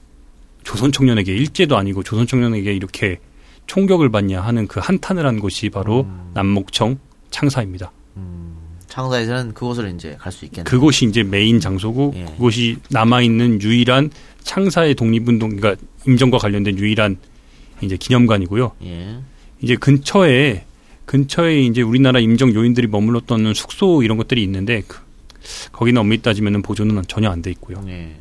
조선 0.63 0.93
청년에게 0.93 1.35
일제도 1.35 1.77
아니고 1.77 2.05
조선 2.05 2.29
청년에게 2.29 2.73
이렇게 2.73 3.19
총격을 3.67 4.11
받냐 4.13 4.41
하는 4.41 4.69
그 4.69 4.79
한탄을 4.79 5.27
한 5.27 5.41
곳이 5.41 5.71
바로 5.71 6.03
음. 6.03 6.31
남목청 6.35 7.01
창사입니다. 7.33 7.91
창사에서는 8.87 9.55
그곳을 9.55 9.93
이제 9.97 10.17
갈 10.21 10.31
수 10.31 10.45
있겠네. 10.45 10.63
그곳이 10.63 11.07
이제 11.07 11.25
메인 11.25 11.59
장소고 11.59 12.13
예. 12.15 12.25
그곳이 12.27 12.77
남아 12.91 13.23
있는 13.23 13.61
유일한 13.61 14.13
창사의 14.45 14.95
독립운동 14.95 15.57
그러니까 15.57 15.85
임정과 16.07 16.39
관련된 16.39 16.79
유일한 16.79 17.17
이제 17.81 17.97
기념관이고요. 17.97 18.71
예. 18.85 19.17
이제 19.63 19.75
근처에 19.75 20.65
근처에 21.21 21.63
이제 21.63 21.81
우리나라 21.83 22.21
임정 22.21 22.55
요인들이 22.55 22.87
머물렀던 22.89 23.55
숙소 23.55 24.03
이런 24.03 24.19
것들이 24.19 24.43
있는데 24.43 24.83
그, 24.87 24.99
거기는 25.73 25.99
엄밀히 26.01 26.21
따지면 26.23 26.61
보존은 26.63 27.03
전혀 27.09 27.31
안 27.31 27.41
돼 27.41 27.51
있고요. 27.53 27.83
예. 27.89 28.17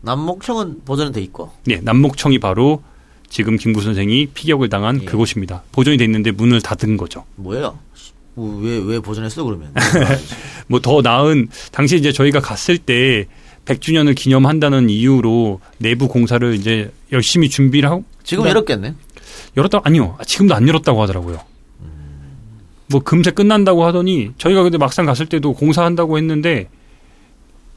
남목청은 0.00 0.82
보존은 0.84 1.12
돼 1.12 1.20
있고. 1.22 1.52
네, 1.64 1.80
남목청이 1.82 2.38
바로 2.40 2.82
지금 3.28 3.56
김구 3.56 3.82
선생이 3.82 4.26
피격을 4.34 4.68
당한 4.68 5.00
예. 5.02 5.04
그곳입니다. 5.04 5.62
보존이 5.72 5.96
돼 5.96 6.04
있는데 6.04 6.30
문을 6.32 6.60
닫은 6.60 6.96
거죠. 6.96 7.24
뭐예요? 7.36 7.78
왜 8.36 8.78
왜 8.78 9.00
보존했어 9.00 9.42
그러면? 9.44 9.72
뭐 10.68 10.80
더 10.80 11.02
나은 11.02 11.48
당시 11.72 11.96
이제 11.96 12.12
저희가 12.12 12.40
갔을 12.40 12.78
때 12.78 13.26
100주년을 13.64 14.14
기념한다는 14.16 14.88
이유로 14.90 15.60
내부 15.78 16.06
공사를 16.08 16.54
이제 16.54 16.90
열심히 17.12 17.48
준비를 17.50 17.90
하고 17.90 18.04
지금 18.24 18.44
그다음- 18.44 18.50
열었겠네. 18.50 18.94
열었다 19.56 19.80
아니요 19.84 20.16
아, 20.18 20.24
지금도 20.24 20.54
안 20.54 20.66
열었다고 20.68 21.02
하더라고요. 21.02 21.40
뭐 22.90 23.02
금세 23.02 23.30
끝난다고 23.30 23.84
하더니 23.84 24.30
저희가 24.38 24.62
근데 24.62 24.78
막상 24.78 25.04
갔을 25.06 25.26
때도 25.26 25.52
공사한다고 25.52 26.16
했는데 26.16 26.68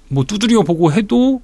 뭐 0.07 0.23
두드려 0.23 0.63
보고 0.63 0.91
해도 0.91 1.41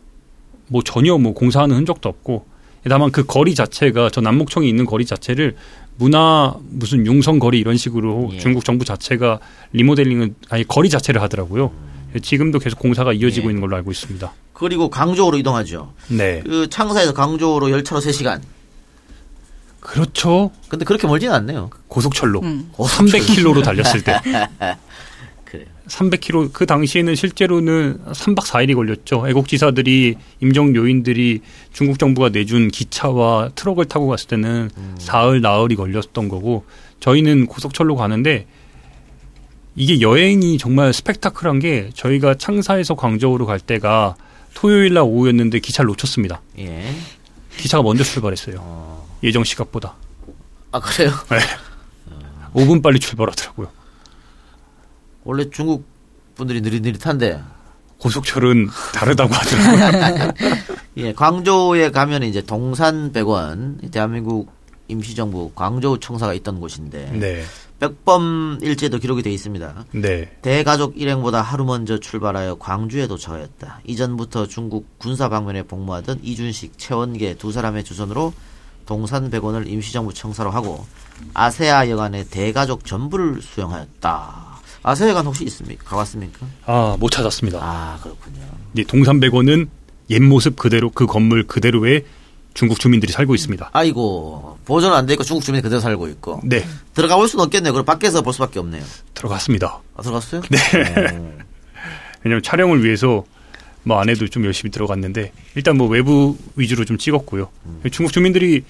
뭐 0.68 0.82
전혀 0.84 1.18
뭐 1.18 1.34
공사하는 1.34 1.76
흔적도 1.76 2.10
없고 2.10 2.46
다만 2.90 3.12
그 3.12 3.26
거리 3.26 3.56
자체가 3.56 4.10
저 4.12 4.22
남목청이 4.22 4.68
있는 4.68 4.86
거리 4.86 5.06
자체를 5.06 5.56
문화 5.98 6.56
무슨 6.70 7.06
융성 7.06 7.40
거리 7.40 7.60
이런 7.60 7.76
식으로 7.76 8.30
예. 8.34 8.40
중국 8.40 8.64
정부 8.64 8.86
자체가 8.86 9.40
리모델링을 9.74 10.36
아니 10.50 10.66
거리 10.66 10.90
자체를 10.90 11.22
하더라고요. 11.22 11.72
지금도 12.22 12.60
계속 12.60 12.80
공사가 12.80 13.12
이어지고 13.12 13.48
예. 13.48 13.52
있는 13.52 13.62
걸로 13.62 13.76
알고 13.76 13.92
있습니다. 13.92 14.32
그리고 14.54 14.90
강조로 14.90 15.38
이동하죠. 15.38 15.92
네. 16.10 16.42
그 16.46 16.70
창사에서 16.70 17.14
강조로 17.14 17.70
열차로 17.72 18.00
3시간. 18.02 18.42
그렇죠. 19.80 20.52
근데 20.70 20.86
그렇게 20.86 21.08
멀지는 21.08 21.34
않네요. 21.34 21.70
고속철로 21.88 22.42
음. 22.42 22.72
300km로 22.74 23.64
달렸을 23.64 24.04
때 24.04 24.20
그래요. 25.46 25.66
300km 25.88 26.52
그 26.52 26.66
당시에는 26.66 27.16
실제로는 27.16 28.00
3박 28.12 28.40
4일이 28.46 28.76
걸렸죠. 28.76 29.28
애국지사들이 29.28 30.16
임정 30.42 30.76
요인들이 30.76 31.42
중국 31.72 32.00
정부가 32.00 32.30
내준 32.30 32.68
기차와 32.70 33.52
트럭을 33.56 33.86
타고 33.86 34.08
갔을 34.08 34.28
때는 34.28 34.70
사흘 35.00 35.42
나흘이 35.42 35.76
걸렸던 35.76 36.28
거고 36.28 36.66
저희는 37.00 37.46
고속철로 37.46 37.96
가는데 37.96 38.48
이게 39.76 40.02
여행이 40.02 40.58
정말 40.58 40.92
스펙타클한 40.92 41.60
게 41.60 41.92
저희가 41.94 42.34
창사에서 42.36 42.96
광저우로 42.96 43.46
갈 43.46 43.60
때가 43.60 44.16
토요일 44.56 44.96
날 44.96 45.04
오후였는데 45.04 45.60
기차를 45.60 45.88
놓쳤습니다. 45.90 46.42
예. 46.58 46.84
기차가 47.58 47.84
먼저 47.84 48.04
출발했어요. 48.04 49.07
예정 49.24 49.44
시각보다. 49.44 49.96
아 50.72 50.80
그래요? 50.80 51.12
네. 51.30 51.40
5분 52.54 52.82
빨리 52.82 53.00
출발하더라고요. 53.00 53.70
원래 55.24 55.50
중국 55.50 55.86
분들이 56.36 56.62
느릿느릿한데. 56.62 57.42
고속철은 58.00 58.68
다르다고 58.94 59.34
하더라고요. 59.34 60.34
예, 60.98 61.14
광저우에 61.14 61.90
가면 61.90 62.24
이제 62.24 62.42
동산백원 62.42 63.90
대한민국 63.92 64.52
임시정부 64.88 65.52
광저우 65.56 66.00
청사가 66.00 66.34
있던 66.36 66.60
곳인데 66.60 67.12
네. 67.12 67.44
백범 67.80 68.60
일제도 68.62 68.98
기록이 68.98 69.22
돼 69.22 69.32
있습니다. 69.32 69.86
네. 69.92 70.32
대가족 70.42 71.00
일행보다 71.00 71.42
하루 71.42 71.66
먼저 71.66 72.00
출발하여 72.00 72.56
광주에 72.56 73.08
도착하였다. 73.08 73.82
이전부터 73.86 74.48
중국 74.48 74.98
군사 74.98 75.30
방면에 75.30 75.64
복무하던 75.64 76.20
이준식, 76.24 76.78
최원계 76.78 77.36
두 77.36 77.52
사람의 77.52 77.84
주선으로 77.84 78.34
동산백원을 78.88 79.68
임시정부 79.68 80.14
청사로 80.14 80.50
하고 80.50 80.86
아세아 81.36 81.90
여관의 81.90 82.26
대가족 82.30 82.86
전부를 82.86 83.42
수용하였다. 83.42 84.48
아세아 84.82 85.10
여관 85.10 85.26
혹시 85.28 85.44
있습니까? 85.46 85.84
가봤습니까? 85.84 86.46
아, 86.66 86.96
못 87.00 87.10
찾았습니다. 87.12 87.60
아, 87.62 88.00
그렇군요. 88.02 88.40
네, 88.72 88.84
동산백원은 88.84 89.70
옛 90.10 90.20
모습 90.22 90.56
그대로 90.56 90.90
그 90.90 91.06
건물 91.06 91.46
그대로의 91.46 92.06
중국 92.54 92.80
주민들이 92.80 93.12
살고 93.12 93.36
있습니다. 93.36 93.70
아이고 93.74 94.58
보존 94.66 94.94
안 94.94 95.06
돼 95.06 95.14
있고 95.14 95.24
중국 95.24 95.44
주민이 95.44 95.62
그대로 95.62 95.80
살고 95.80 96.08
있고 96.08 96.42
네, 96.44 96.66
들어가 96.96 97.16
볼 97.18 97.28
수는 97.28 97.44
없겠네요. 97.46 97.72
그럼 97.74 97.86
밖에서 97.86 98.22
볼 98.22 98.34
수밖에 98.34 98.58
없네요. 98.60 98.84
들어갔습니다. 99.14 99.80
아, 99.96 100.02
들어갔어요? 100.02 100.42
네. 100.50 100.58
왜냐면 102.24 102.42
촬영을 102.42 102.84
위해서 102.84 103.24
뭐 103.88 104.00
안에도 104.00 104.28
좀 104.28 104.46
열심히 104.46 104.70
들어갔는데 104.72 105.32
일단 105.56 105.78
뭐 105.78 105.88
외부 105.88 106.38
위주로 106.56 106.86
좀 106.86 106.98
찍었고요. 106.98 107.50
중국 107.92 108.12
주민들이 108.12 108.64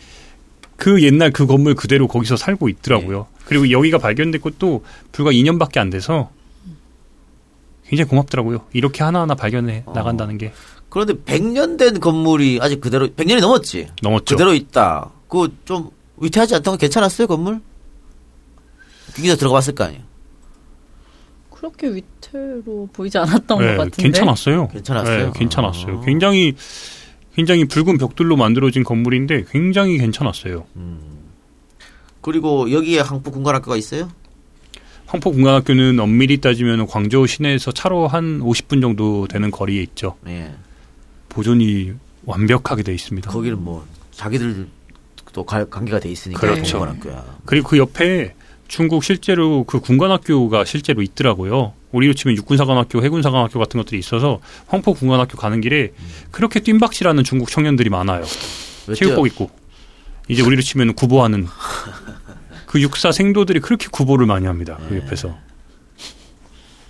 그 0.76 1.02
옛날 1.04 1.32
그 1.32 1.48
건물 1.48 1.74
그대로 1.74 2.08
거기서 2.08 2.38
살고 2.38 2.70
있더라고요. 2.70 3.28
그리고 3.46 3.72
여기가 3.72 3.98
발견됐고 3.98 4.52
또 4.60 4.84
불과 5.12 5.32
2년밖에 5.32 5.80
안 5.80 5.90
돼서 5.90 6.30
굉장히 7.88 8.10
고맙더라고요. 8.10 8.66
이렇게 8.74 9.04
하나하나 9.04 9.34
발견해 9.34 9.84
나간다는 9.94 10.38
게 10.38 10.54
그런데 10.90 11.14
100년 11.14 11.78
된 11.78 12.00
건물이 12.00 12.60
아직 12.62 12.80
그대로 12.80 13.08
100년이 13.08 13.42
넘었지. 13.42 13.90
넘었죠. 14.02 14.36
그대로 14.36 14.54
있다. 14.54 15.10
그거 15.28 15.50
좀 15.66 15.90
위태하지 16.18 16.56
않던 16.56 16.74
거 16.74 16.78
괜찮았어요 16.78 17.28
건물? 17.28 17.60
기기자 19.16 19.36
들어가봤을 19.36 19.74
거 19.74 19.86
아니에요. 19.86 20.04
그렇게 21.58 21.88
위태로 21.88 22.90
보이지 22.94 23.18
않았던 23.18 23.60
네, 23.60 23.66
것 23.72 23.78
같은데. 23.78 24.04
괜찮았어요. 24.04 24.68
괜찮았어요? 24.68 25.26
네, 25.26 25.40
괜찮았어요. 25.40 26.00
아. 26.00 26.06
굉장히 26.06 26.54
굉장히 27.36 27.66
붉은 27.66 27.98
벽돌로 27.98 28.36
만들어진 28.36 28.84
건물인데 28.84 29.46
굉장히 29.52 29.98
괜찮았어요. 29.98 30.66
그리고 32.22 32.72
여기에 32.72 33.00
항포 33.00 33.32
군관학교가 33.32 33.76
있어요? 33.78 34.12
황포 35.08 35.32
군관학교는 35.32 36.00
엄밀히 36.00 36.38
따지면 36.42 36.86
광저우 36.88 37.26
시내에서 37.28 37.72
차로 37.72 38.08
한 38.08 38.40
50분 38.42 38.82
정도 38.82 39.28
되는 39.28 39.50
거리에 39.52 39.82
있죠. 39.84 40.16
예. 40.28 40.54
보존이 41.30 41.94
완벽하게 42.26 42.84
돼 42.84 42.94
있습니다. 42.94 43.32
거기는 43.32 43.64
뭐 43.64 43.86
자기들도 44.12 45.46
갈- 45.48 45.70
관계가 45.70 46.00
돼 46.00 46.10
있으니까 46.12 46.40
그렇죠. 46.42 46.80
군관학교야. 46.80 47.38
그리고 47.46 47.70
그 47.70 47.78
옆에 47.78 48.36
중국 48.68 49.04
실제로 49.04 49.64
그 49.64 49.80
군관학교가 49.80 50.66
실제로 50.66 51.02
있더라고요. 51.02 51.74
우리로 51.92 52.14
치면 52.14 52.36
육군사관학교, 52.38 53.04
해군사관학교 53.04 53.60
같은 53.60 53.80
것들이 53.80 53.98
있어서 54.00 54.40
황포 54.68 54.94
군관학교 54.94 55.38
가는 55.38 55.62
길에 55.62 55.94
그렇게 56.32 56.60
뜀박질하는 56.60 57.24
중국 57.24 57.50
청년들이 57.50 57.90
많아요. 57.90 58.24
왜 58.88 58.96
체육복 58.96 59.28
입고 59.28 59.50
이제 60.28 60.42
우리로 60.42 60.62
치면 60.62 60.96
구보하는 60.96 61.48
그 62.66 62.82
육사 62.82 63.12
생도들이 63.12 63.62
그렇게 63.62 63.88
구보를 63.90 64.26
많이 64.26 64.46
합니다. 64.46 64.78
그 64.90 64.98
옆에서 64.98 65.38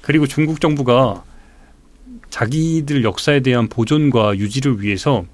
그리고 0.02 0.26
중국 0.26 0.60
정부가 0.60 1.24
자기들 2.30 3.04
역사에 3.04 3.42
대한 3.42 3.68
보존과 3.68 4.38
유지를 4.38 4.82
위해서 4.82 5.26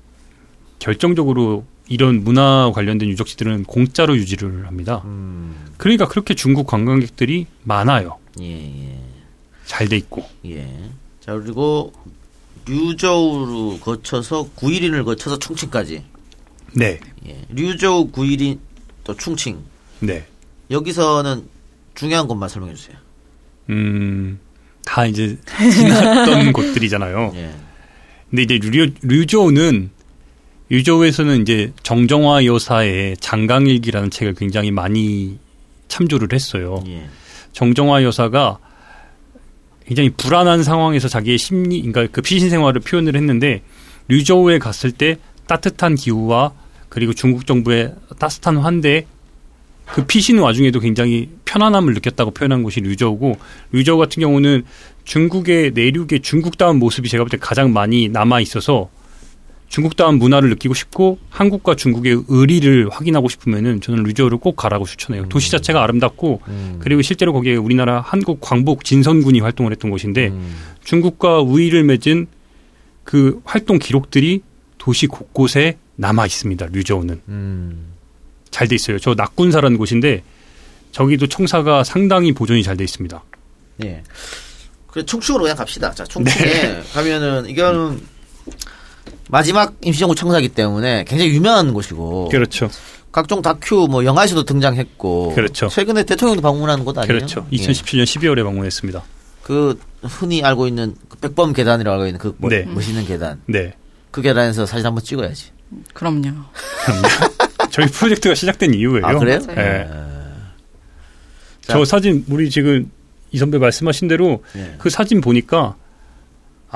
결정적으로 0.79 1.65
이런 1.93 2.23
문화 2.23 2.71
관련된 2.73 3.07
유적지들은 3.09 3.65
공짜로 3.65 4.17
유지를 4.17 4.65
합니다. 4.67 5.01
음, 5.05 5.55
그러니까 5.77 6.07
그렇게 6.07 6.33
중국 6.33 6.65
관광객들이 6.67 7.45
많아요. 7.63 8.17
예, 8.41 8.45
예. 8.45 8.99
잘 9.65 9.87
돼 9.87 9.97
있고. 9.97 10.25
예. 10.45 10.67
자, 11.21 11.33
그리고 11.33 11.93
류저우로 12.67 13.79
거쳐서 13.79 14.49
구일인을 14.55 15.03
거쳐서 15.03 15.37
충칭까지. 15.39 16.03
네. 16.73 16.99
예. 17.27 17.41
류저우 17.49 18.07
구일인 18.09 18.59
또 19.03 19.15
충칭. 19.15 19.59
네. 19.99 20.25
여기서는 20.71 21.43
중요한 21.95 22.27
것만 22.27 22.49
설명해 22.49 22.73
주세요. 22.73 22.97
음, 23.69 24.39
다 24.83 25.05
이제 25.05 25.37
지났던 25.71 26.51
곳들이잖아요. 26.53 27.33
예. 27.35 27.53
근데 28.29 28.43
이제 28.55 28.59
류, 28.67 28.89
류조는 29.03 29.91
류조에서는 30.73 31.43
이제 31.43 31.71
정정화 31.83 32.45
여사의 32.45 33.17
장강일기라는 33.17 34.09
책을 34.09 34.33
굉장히 34.33 34.71
많이 34.71 35.37
참조를 35.87 36.29
했어요. 36.33 36.83
예. 36.87 37.05
정정화 37.51 38.01
여사가 38.01 38.57
굉장히 39.85 40.09
불안한 40.09 40.63
상황에서 40.63 41.07
자기의 41.07 41.37
심리, 41.37 41.79
그러니까 41.83 42.07
그 42.11 42.23
피신 42.23 42.49
생활을 42.49 42.81
표현을 42.81 43.15
했는데 43.15 43.61
류저우에 44.07 44.57
갔을 44.57 44.91
때 44.91 45.17
따뜻한 45.45 45.93
기후와 45.93 46.53
그리고 46.89 47.13
중국 47.13 47.45
정부의 47.45 47.93
따뜻한 48.17 48.57
환대 48.57 49.05
그 49.85 50.07
피신 50.07 50.39
와중에도 50.39 50.79
굉장히 50.79 51.29
편안함을 51.45 51.93
느꼈다고 51.93 52.31
표현한 52.31 52.63
곳이 52.63 52.79
류저우고 52.79 53.37
류저우 53.73 53.99
같은 53.99 54.21
경우는 54.21 54.63
중국의 55.03 55.73
내륙의 55.73 56.21
중국다운 56.23 56.79
모습이 56.79 57.09
제가 57.09 57.25
볼 57.25 57.29
때 57.29 57.37
가장 57.37 57.73
많이 57.73 58.09
남아 58.09 58.39
있어서 58.39 58.89
중국다운 59.73 60.19
문화를 60.19 60.49
느끼고 60.49 60.75
싶고 60.75 61.17
한국과 61.31 61.75
중국의 61.75 62.25
의리를 62.27 62.89
확인하고 62.91 63.27
싶으면은 63.27 63.81
저는 63.81 64.03
류저우를 64.03 64.37
꼭 64.37 64.55
가라고 64.55 64.85
추천해요. 64.85 65.27
도시 65.29 65.49
자체가 65.49 65.81
아름답고 65.81 66.41
그리고 66.77 67.01
실제로 67.01 67.33
거기에 67.33 67.55
우리나라 67.55 67.99
한국 67.99 68.39
광복 68.39 68.83
진선군이 68.83 69.39
활동을 69.39 69.71
했던 69.71 69.89
곳인데 69.89 70.31
중국과 70.83 71.39
우위를 71.39 71.85
맺은 71.85 72.27
그 73.03 73.41
활동 73.45 73.79
기록들이 73.79 74.43
도시 74.77 75.07
곳곳에 75.07 75.79
남아 75.95 76.27
있습니다. 76.27 76.67
류저우는 76.71 77.21
잘돼 78.51 78.75
있어요. 78.75 78.99
저 78.99 79.15
낙군사라는 79.15 79.79
곳인데 79.79 80.21
저기도 80.91 81.25
청사가 81.25 81.83
상당히 81.83 82.31
보존이 82.31 82.61
잘 82.61 82.77
돼 82.77 82.83
있습니다. 82.83 83.23
예. 83.85 84.03
그래 84.85 85.03
충청으로 85.03 85.45
그냥 85.45 85.57
갑시다. 85.57 85.89
자, 85.89 86.03
충청에 86.03 86.45
네. 86.45 86.83
가면은 86.93 87.49
이거는 87.49 87.99
마지막 89.29 89.73
임시정부 89.81 90.15
청사기 90.15 90.49
때문에 90.49 91.05
굉장히 91.05 91.31
유명한 91.33 91.73
곳이고 91.73 92.29
그렇죠. 92.29 92.69
각종 93.11 93.41
다큐 93.41 93.87
뭐 93.89 94.03
영화에서도 94.05 94.43
등장했고 94.43 95.33
그렇죠. 95.35 95.67
최근에 95.69 96.03
대통령도 96.03 96.41
방문한 96.41 96.83
곳 96.83 96.97
아니에요? 96.97 97.07
그렇죠. 97.19 97.45
예. 97.51 97.57
2017년 97.57 98.03
12월에 98.03 98.43
방문했습니다. 98.43 99.03
그 99.43 99.79
흔히 100.01 100.43
알고 100.43 100.67
있는 100.67 100.95
그 101.09 101.17
백범 101.17 101.53
계단이라고 101.53 101.93
알고 101.93 102.05
있는 102.07 102.19
그 102.19 102.35
멋- 102.37 102.49
네. 102.49 102.63
멋있는 102.63 103.05
계단. 103.05 103.41
네. 103.45 103.73
그 104.11 104.21
계단에서 104.21 104.65
사진 104.65 104.85
한번 104.85 105.03
찍어야지. 105.03 105.51
그럼요. 105.93 106.29
저희 107.71 107.87
프로젝트가 107.87 108.35
시작된 108.35 108.73
이유예요. 108.73 109.05
아, 109.05 109.17
그래요? 109.17 109.39
네. 109.47 109.87
자. 111.61 111.73
저 111.73 111.85
사진 111.85 112.25
우리 112.29 112.49
지금 112.49 112.91
이 113.31 113.37
선배 113.37 113.57
말씀하신 113.57 114.07
대로 114.07 114.43
예. 114.55 114.75
그 114.77 114.89
사진 114.89 115.21
보니까 115.21 115.75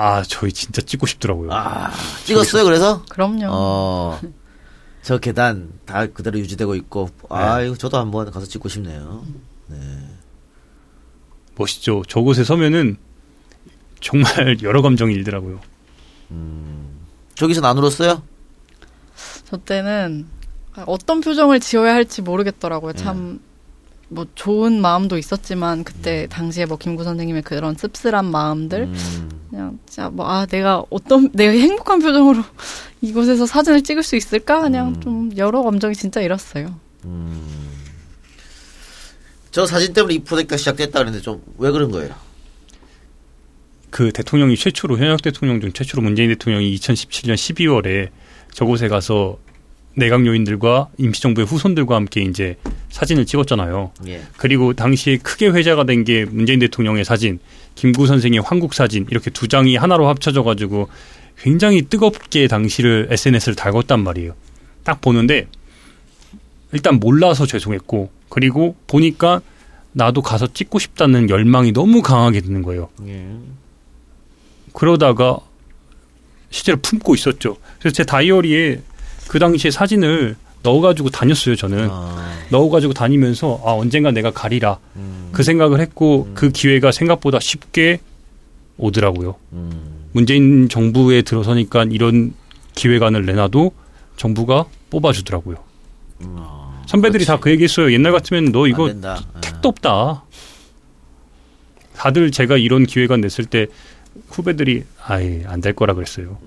아 0.00 0.22
저희 0.22 0.52
진짜 0.52 0.80
찍고 0.80 1.06
싶더라고요. 1.06 1.52
아, 1.52 1.90
찍었어요 2.24 2.62
그래서? 2.62 3.04
그럼요. 3.08 3.48
어. 3.50 4.20
저 5.02 5.18
계단 5.18 5.72
다 5.84 6.06
그대로 6.06 6.38
유지되고 6.38 6.76
있고 6.76 7.10
아 7.28 7.60
이거 7.62 7.74
저도 7.74 7.98
한번 7.98 8.30
가서 8.30 8.46
찍고 8.46 8.68
싶네요. 8.68 9.24
멋있죠. 11.56 12.04
저곳에 12.06 12.44
서면은 12.44 12.96
정말 14.00 14.58
여러 14.62 14.82
감정이 14.82 15.12
일더라고요. 15.14 15.58
저기서 17.34 17.66
안 17.66 17.76
울었어요? 17.78 18.22
저 19.46 19.56
때는 19.56 20.28
어떤 20.86 21.20
표정을 21.20 21.58
지어야 21.58 21.92
할지 21.94 22.22
모르겠더라고요. 22.22 22.92
참, 22.92 23.40
뭐, 24.08 24.26
좋은 24.36 24.80
마음도 24.80 25.18
있었지만, 25.18 25.82
그때 25.82 26.26
당시에 26.28 26.66
뭐, 26.66 26.76
김구 26.78 27.02
선생님의 27.02 27.42
그런 27.42 27.74
씁쓸한 27.74 28.26
마음들, 28.26 28.88
그냥, 29.50 29.78
진짜 29.86 30.08
뭐, 30.10 30.28
아, 30.28 30.46
내가 30.46 30.84
어떤, 30.90 31.30
내가 31.32 31.52
행복한 31.52 32.00
표정으로 32.00 32.42
이곳에서 33.00 33.46
사진을 33.46 33.82
찍을 33.82 34.02
수 34.02 34.16
있을까? 34.16 34.60
그냥 34.60 35.00
좀 35.00 35.30
여러 35.36 35.62
감정이 35.62 35.94
진짜 35.94 36.20
일었어요. 36.20 36.74
저 39.50 39.66
사진 39.66 39.92
때문에 39.92 40.14
이 40.14 40.18
프로젝트가 40.20 40.56
시작됐다 40.56 40.98
그랬는데 40.98 41.22
좀 41.22 41.42
왜 41.58 41.70
그런 41.70 41.90
거예요? 41.90 42.14
그 43.90 44.12
대통령이 44.12 44.56
최초로 44.56 44.98
현역 44.98 45.22
대통령 45.22 45.60
중 45.60 45.72
최초로 45.72 46.02
문재인 46.02 46.28
대통령이 46.28 46.74
2017년 46.76 47.34
12월에 47.34 48.10
저곳에 48.52 48.88
가서 48.88 49.38
내각 49.94 50.24
요인들과 50.26 50.88
임시정부의 50.98 51.46
후손들과 51.46 51.96
함께 51.96 52.20
이제 52.20 52.56
사진을 52.90 53.24
찍었잖아요. 53.26 53.90
예. 54.06 54.22
그리고 54.36 54.74
당시에 54.74 55.16
크게 55.16 55.48
회자가 55.48 55.84
된 55.84 56.04
게 56.04 56.24
문재인 56.26 56.58
대통령의 56.60 57.04
사진, 57.04 57.40
김구 57.78 58.08
선생의 58.08 58.40
한국 58.44 58.74
사진 58.74 59.06
이렇게 59.08 59.30
두 59.30 59.46
장이 59.46 59.76
하나로 59.76 60.08
합쳐져 60.08 60.42
가지고 60.42 60.88
굉장히 61.38 61.82
뜨겁게 61.82 62.48
당시를 62.48 63.06
SNS를 63.08 63.54
달궜단 63.54 64.02
말이에요. 64.02 64.34
딱 64.82 65.00
보는데 65.00 65.46
일단 66.72 66.98
몰라서 66.98 67.46
죄송했고 67.46 68.10
그리고 68.30 68.74
보니까 68.88 69.42
나도 69.92 70.22
가서 70.22 70.52
찍고 70.52 70.80
싶다는 70.80 71.30
열망이 71.30 71.72
너무 71.72 72.02
강하게 72.02 72.40
드는 72.40 72.62
거예요. 72.62 72.88
예. 73.06 73.28
그러다가 74.72 75.38
실제로 76.50 76.78
품고 76.82 77.14
있었죠. 77.14 77.58
그래서 77.78 77.94
제 77.94 78.02
다이어리에 78.02 78.82
그 79.28 79.38
당시에 79.38 79.70
사진을 79.70 80.34
넣어가지고 80.62 81.10
다녔어요. 81.10 81.56
저는 81.56 81.88
넣어가지고 82.50 82.92
다니면서 82.94 83.60
아 83.64 83.72
언젠가 83.72 84.10
내가 84.10 84.30
가리라 84.30 84.78
그 85.32 85.42
생각을 85.42 85.80
했고 85.80 86.28
그 86.34 86.50
기회가 86.50 86.90
생각보다 86.92 87.38
쉽게 87.40 88.00
오더라고요. 88.76 89.36
문재인 90.12 90.68
정부에 90.68 91.22
들어서니까 91.22 91.84
이런 91.90 92.32
기획안을 92.74 93.26
내놔도 93.26 93.72
정부가 94.16 94.66
뽑아주더라고요. 94.90 95.56
선배들이 96.86 97.24
다 97.26 97.36
그 97.38 97.50
얘기했어요. 97.50 97.92
옛날 97.92 98.12
같으면 98.12 98.50
너 98.52 98.66
이거 98.66 98.84
안 98.86 98.92
된다. 98.92 99.20
택도 99.40 99.68
없다. 99.68 100.24
다들 101.96 102.30
제가 102.30 102.56
이런 102.56 102.86
기획안 102.86 103.20
냈을 103.20 103.44
때 103.44 103.66
후배들이 104.28 104.84
아예 105.04 105.42
안 105.46 105.60
될 105.60 105.74
거라 105.74 105.94
그랬어요. 105.94 106.38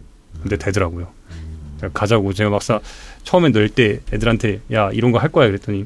근데 0.41 0.57
되더라고요. 0.57 1.09
가자고 1.89 2.33
제가 2.33 2.49
막상 2.49 2.79
처음에 3.23 3.49
넣을 3.49 3.69
때 3.69 3.99
애들한테 4.13 4.61
야 4.73 4.89
이런 4.93 5.11
거 5.11 5.19
할 5.19 5.29
거야 5.31 5.47
그랬더니 5.47 5.85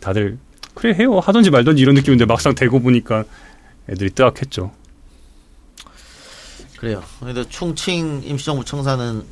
다들 0.00 0.38
그래 0.74 0.94
해요 0.98 1.18
하던지 1.20 1.50
말던지 1.50 1.82
이런 1.82 1.94
느낌인데 1.94 2.24
막상 2.26 2.54
되고 2.54 2.80
보니까 2.80 3.24
애들이 3.88 4.10
뜨악했죠. 4.10 4.72
그래요. 6.78 7.02
그래도 7.20 7.48
충칭 7.48 8.22
임시정부 8.24 8.64
청사는 8.64 9.22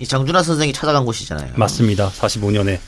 이 0.00 0.06
장준하 0.06 0.42
선생이 0.42 0.72
찾아간 0.72 1.04
곳이잖아요. 1.04 1.52
맞습니다. 1.56 2.10
45년에 2.10 2.78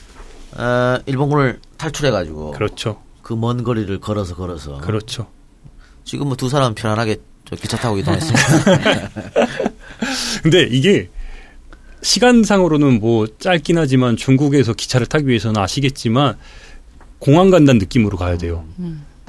어, 0.57 0.99
일본군을 1.05 1.59
탈출해가지고 1.77 2.51
그렇죠. 2.51 3.01
그 3.23 3.35
먼 3.35 3.63
거리를 3.63 3.99
걸어서 3.99 4.35
걸어서 4.35 4.77
그렇죠. 4.79 5.27
지금 6.03 6.27
뭐 6.27 6.35
두 6.35 6.49
사람 6.49 6.75
편안하게 6.75 7.17
저 7.49 7.55
기차 7.55 7.77
타고 7.77 7.97
이동했습니다. 7.97 8.43
근데 10.43 10.63
이게 10.69 11.09
시간상으로는 12.03 12.99
뭐 12.99 13.25
짧긴 13.39 13.77
하지만 13.77 14.15
중국에서 14.17 14.73
기차를 14.73 15.07
타기 15.07 15.27
위해서는 15.27 15.59
아시겠지만 15.61 16.37
공항 17.19 17.49
간다는 17.49 17.79
느낌으로 17.79 18.17
가야 18.17 18.37
돼요. 18.37 18.65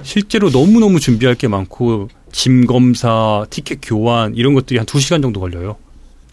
실제로 0.02 0.50
너무너무 0.50 1.00
준비할 1.00 1.36
게 1.36 1.48
많고 1.48 2.08
짐 2.32 2.66
검사, 2.66 3.46
티켓 3.48 3.78
교환 3.80 4.34
이런 4.34 4.54
것들이 4.54 4.78
한 4.78 4.86
2시간 4.86 5.22
정도 5.22 5.40
걸려요. 5.40 5.76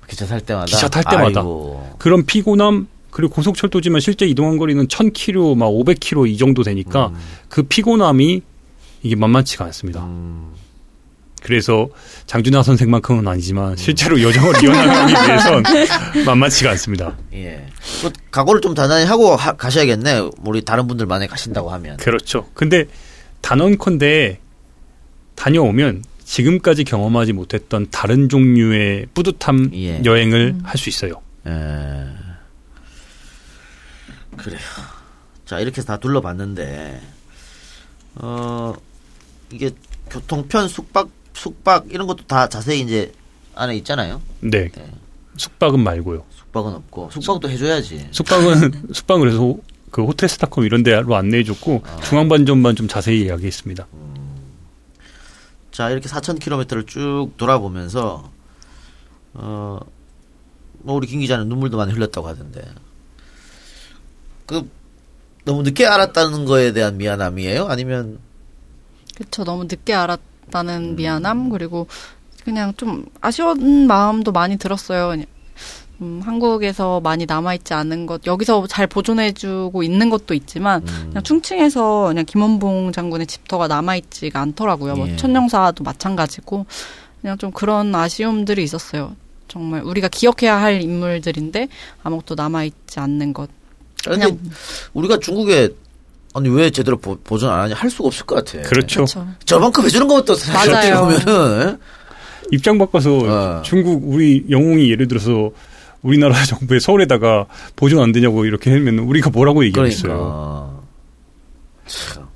기차 0.10 0.26
탈 0.26 0.42
때마다. 0.42 0.66
기차 0.66 0.90
탈 0.90 1.04
때마다. 1.10 1.40
아이고. 1.40 1.96
그런 2.00 2.26
피곤함 2.26 2.88
그리고 3.12 3.34
고속철도지만 3.34 4.02
실제 4.02 4.26
이동한 4.26 4.58
거리는 4.58 4.88
1000km, 4.88 5.56
막 5.56 5.68
500km 5.68 6.28
이 6.30 6.38
정도 6.38 6.64
되니까 6.64 7.14
그 7.50 7.64
피곤함이 7.64 8.42
이게 9.04 9.16
만만치가 9.16 9.66
않습니다. 9.66 10.08
그래서 11.42 11.90
장준하 12.28 12.62
선생만큼은 12.64 13.28
아니지만 13.28 13.76
실제로 13.76 14.22
여정을 14.22 14.64
이어나가기 14.64 15.14
위해선 15.14 15.64
만만치가 16.26 16.70
않습니다. 16.72 17.18
예. 17.34 17.66
그 18.02 18.12
각오를 18.30 18.62
좀 18.62 18.74
단단히 18.76 19.06
하고 19.06 19.36
하- 19.36 19.54
가셔야겠네. 19.58 20.30
우리 20.44 20.64
다른 20.64 20.88
분들 20.88 21.08
만에 21.08 21.26
가신다고 21.28 21.72
하면. 21.72 21.98
그렇죠. 21.98 22.48
근데 22.54 22.86
단언컨대 23.42 24.40
다녀오면 25.36 26.04
지금까지 26.24 26.84
경험하지 26.84 27.34
못했던 27.34 27.88
다른 27.90 28.30
종류의 28.30 29.08
뿌듯함 29.14 29.72
예. 29.74 30.02
여행을 30.06 30.60
할수 30.64 30.90
있어요. 30.90 31.14
예. 31.48 31.52
그래요. 34.38 34.60
자, 35.46 35.60
이렇게 35.60 35.78
해서 35.78 35.88
다 35.88 35.98
둘러봤는데, 35.98 37.02
어, 38.16 38.74
이게 39.52 39.72
교통편, 40.10 40.68
숙박, 40.70 41.10
숙박, 41.34 41.86
이런 41.92 42.08
것도 42.08 42.26
다 42.28 42.48
자세히 42.50 42.82
이제 42.82 43.12
안에 43.56 43.76
있잖아요. 43.78 44.22
네. 44.42 44.70
숙박은 45.38 45.80
말고요. 45.80 46.24
숙박은 46.38 46.74
없고, 46.74 47.10
숙박도 47.12 47.50
해줘야지. 47.50 48.10
숙박은 48.12 48.90
숙박을 48.94 49.30
해서 49.30 49.40
호- 49.40 49.62
그 49.92 50.04
호텔 50.04 50.30
스타컴 50.30 50.66
이런 50.66 50.84
데로 50.84 51.16
안내해 51.16 51.44
줬고 51.44 51.84
중앙반점만 52.04 52.76
좀 52.76 52.88
자세히 52.88 53.22
이야기했습니다. 53.26 53.88
자, 55.72 55.90
이렇게 55.90 56.08
4,000km를 56.10 56.86
쭉 56.88 57.32
돌아보면서, 57.38 58.30
어, 59.34 59.80
뭐, 60.80 60.96
우리 60.96 61.08
김 61.08 61.22
기자는 61.22 61.48
눈물도 61.48 61.78
많이 61.78 61.94
흘렸다고 61.94 62.28
하던데. 62.28 62.62
그, 64.46 64.70
너무 65.46 65.64
늦게 65.64 65.86
알았다는 65.86 66.46
거에 66.46 66.74
대한 66.74 66.98
미안함이에요? 66.98 67.66
아니면, 67.68 68.20
그쵸. 69.16 69.44
너무 69.44 69.64
늦게 69.64 69.94
알았 69.94 70.20
다는 70.52 70.96
미안함, 70.96 71.50
그리고 71.50 71.88
그냥 72.44 72.74
좀 72.78 73.06
아쉬운 73.22 73.88
마음도 73.88 74.32
많이 74.32 74.58
들었어요. 74.58 75.10
그냥, 75.10 75.26
음, 76.02 76.22
한국에서 76.24 77.00
많이 77.00 77.26
남아있지 77.28 77.74
않은 77.74 78.08
것, 78.08 78.26
여기서 78.26 78.66
잘 78.68 78.88
보존해주고 78.88 79.84
있는 79.84 80.10
것도 80.10 80.34
있지만, 80.34 80.84
그냥 80.84 81.24
충칭에서 81.24 82.08
그냥 82.08 82.26
김원봉 82.26 82.92
장군의 82.92 83.28
집터가 83.28 83.68
남아있지가 83.68 84.40
않더라고요. 84.40 84.96
뭐, 84.96 85.08
예. 85.08 85.16
천령사도 85.16 85.84
마찬가지고, 85.84 86.66
그냥 87.22 87.38
좀 87.38 87.52
그런 87.52 87.94
아쉬움들이 87.94 88.64
있었어요. 88.64 89.16
정말 89.48 89.84
우리가 89.84 90.08
기억해야 90.08 90.60
할 90.60 90.82
인물들인데, 90.82 91.68
아무것도 92.02 92.34
남아있지 92.36 93.00
않는 93.00 93.34
것. 93.34 93.50
근데 94.04 94.36
우리가 94.94 95.20
중국에, 95.20 95.70
아니, 96.34 96.50
왜 96.50 96.70
제대로 96.70 96.98
보, 96.98 97.18
보존 97.18 97.50
안 97.52 97.62
하냐? 97.62 97.76
할 97.76 97.90
수가 97.90 98.08
없을 98.08 98.26
것 98.26 98.36
같아. 98.44 98.62
그렇죠. 98.68 99.06
저만큼 99.46 99.84
해주는 99.86 100.08
것부터 100.08 100.36
사실. 100.36 100.94
보면은, 100.96 101.78
입장 102.52 102.78
바꿔서 102.78 103.18
어. 103.18 103.62
중국 103.64 104.02
우리 104.06 104.46
영웅이 104.50 104.90
예를 104.92 105.08
들어서 105.08 105.52
우리나라 106.02 106.36
정부의 106.46 106.80
서울에다가 106.80 107.46
보존 107.76 108.02
안 108.02 108.12
되냐고 108.12 108.46
이렇게 108.46 108.72
하면 108.72 109.00
우리가 109.00 109.30
뭐라고 109.30 109.64
얘기하겠어요. 109.66 110.12
그러니까. 110.12 110.82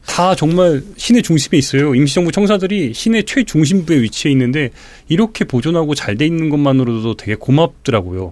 다 0.05 0.35
정말 0.35 0.81
시내 0.97 1.21
중심에 1.21 1.57
있어요. 1.57 1.95
임시정부 1.95 2.31
청사들이 2.31 2.93
시내 2.93 3.23
최중심부에 3.23 4.01
위치해 4.01 4.31
있는데 4.31 4.69
이렇게 5.09 5.43
보존하고 5.45 5.95
잘 5.95 6.15
돼 6.15 6.25
있는 6.25 6.49
것만으로도 6.49 7.15
되게 7.17 7.35
고맙더라고요. 7.35 8.31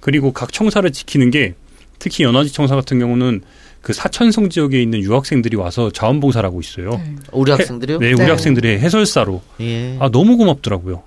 그리고 0.00 0.32
각 0.32 0.52
청사를 0.52 0.90
지키는 0.90 1.30
게 1.30 1.54
특히 1.98 2.24
연화지 2.24 2.52
청사 2.52 2.74
같은 2.74 2.98
경우는 2.98 3.40
그 3.88 3.94
사천성 3.94 4.50
지역에 4.50 4.82
있는 4.82 5.00
유학생들이 5.00 5.56
와서 5.56 5.90
자원봉사를 5.90 6.46
하고 6.46 6.60
있어요. 6.60 7.00
우리 7.32 7.50
해- 7.50 7.56
학생들이요? 7.56 7.98
네, 8.00 8.12
우리 8.12 8.18
네. 8.18 8.24
학생들의 8.28 8.80
해설사로. 8.80 9.40
예. 9.62 9.96
아 9.98 10.10
너무 10.10 10.36
고맙더라고요. 10.36 11.04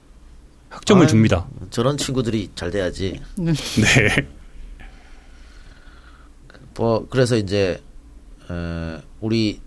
학점을 0.70 1.04
아유, 1.04 1.08
줍니다. 1.08 1.48
저런 1.70 1.96
친구들이 1.98 2.50
잘 2.56 2.72
돼야지. 2.72 3.20
네. 3.36 3.54
뭐 6.76 7.06
그래서 7.08 7.38
이제 7.38 7.80
에, 8.50 8.98
우리 9.20 9.60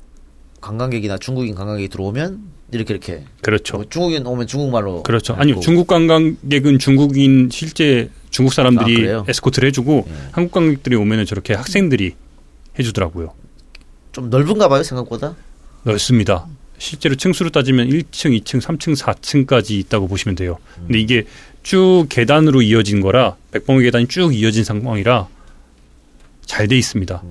관광객이나 0.61 1.19
중국인 1.19 1.55
관광객이 1.55 1.89
들어오면 1.91 2.41
이렇게 2.73 2.95
이렇게 2.95 3.25
그렇죠. 3.43 3.77
뭐 3.77 3.87
중국인 3.89 4.27
오면 4.27 4.49
중국말로 4.49 5.05
그렇죠. 5.05 5.35
아니요. 5.35 5.61
중국 5.61 5.87
관광객은 5.87 6.81
중국인 6.81 7.49
실제 7.53 8.11
중국 8.31 8.51
아, 8.55 8.55
사람들이 8.57 8.97
그래요? 8.97 9.25
에스코트를 9.29 9.69
해주고 9.69 10.09
한국 10.33 10.51
관광객들이 10.51 10.97
오면은 10.97 11.27
저렇게 11.27 11.55
학생들이 11.55 12.15
해주더라고요. 12.79 13.35
좀 14.13 14.31
넓은가 14.31 14.69
봐요 14.69 14.83
생각보다. 14.83 15.35
넓습니다. 15.83 16.47
실제로 16.79 17.15
층수로 17.15 17.51
따지면 17.51 17.89
1층, 17.89 18.39
2층, 18.43 18.61
3층, 18.61 18.97
4층까지 18.97 19.71
있다고 19.73 20.09
보시면 20.09 20.35
돼요. 20.35 20.59
근데 20.75 20.99
이게 21.01 21.25
쭉 21.63 22.07
계단으로 22.09 22.63
이어진 22.63 23.01
거라 23.01 23.37
백봉의 23.53 23.85
계단이 23.85 24.09
쭉 24.09 24.35
이어진 24.35 24.65
상황이라 24.65 25.29
잘 26.47 26.69
돼 26.69 26.77
있습니다. 26.77 27.23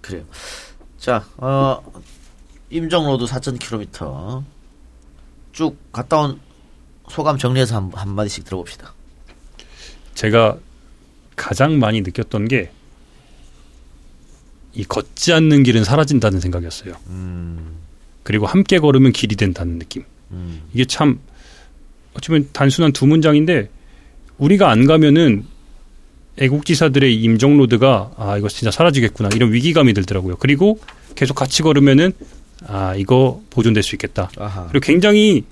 그래요. 0.00 0.24
자, 0.98 1.24
어, 1.36 1.82
임정로드 2.70 3.24
4,000km 3.24 4.44
쭉 5.52 5.76
갔다 5.92 6.18
온 6.20 6.40
소감 7.10 7.36
정리해서 7.38 7.76
한, 7.76 7.90
한 7.94 8.14
마디씩 8.14 8.44
들어봅시다. 8.44 8.94
제가 10.14 10.58
가장 11.36 11.78
많이 11.78 12.00
느꼈던 12.02 12.48
게 12.48 12.70
이 14.72 14.84
걷지 14.84 15.32
않는 15.32 15.62
길은 15.62 15.84
사라진다는 15.84 16.40
생각이었어요. 16.40 16.94
그리고 18.22 18.46
함께 18.46 18.78
걸으면 18.78 19.12
길이 19.12 19.36
된다는 19.36 19.78
느낌. 19.78 20.04
이게 20.72 20.84
참 20.84 21.20
어쩌면 22.14 22.48
단순한 22.52 22.92
두 22.92 23.06
문장인데 23.06 23.68
우리가 24.38 24.70
안 24.70 24.86
가면은 24.86 25.44
애국지사들의 26.38 27.14
임정로드가 27.14 28.12
아 28.16 28.38
이거 28.38 28.48
진짜 28.48 28.70
사라지겠구나 28.70 29.30
이런 29.34 29.52
위기감이 29.52 29.92
들더라고요. 29.92 30.36
그리고 30.36 30.80
계속 31.14 31.34
같이 31.34 31.62
걸으면은 31.62 32.12
아 32.66 32.94
이거 32.96 33.42
보존될 33.50 33.82
수 33.82 33.94
있겠다. 33.96 34.30
아하. 34.38 34.68
그리고 34.68 34.84
굉장히 34.84 35.44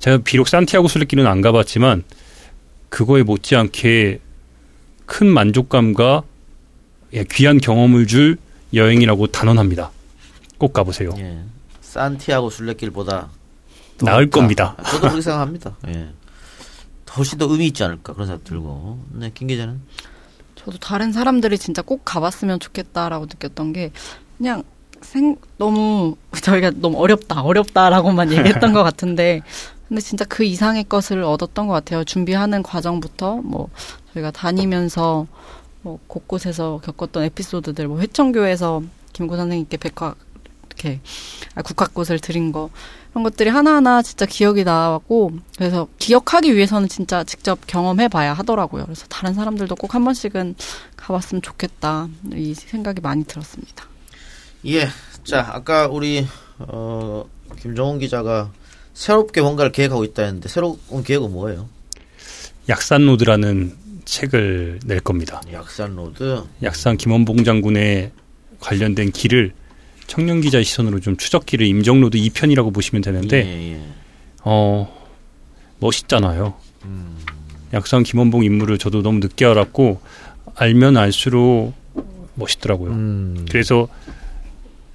제가 0.00 0.18
비록 0.18 0.48
산티아고 0.48 0.88
순례길은 0.88 1.26
안 1.26 1.40
가봤지만 1.40 2.04
그거에 2.88 3.22
못지않게 3.22 4.20
큰 5.06 5.26
만족감과 5.26 6.24
예, 7.14 7.24
귀한 7.30 7.58
경험을 7.58 8.06
줄 8.06 8.38
여행이라고 8.72 9.26
단언합니다. 9.28 9.90
꼭 10.58 10.72
가보세요. 10.72 11.10
예. 11.18 11.40
산티아고 11.80 12.50
순례길보다 12.50 13.28
더 13.98 14.06
나을 14.06 14.24
높다. 14.24 14.38
겁니다. 14.40 14.76
저도 14.86 15.00
그렇게 15.00 15.20
생각합니다. 15.22 15.76
예. 15.88 16.08
훨씬 17.16 17.36
더 17.38 17.46
의미 17.50 17.66
있지 17.66 17.84
않을까 17.84 18.14
그런 18.14 18.26
생각 18.26 18.44
들고. 18.44 18.98
네, 19.12 19.30
김 19.34 19.48
기자는 19.48 19.80
저도 20.54 20.78
다른 20.78 21.12
사람들이 21.12 21.58
진짜 21.58 21.82
꼭 21.82 22.02
가봤으면 22.04 22.58
좋겠다라고 22.60 23.26
느꼈던 23.26 23.72
게 23.74 23.90
그냥 24.38 24.62
생 25.02 25.36
너무 25.58 26.16
저희가 26.40 26.70
너무 26.76 26.98
어렵다 26.98 27.42
어렵다라고만 27.42 28.32
얘기했던 28.32 28.72
것 28.72 28.82
같은데 28.82 29.42
근데 29.88 30.00
진짜 30.00 30.24
그 30.24 30.44
이상의 30.44 30.84
것을 30.84 31.22
얻었던 31.24 31.66
것 31.66 31.74
같아요 31.74 32.04
준비하는 32.04 32.62
과정부터 32.62 33.36
뭐 33.42 33.68
저희가 34.14 34.30
다니면서 34.30 35.26
뭐 35.82 35.98
곳곳에서 36.06 36.80
겪었던 36.84 37.24
에피소드들 37.24 37.88
뭐 37.88 38.00
회청교에서 38.00 38.82
김구 39.12 39.36
선생님께 39.36 39.76
백화 39.76 40.14
이렇게 40.66 41.00
아, 41.54 41.62
국화꽃을 41.62 42.18
드린 42.20 42.50
거 42.52 42.70
이런 43.10 43.24
것들이 43.24 43.50
하나하나 43.50 44.00
진짜 44.00 44.24
기억이 44.24 44.64
나고 44.64 45.32
그래서 45.58 45.86
기억하기 45.98 46.54
위해서는 46.56 46.88
진짜 46.88 47.24
직접 47.24 47.58
경험해 47.66 48.08
봐야 48.08 48.32
하더라고요. 48.32 48.84
그래서 48.84 49.06
다른 49.08 49.34
사람들도 49.34 49.74
꼭 49.76 49.94
한 49.94 50.04
번씩은 50.04 50.54
가봤으면 50.96 51.42
좋겠다 51.42 52.08
이 52.34 52.54
생각이 52.54 53.00
많이 53.02 53.24
들었습니다. 53.24 53.84
예. 54.66 54.88
자, 55.24 55.50
아까 55.52 55.88
우리 55.88 56.26
어, 56.58 57.24
김정훈 57.60 57.98
기자가 57.98 58.50
새롭게 58.94 59.40
뭔가를 59.42 59.72
계획하고 59.72 60.04
있다 60.04 60.22
했는데 60.22 60.48
새로운 60.48 61.02
계획은 61.04 61.30
뭐예요? 61.32 61.68
약산로드라는 62.68 63.76
책을 64.12 64.80
낼 64.84 65.00
겁니다. 65.00 65.40
약산 65.52 65.96
로드. 65.96 66.42
약산 66.62 66.98
김원봉 66.98 67.44
장군의 67.44 68.10
관련된 68.60 69.10
길을 69.10 69.52
청년 70.06 70.42
기자의 70.42 70.64
시선으로 70.64 71.00
좀 71.00 71.16
추적기를 71.16 71.66
임정로드 71.66 72.18
2편이라고 72.18 72.74
보시면 72.74 73.00
되는데 73.00 73.46
예, 73.46 73.72
예. 73.72 73.80
어 74.44 74.94
멋있잖아요. 75.78 76.54
약산 77.72 78.02
김원봉 78.02 78.44
인물을 78.44 78.76
저도 78.76 79.00
너무 79.02 79.20
늦게 79.20 79.46
알았고 79.46 80.02
알면 80.56 80.98
알수록 80.98 81.72
멋있더라고요. 82.34 83.44
그래서 83.48 83.88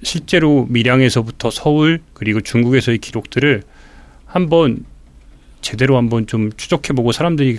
실제로 0.04 0.64
밀양에서부터 0.68 1.50
서울 1.50 2.00
그리고 2.12 2.40
중국에서의 2.40 2.98
기록들을 2.98 3.64
한번 4.26 4.84
제대로 5.60 5.96
한번 5.96 6.28
좀 6.28 6.52
추적해보고 6.52 7.10
사람들이 7.10 7.58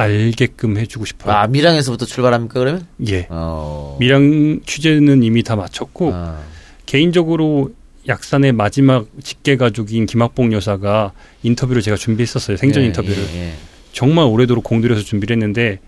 알게끔 0.00 0.78
해주고 0.78 1.04
싶어요. 1.04 1.34
아, 1.34 1.46
밀양에서부터 1.46 2.06
출발합니까 2.06 2.58
그러면? 2.58 2.86
예. 3.08 3.26
어. 3.28 3.98
밀양 4.00 4.60
취재는 4.64 5.22
이미 5.22 5.42
다 5.42 5.56
마쳤고 5.56 6.12
아. 6.14 6.40
개인적으로 6.86 7.72
약산의 8.08 8.52
마지막 8.52 9.06
직계 9.22 9.56
가족인 9.56 10.06
김학봉 10.06 10.54
여사가 10.54 11.12
인터뷰를 11.42 11.82
제가 11.82 11.98
준비했었어요. 11.98 12.56
생전 12.56 12.82
예, 12.82 12.86
인터뷰를. 12.86 13.16
예, 13.34 13.48
예. 13.48 13.52
정말 13.92 14.24
오래도록 14.24 14.64
공들여서 14.64 15.02
준비를 15.02 15.36
했는데 15.36 15.80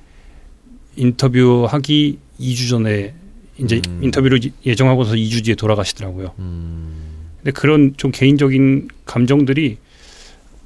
인터뷰하기 0.96 2.18
2주 2.38 2.68
전에 2.68 3.14
이제 3.58 3.80
음. 3.88 4.00
인터뷰를 4.02 4.40
예정하고서 4.66 5.14
2주 5.14 5.44
뒤에 5.44 5.54
돌아가시더라고요. 5.54 6.34
근데 6.36 7.50
그런 7.54 7.94
좀 7.96 8.10
개인적인 8.10 8.88
감정들이 9.06 9.78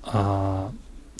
아 0.02 0.70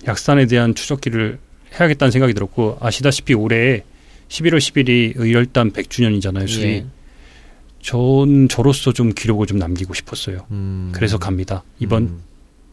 약산에 0.07 0.47
대한 0.47 0.75
추적기를 0.75 1.39
해야겠다는 1.79 2.11
생각이 2.11 2.35
들었고 2.35 2.79
아시다시피 2.81 3.35
올해 3.35 3.85
11월 4.29 4.59
10일이 4.59 5.13
의열단 5.17 5.73
100주년이잖아요. 5.73 6.49
수리. 6.49 6.67
예. 6.67 6.87
전 7.81 8.49
저로서 8.49 8.93
좀 8.93 9.13
기록을 9.13 9.47
좀 9.47 9.59
남기고 9.59 9.95
싶었어요. 9.95 10.47
음. 10.51 10.91
그래서 10.93 11.19
갑니다. 11.19 11.63
이번 11.79 12.21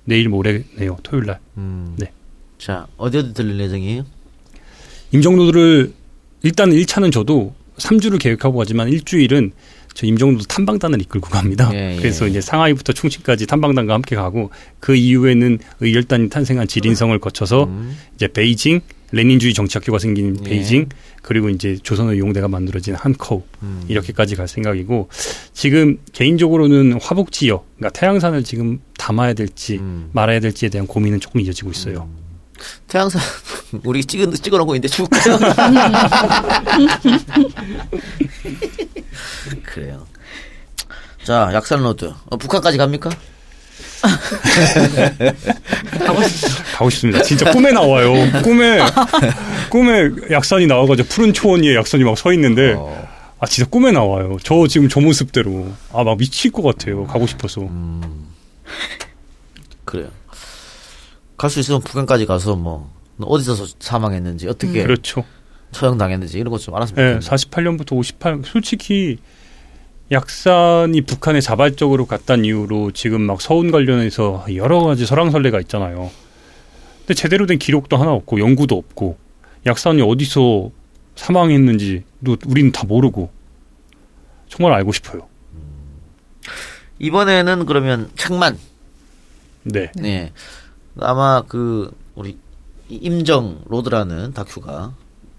내일 0.06 0.30
모레네요. 0.30 0.98
토요일 1.04 1.28
날. 1.28 1.40
음. 1.58 1.96
네. 1.98 2.12
자, 2.58 2.88
어디 2.98 3.18
어디 3.20 3.34
들릴 3.34 3.60
예정이에요? 3.60 4.06
임정로들을 5.12 5.94
일단 6.42 6.72
1차는 6.72 7.12
저도 7.12 7.54
3주를 7.78 8.20
계획하고 8.20 8.58
가지만 8.58 8.90
일주일은 8.90 9.52
저 9.94 10.08
임종로도 10.08 10.46
탐방단을 10.46 11.02
이끌고 11.02 11.30
갑니다. 11.30 11.70
예, 11.74 11.94
예. 11.94 11.98
그래서 11.98 12.28
이제 12.28 12.42
상하이부터 12.42 12.94
충칭까지 12.94 13.48
탐방단과 13.48 13.94
함께 13.94 14.16
가고 14.16 14.50
그 14.80 14.96
이후에는 14.96 15.60
의열단이 15.82 16.30
탄생한 16.30 16.68
지린성을 16.68 17.18
거쳐서 17.20 17.66
음. 17.66 17.96
이제 18.16 18.28
베이징 18.28 18.82
레닌주의 19.12 19.54
정치학교가 19.54 20.00
생긴 20.00 20.38
예. 20.44 20.50
베이징 20.50 20.90
그리고 21.22 21.50
이제 21.50 21.78
조선의용대가 21.82 22.48
만들어진 22.48 22.96
한커우 22.96 23.44
음. 23.62 23.84
이렇게까지 23.88 24.36
갈 24.36 24.48
생각이고 24.48 25.10
지금 25.54 26.00
개인적으로는 26.12 27.00
화북 27.00 27.32
지역 27.32 27.68
그러니까 27.78 28.00
태항산을 28.00 28.44
지금 28.44 28.80
담아야 28.98 29.34
될지 29.34 29.78
음. 29.78 30.10
말아야 30.14 30.40
될지에 30.40 30.70
대한 30.70 30.88
고민은 30.88 31.20
조금 31.20 31.42
이어지고 31.42 31.72
있어요. 31.72 32.10
태항산 32.88 33.22
우리 33.86 34.04
찍어 34.04 34.32
찍어놓고 34.32 34.76
있는데 34.76 34.88
줄까요? 34.88 35.38
그래요. 39.64 40.06
자 41.24 41.50
약산 41.54 41.82
로드 41.82 42.12
어, 42.30 42.38
북한까지 42.38 42.78
갑니까? 42.78 43.10
가고 46.78 46.90
싶습니다. 46.90 47.22
진짜 47.24 47.52
꿈에 47.52 47.72
나와요. 47.72 48.14
꿈에 48.44 48.80
꿈에 49.70 50.10
약산이 50.32 50.68
나와가지고 50.68 51.08
푸른 51.10 51.34
초원 51.34 51.64
위에 51.64 51.76
약산이 51.76 52.04
막 52.04 52.18
서 52.18 52.32
있는데 52.34 52.74
어. 52.78 53.08
아 53.40 53.46
진짜 53.46 53.70
꿈에 53.70 53.92
나와요. 53.92 54.38
저 54.44 54.68
지금 54.68 54.88
저 54.90 55.00
모습대로 55.02 55.68
아 55.92 56.04
막 56.04 56.18
미칠 56.18 56.52
것 56.52 56.62
같아요. 56.64 57.06
가고 57.08 57.28
싶어서. 57.28 57.62
음. 57.62 58.28
그래요. 59.86 60.10
갈 61.38 61.50
수 61.50 61.60
있으면 61.60 61.82
북한까지 61.82 62.26
가서 62.26 62.56
뭐 62.56 62.92
어디서 63.22 63.66
사망했는지 63.80 64.48
어떻게 64.48 64.84
그렇죠. 64.84 65.24
처형당했는지 65.74 66.38
이런 66.40 66.52
것 66.52 66.60
좀 66.60 66.76
알았으면 66.76 67.00
예, 67.18 67.20
좋겠네요. 67.20 67.30
48년부터 67.78 67.94
58. 67.94 68.42
솔직히 68.46 69.18
약산이 70.12 71.02
북한에 71.02 71.42
자발적으로 71.42 72.06
갔다는 72.06 72.46
이유로 72.46 72.92
지금 72.92 73.22
막 73.22 73.42
서운 73.42 73.72
관련해서 73.72 74.46
여러 74.56 74.82
가지 74.82 75.06
설왕설래가 75.06 75.60
있잖아요. 75.62 76.12
근데 77.00 77.14
제대로 77.16 77.46
된 77.48 77.58
기록도 77.58 77.98
하나 77.98 78.12
없고 78.12 78.40
연구도 78.40 78.78
없고 78.78 79.18
약산이 79.66 80.02
어디서 80.02 80.70
사망했는지도 81.16 82.38
우리는 82.46 82.72
다 82.72 82.86
모르고 82.86 83.30
정말 84.48 84.74
알고 84.74 84.92
싶어요. 84.94 85.28
이번에는 87.00 87.66
그러면 87.66 88.10
책만 88.16 88.58
네. 89.64 89.92
네. 89.96 90.32
아마 91.00 91.42
그 91.48 91.92
우리 92.16 92.38
임정 92.90 93.64
로드라는 93.68 94.34
다큐가 94.34 94.94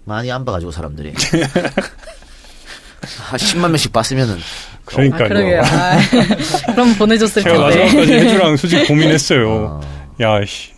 많이 0.05 0.31
안 0.31 0.45
봐가지고 0.45 0.71
사람들이 0.71 1.13
한 3.19 3.39
10만 3.39 3.67
명씩 3.69 3.91
봤으면은 3.93 4.37
그러니까요. 4.85 5.23
아, 5.25 5.27
그러게요. 5.27 5.61
아, 5.61 6.71
그럼 6.73 6.93
보내줬을 6.95 7.43
제가 7.43 7.69
텐데. 7.69 7.83
마지막까지 7.85 8.13
해주랑 8.25 8.57
솔직히 8.57 8.85
고민했어요. 8.87 9.49
어, 9.49 9.81
야, 10.21 10.45
씨. 10.45 10.71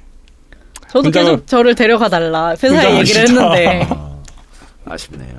저도 0.89 1.09
혼자가- 1.09 1.13
계속 1.13 1.47
저를 1.47 1.75
데려가 1.75 2.07
달라. 2.09 2.51
회사에 2.51 2.99
얘기를 2.99 3.27
싫다. 3.27 3.53
했는데. 3.53 3.87
아 4.85 4.95
쉽네요. 4.97 5.37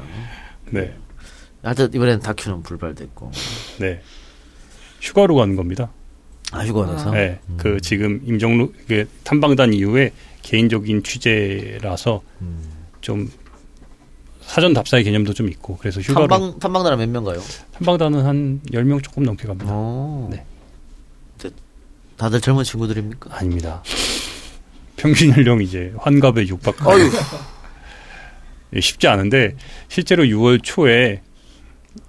네. 0.71 0.95
하여튼 1.63 1.89
이번에는 1.95 2.21
다큐는 2.21 2.63
불발됐고 2.63 3.33
네. 3.79 4.01
휴가로 5.01 5.35
가는 5.37 5.57
겁니다. 5.57 5.91
아 6.53 6.65
휴가에서 6.65 7.11
네. 7.13 7.39
그 7.57 7.81
지금 7.81 8.21
임정로 8.27 8.73
그 8.87 9.09
탐방단 9.25 9.73
이후에 9.73 10.13
개인적인 10.43 11.03
취재라서 11.03 12.21
음. 12.43 12.63
좀 13.01 13.31
사전 14.49 14.73
답사의 14.73 15.05
개념도 15.05 15.35
좀 15.35 15.49
있고 15.51 15.77
그래서 15.77 16.01
휴가로 16.01 16.27
탐방 16.27 16.59
탐방단은 16.59 16.99
몇 16.99 17.09
명 17.11 17.25
가요? 17.25 17.41
탐방단은 17.75 18.25
한 18.25 18.61
10명 18.73 19.03
조금 19.03 19.23
넘게 19.25 19.47
갑니다. 19.47 19.67
어. 19.71 20.29
네. 20.31 20.45
저- 21.37 21.51
다들 22.17 22.41
젊은 22.41 22.65
친구들입니까? 22.65 23.31
아닙니다. 23.37 23.83
평균 24.97 25.31
연령 25.31 25.63
이제 25.63 25.93
환갑에 25.99 26.49
육박하고 26.49 26.91
어휴. 26.91 27.11
예, 28.75 28.81
쉽지 28.81 29.07
않은데 29.07 29.55
실제로 29.89 30.25
6월 30.25 30.61
초에 30.63 31.23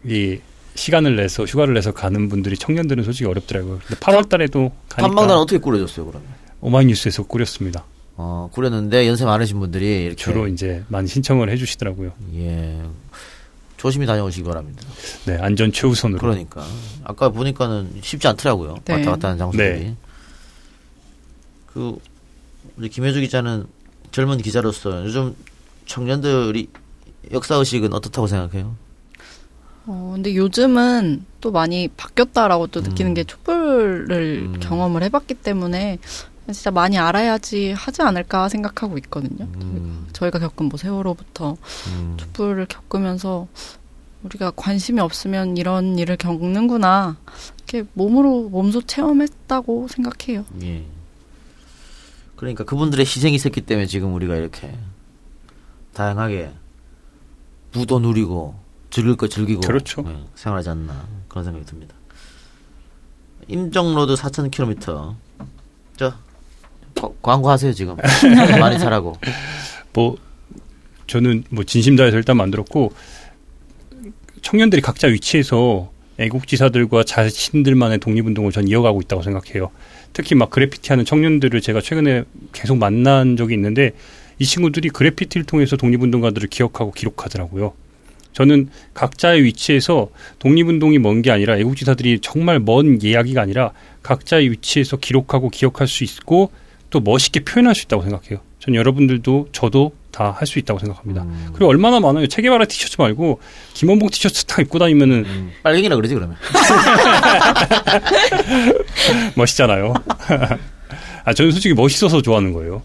이 0.06 0.40
시간을 0.76 1.18
내서 1.18 1.44
휴가를 1.44 1.74
내서 1.74 1.92
가는 1.92 2.30
분들이 2.30 2.58
청년들은 2.58 3.04
솔직히 3.04 3.26
어렵더라고요. 3.30 3.80
근데 3.86 4.00
8월 4.00 4.28
달에도 4.30 4.72
가니까 4.88 5.08
탐방단은 5.10 5.36
어떻게 5.42 5.58
꾸려졌어요 5.60 6.06
그러면? 6.06 6.28
오마이뉴스에서 6.62 7.24
꾸렸습니다. 7.24 7.84
어 8.22 8.50
꾸렸는데 8.52 9.08
연세 9.08 9.24
많으신 9.24 9.62
분들이 9.62 10.04
이렇게 10.04 10.18
주로 10.18 10.46
이제 10.46 10.84
많이 10.90 11.08
신청을 11.08 11.50
해주시더라고요. 11.52 12.12
예 12.34 12.78
조심히 13.78 14.06
다녀오시기 14.06 14.44
바랍니다. 14.44 14.82
네, 15.26 15.38
안전 15.40 15.72
최우선으로. 15.72 16.20
그러니까 16.20 16.66
아까 17.06 17.30
보니까는 17.30 18.02
쉽지 18.02 18.28
않더라고요. 18.28 18.76
네. 18.84 18.96
왔다 18.96 19.12
갔다 19.12 19.28
하는 19.30 19.38
장소들이. 19.38 19.80
네. 19.80 19.96
그 21.68 21.98
우리 22.76 22.90
김혜주 22.90 23.22
기자는 23.22 23.68
젊은 24.12 24.38
기자로서 24.40 25.06
요즘 25.06 25.34
청년들이 25.86 26.68
역사 27.32 27.56
의식은 27.56 27.94
어떻다고 27.94 28.28
생각해요? 28.28 28.76
어, 29.86 30.12
근데 30.14 30.36
요즘은 30.36 31.26
또 31.40 31.52
많이 31.52 31.88
바뀌었다라고 31.96 32.68
또 32.68 32.82
느끼는 32.82 33.12
음. 33.12 33.14
게 33.14 33.24
촛불을 33.24 34.50
음. 34.56 34.60
경험을 34.60 35.04
해봤기 35.04 35.36
때문에 35.36 36.00
진짜 36.54 36.72
많이 36.72 36.98
알아야지 36.98 37.72
하지 37.72 38.02
않을까 38.02 38.50
생각하고 38.50 38.98
있거든요. 39.00 39.46
음, 39.56 40.08
저희가 40.14 40.40
겪은 40.40 40.68
뭐 40.68 40.78
세월호부터 40.78 41.58
음. 41.88 42.18
촛불을 42.18 42.66
겪으면서 42.68 43.48
우리가 44.24 44.52
관심이 44.56 45.00
없으면 45.00 45.58
이런 45.58 45.98
일을 45.98 46.18
겪는구나. 46.18 47.18
이렇게 47.58 47.88
몸으로 47.94 48.50
몸소 48.50 48.82
체험했다고 48.82 49.88
생각해요. 49.88 50.46
예. 50.62 50.86
그러니까 52.36 52.64
그분들의 52.64 53.06
희생이 53.06 53.36
있었기 53.36 53.62
때문에 53.62 53.86
지금 53.86 54.14
우리가 54.14 54.36
이렇게 54.36 54.78
다양하게 55.94 56.52
부도 57.72 58.00
누리고 58.00 58.56
즐길 58.90 59.16
거 59.16 59.28
즐기고 59.28 59.62
그렇죠. 59.62 60.04
예, 60.08 60.24
생활하지 60.36 60.70
않나 60.70 61.06
그런 61.28 61.44
생각이 61.44 61.66
듭니다. 61.66 61.96
임정로드 63.48 64.14
4,000km 64.14 65.16
저 65.98 66.14
거- 67.00 67.14
광고하세요 67.22 67.74
지금 67.74 67.96
많이 68.60 68.78
잘하고 68.80 69.16
뭐 69.94 70.18
저는 71.08 71.44
뭐 71.50 71.64
진심 71.64 71.96
다해서 71.96 72.18
일단 72.18 72.38
만들었고 72.38 72.94
청년들이 74.42 74.82
각자 74.82 75.08
위치에서 75.08 75.92
애국지사들과 76.18 77.04
자신들만의 77.04 78.00
독립운동을 78.00 78.52
전 78.52 78.68
이어가고 78.68 79.00
있다고 79.02 79.22
생각해요. 79.24 79.72
특히 80.12 80.36
막 80.36 80.50
그래피티하는 80.50 81.06
청년들을 81.06 81.62
제가 81.62 81.80
최근에 81.82 82.24
계속 82.52 82.78
만난 82.78 83.38
적이 83.38 83.54
있는데 83.56 83.92
이 84.38 84.46
친구들이 84.46 84.90
그래피티를 84.90 85.46
통해서 85.46 85.78
독립운동가들을 85.78 86.50
기억하고 86.50 86.92
기록하더라고요. 86.92 87.74
저는 88.34 88.70
각자의 88.94 89.44
위치에서 89.44 90.10
독립운동이 90.40 91.00
먼 91.00 91.22
게 91.22 91.32
아니라 91.32 91.58
애국지사들이 91.58 92.20
정말 92.22 92.60
먼 92.60 93.00
이야기가 93.02 93.42
아니라 93.42 93.72
각자의 94.04 94.52
위치에서 94.52 94.98
기록하고 94.98 95.50
기억할 95.50 95.88
수 95.88 96.04
있고 96.04 96.52
또 96.90 97.00
멋있게 97.00 97.42
표현할 97.42 97.76
수 97.76 97.84
있다고 97.86 98.02
생각해요. 98.04 98.40
전 98.60 98.76
여러분들도 98.76 99.50
저도 99.52 99.94
다 100.12 100.32
할 100.32 100.48
수 100.48 100.58
있다고 100.60 100.80
생각합니다. 100.80 101.22
음. 101.24 101.50
그리고 101.54 101.70
얼마나 101.70 102.00
많아요. 102.00 102.28
체게바라 102.28 102.66
티셔츠 102.66 102.96
말고 103.00 103.40
김원봉 103.76 104.10
티셔츠 104.10 104.46
딱 104.46 104.60
입고 104.62 104.80
다니면은 104.80 105.24
음, 105.26 105.52
빨갱이라 105.64 105.96
그러지 105.96 106.16
그러면 106.16 106.36
멋있잖아요. 109.36 109.94
아 111.26 111.34
저는 111.34 111.52
솔직히 111.52 111.74
멋있어서 111.76 112.22
좋아하는 112.22 112.54
거예요. 112.54 112.82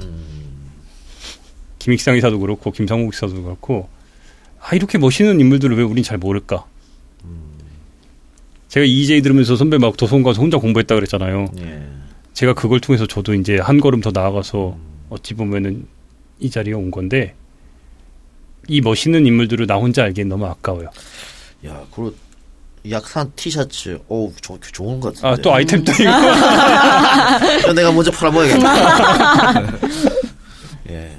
김익상 1.78 2.16
이사도 2.16 2.38
그렇고 2.38 2.70
김상욱 2.70 3.14
이사도 3.14 3.42
그렇고 3.42 3.88
아 4.60 4.74
이렇게 4.74 4.98
멋있는 4.98 5.40
인물들을 5.40 5.76
왜 5.76 5.82
우린 5.82 6.04
잘 6.04 6.18
모를까? 6.18 6.64
제가 8.68 8.84
EJ 8.86 9.22
들으면서 9.22 9.54
선배 9.56 9.78
막 9.78 9.96
도서관 9.96 10.24
가서 10.24 10.40
혼자 10.40 10.58
공부했다 10.58 10.94
그랬잖아요. 10.96 11.46
예. 11.60 11.82
제가 12.34 12.52
그걸 12.54 12.80
통해서 12.80 13.06
저도 13.06 13.34
이제 13.34 13.58
한 13.58 13.80
걸음 13.80 14.00
더 14.00 14.10
나아가서 14.12 14.76
어찌 15.10 15.34
보면은 15.34 15.86
이 16.40 16.50
자리에 16.50 16.74
온 16.74 16.90
건데 16.90 17.34
이 18.68 18.80
멋있는 18.80 19.26
인물들을 19.26 19.66
나 19.66 19.76
혼자 19.76 20.02
알기엔 20.04 20.28
너무 20.28 20.46
아까워요. 20.46 20.88
야 21.66 21.82
그리고 21.94 22.14
약산 22.90 23.32
티셔츠 23.36 23.98
오 24.08 24.32
조, 24.40 24.58
좋은 24.60 25.00
것 25.00 25.14
같은데 25.14 25.28
아 25.28 25.36
또 25.42 25.54
아이템도 25.54 25.92
있고 25.92 26.02
이거 27.60 27.72
내가 27.72 27.92
먼저 27.92 28.10
팔아먹어야겠다. 28.10 29.62
예. 30.90 31.16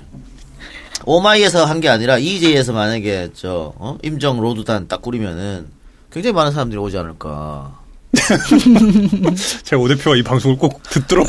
오마이에서 1.05 1.65
한 1.65 1.79
게 1.81 1.87
아니라 1.89 2.17
EJ에서 2.17 2.73
만약에 2.73 3.29
저 3.33 3.73
어? 3.77 3.97
임정 4.03 4.39
로드단 4.41 4.87
딱 4.87 5.01
꾸리면은 5.01 5.67
굉장히 6.11 6.33
많은 6.33 6.51
사람들이 6.51 6.79
오지 6.79 6.97
않을까. 6.97 7.79
제가 9.63 9.81
오 9.81 9.87
대표가 9.87 10.15
이 10.15 10.23
방송을 10.23 10.57
꼭 10.57 10.81
듣도록 10.83 11.27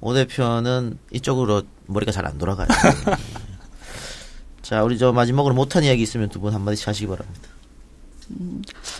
오 0.00 0.14
대표는 0.14 0.98
이쪽으로 1.12 1.62
머리가 1.86 2.12
잘 2.12 2.24
안 2.26 2.38
돌아가요. 2.38 2.68
자, 4.62 4.82
우리 4.84 4.98
저 4.98 5.12
마지막으로 5.12 5.54
못한 5.54 5.82
이야기 5.82 6.02
있으면 6.02 6.28
두 6.28 6.40
분 6.40 6.52
한마디씩 6.54 6.86
하시기 6.86 7.06
바랍니다. 7.08 7.48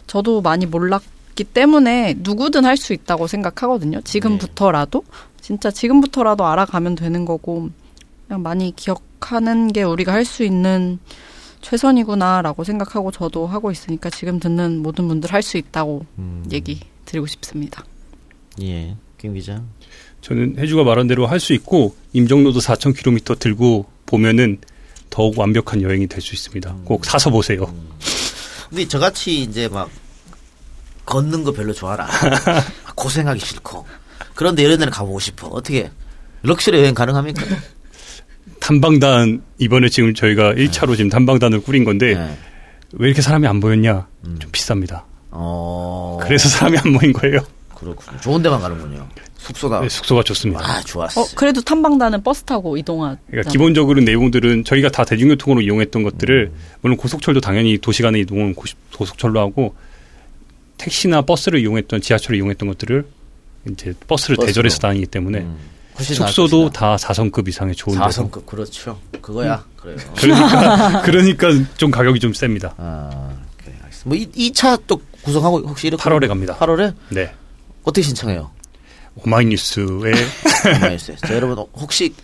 저도 0.06 0.40
많이 0.40 0.64
몰랐기 0.66 1.44
때문에 1.44 2.14
누구든 2.18 2.64
할 2.64 2.76
수 2.76 2.92
있다고 2.94 3.26
생각하거든요. 3.26 4.00
지금부터라도 4.00 5.04
진짜 5.40 5.70
지금부터라도 5.70 6.46
알아가면 6.46 6.94
되는 6.94 7.24
거고 7.24 7.68
그냥 8.26 8.42
많이 8.42 8.74
기억하는 8.74 9.68
게 9.72 9.82
우리가 9.82 10.12
할 10.12 10.24
수 10.24 10.42
있는 10.42 10.98
최선이구나라고 11.60 12.64
생각하고 12.64 13.10
저도 13.10 13.46
하고 13.46 13.70
있으니까 13.70 14.10
지금 14.10 14.38
듣는 14.40 14.78
모든 14.82 15.08
분들 15.08 15.32
할 15.32 15.42
수 15.42 15.56
있다고 15.58 16.04
얘기 16.52 16.80
드리고 17.04 17.26
싶습니다. 17.26 17.84
예, 18.62 18.94
김 19.18 19.34
기자. 19.34 19.62
저는 20.20 20.56
해주가 20.58 20.84
말한 20.84 21.06
대로 21.06 21.26
할 21.26 21.40
수 21.40 21.52
있고 21.54 21.94
임정로도 22.12 22.60
4,000km 22.60 23.38
들고 23.38 23.86
보면은 24.06 24.58
더욱 25.10 25.38
완벽한 25.38 25.80
여행이 25.82 26.06
될 26.06 26.20
수 26.20 26.34
있습니다. 26.34 26.76
꼭 26.84 27.04
사서 27.04 27.30
보세요. 27.30 27.72
근데 28.68 28.86
저같이 28.86 29.42
이제 29.42 29.68
막 29.68 29.88
걷는 31.06 31.44
거 31.44 31.52
별로 31.52 31.72
좋아라. 31.72 32.06
고생하기 32.94 33.40
싫고. 33.40 33.86
그런데 34.34 34.62
이런 34.62 34.78
데는 34.78 34.90
가보고 34.92 35.18
싶어. 35.20 35.46
어떻게 35.48 35.90
럭셔리 36.42 36.78
여행 36.80 36.94
가능합니까? 36.94 37.42
탐방단 38.72 39.42
이번에 39.56 39.88
지금 39.88 40.12
저희가 40.12 40.52
1차로 40.52 40.94
지금 40.94 41.08
탐방단을 41.08 41.62
꾸린 41.62 41.84
건데 41.84 42.14
네. 42.14 42.36
왜 42.92 43.08
이렇게 43.08 43.22
사람이 43.22 43.46
안 43.46 43.60
보였냐? 43.60 44.06
음. 44.26 44.36
좀 44.38 44.50
비쌉니다. 44.52 45.04
어. 45.30 46.18
그래서 46.22 46.50
사람이 46.50 46.76
안 46.76 46.92
모인 46.92 47.14
거예요. 47.14 47.38
그렇군요. 47.74 48.20
좋은 48.20 48.42
데만 48.42 48.60
가는군요. 48.60 49.08
숙소가. 49.38 49.80
네, 49.80 49.88
숙소가 49.88 50.22
좋습니다. 50.22 50.60
아, 50.62 50.82
좋았어. 50.82 51.18
어, 51.22 51.24
그래도 51.34 51.62
탐방단은 51.62 52.22
버스 52.22 52.42
타고 52.42 52.76
이동하. 52.76 53.16
그러니까 53.30 53.50
기본적으로 53.50 54.02
내용들은 54.02 54.64
저희가 54.64 54.90
다 54.90 55.02
대중교통으로 55.04 55.62
이용했던 55.62 56.02
것들을 56.02 56.50
음. 56.52 56.58
물론 56.82 56.98
고속철도 56.98 57.40
당연히 57.40 57.78
도시 57.78 58.02
간의 58.02 58.20
이동은 58.22 58.54
고시- 58.54 58.74
고속철로 58.94 59.40
하고 59.40 59.74
택시나 60.76 61.22
버스를 61.22 61.60
이용했던 61.60 62.02
지하철을 62.02 62.36
이용했던 62.36 62.68
것들을 62.68 63.06
이제 63.70 63.94
버스를 64.06 64.36
버스로. 64.36 64.46
대절해서 64.46 64.78
다니기 64.78 65.06
때문에 65.06 65.38
나을 65.40 65.48
숙소도 66.02 66.70
다 66.70 66.96
4성급 66.96 67.48
이상의 67.48 67.74
좋은 67.74 67.98
데서 67.98 68.24
4성급 68.24 68.46
그렇죠. 68.46 68.98
그거야. 69.20 69.64
그래요. 69.76 69.96
그러니까 70.16 71.02
그러니까 71.02 71.48
좀 71.76 71.90
가격이 71.90 72.20
좀 72.20 72.32
셉니다. 72.32 72.74
아, 72.76 73.30
오케이, 73.60 73.74
알겠습니다. 73.82 74.04
뭐, 74.04 74.16
이, 74.16 74.50
2차 74.50 74.80
또 74.86 75.00
구성하고 75.22 75.60
혹시 75.60 75.88
이렇게. 75.88 76.02
8월에 76.02 76.28
갑니다. 76.28 76.56
8월에? 76.58 76.94
네. 77.10 77.34
어떻게 77.82 78.02
신청해요? 78.02 78.50
오마이뉴스에 79.16 79.82
오마이뉴스에. 80.76 81.16
자, 81.16 81.34
여러분, 81.34 81.58
혹시 81.74 82.14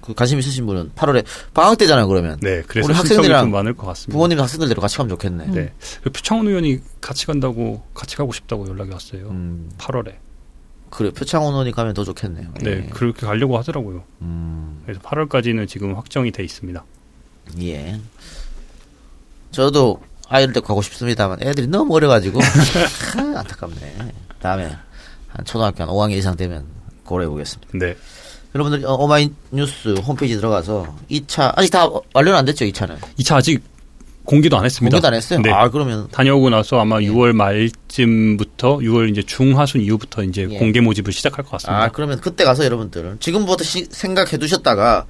그 0.00 0.14
관심 0.14 0.38
있으신 0.38 0.66
분은 0.66 0.92
8월에 0.96 1.24
방학 1.54 1.78
때잖아요, 1.78 2.08
그러면. 2.08 2.38
네, 2.40 2.62
그래서 2.66 2.86
우리 2.86 2.94
학생들이랑 2.94 3.44
좀 3.44 3.50
많을 3.52 3.74
것 3.74 3.86
같습니다. 3.88 4.12
부모님 4.12 4.40
학생들 4.40 4.68
데리고 4.68 4.80
같이 4.80 4.96
가면 4.96 5.10
좋겠네. 5.10 5.46
네. 5.48 5.72
표창원 6.04 6.48
의원이 6.48 6.78
같이 7.00 7.26
간다고 7.26 7.82
같이 7.94 8.16
가고 8.16 8.32
싶다고 8.32 8.66
연락이 8.68 8.90
왔어요. 8.90 9.28
음. 9.28 9.70
8월에. 9.78 10.14
그래, 10.90 11.10
표창원 11.10 11.52
의원이 11.52 11.72
가면 11.72 11.94
더 11.94 12.04
좋겠네요. 12.04 12.48
네, 12.60 12.70
예. 12.70 12.86
그렇게 12.90 13.24
가려고 13.26 13.56
하더라고요. 13.58 14.02
음, 14.22 14.82
그래서 14.84 15.00
8월까지는 15.00 15.68
지금 15.68 15.94
확정이 15.94 16.30
돼 16.30 16.42
있습니다. 16.44 16.84
예. 17.62 18.00
저도 19.52 20.00
아이를 20.28 20.52
데리고 20.52 20.68
가고 20.68 20.82
싶습니다만 20.82 21.42
애들이 21.42 21.66
너무 21.66 21.94
어려가지고 21.96 22.40
하, 22.40 23.38
안타깝네. 23.40 24.12
다음에 24.40 24.76
한 25.28 25.44
초등학교 25.44 25.82
한 25.84 25.90
5학년 25.90 26.12
이상 26.16 26.36
되면 26.36 26.66
고려해 27.04 27.28
보겠습니다. 27.28 27.70
네. 27.78 27.96
여러분들 28.54 28.84
어, 28.86 28.94
오마이뉴스 28.94 29.94
홈페이지 30.04 30.36
들어가서 30.36 30.96
2차 31.10 31.52
아직 31.56 31.70
다 31.70 31.88
완료는 32.12 32.36
안 32.38 32.44
됐죠 32.44 32.64
2차는 32.64 32.98
2차 33.18 33.36
아직 33.36 33.62
공개도 34.24 34.56
안 34.58 34.64
했습니다. 34.64 34.94
공개도 34.94 35.08
안 35.08 35.14
했어요? 35.14 35.40
네. 35.42 35.50
아 35.50 35.68
그러면 35.70 36.08
다녀오고 36.10 36.50
나서 36.50 36.78
아마 36.80 36.98
6월 36.98 37.32
말쯤부터 37.32 38.78
6월 38.78 39.10
이제 39.10 39.22
중하순 39.22 39.80
이후부터 39.80 40.22
이제 40.24 40.46
예. 40.50 40.58
공개 40.58 40.80
모집을 40.80 41.12
시작할 41.12 41.44
것 41.44 41.52
같습니다. 41.52 41.82
아 41.84 41.88
그러면 41.88 42.20
그때 42.20 42.44
가서 42.44 42.64
여러분들 42.64 43.16
지금부터 43.20 43.64
시- 43.64 43.88
생각해 43.90 44.36
두셨다가 44.38 45.06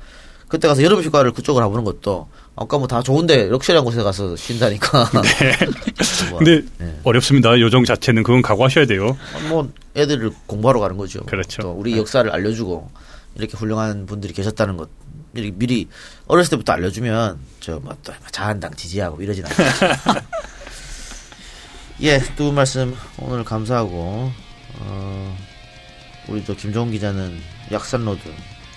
그때 0.48 0.66
가서 0.68 0.82
여름 0.82 1.00
휴가를 1.02 1.32
그쪽으로 1.32 1.64
가보는 1.66 1.84
것도 1.84 2.28
아까 2.56 2.76
뭐 2.78 2.86
다 2.88 3.02
좋은데 3.02 3.46
럭셔리한 3.48 3.84
곳에 3.84 4.02
가서 4.02 4.34
쉰다니까 4.36 5.08
뭐, 6.30 6.38
근데 6.38 6.62
예. 6.80 6.94
어렵습니다. 7.04 7.58
요정 7.60 7.84
자체는 7.84 8.22
그건 8.22 8.42
각오하셔야 8.42 8.86
돼요. 8.86 9.16
뭐 9.48 9.70
애들을 9.96 10.30
공부하러 10.46 10.80
가는 10.80 10.96
거죠. 10.96 11.20
그렇죠. 11.26 11.62
또 11.62 11.72
우리 11.72 11.96
역사를 11.96 12.28
알려주고 12.30 12.90
이렇게 13.36 13.56
훌륭한 13.56 14.06
분들이 14.06 14.32
계셨다는 14.32 14.76
것 14.76 14.88
미리, 15.32 15.52
미리 15.52 15.89
어렸을 16.27 16.51
때부터 16.51 16.73
알려주면 16.73 17.39
저뭐또 17.61 18.12
자한당 18.31 18.74
지지하고 18.74 19.23
이러진 19.23 19.44
않아요. 19.47 19.70
예, 22.02 22.19
두분 22.19 22.55
말씀 22.55 22.97
오늘 23.19 23.44
감사하고 23.44 24.32
어, 24.78 25.39
우리 26.28 26.43
또 26.44 26.55
김종훈 26.57 26.93
기자는 26.93 27.39
약산로드 27.70 28.20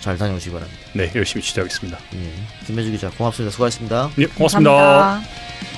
잘 0.02 0.18
다녀오시기 0.18 0.54
바랍니다. 0.54 0.82
네, 0.94 1.10
열심히 1.16 1.42
취재하겠습니다. 1.42 1.98
예, 2.16 2.34
김혜주 2.66 2.92
기자 2.92 3.10
고맙습니다. 3.12 3.52
수고하셨습니다. 3.52 4.12
예, 4.18 4.26
고맙습니다. 4.26 4.72
감사합니다. 4.72 5.73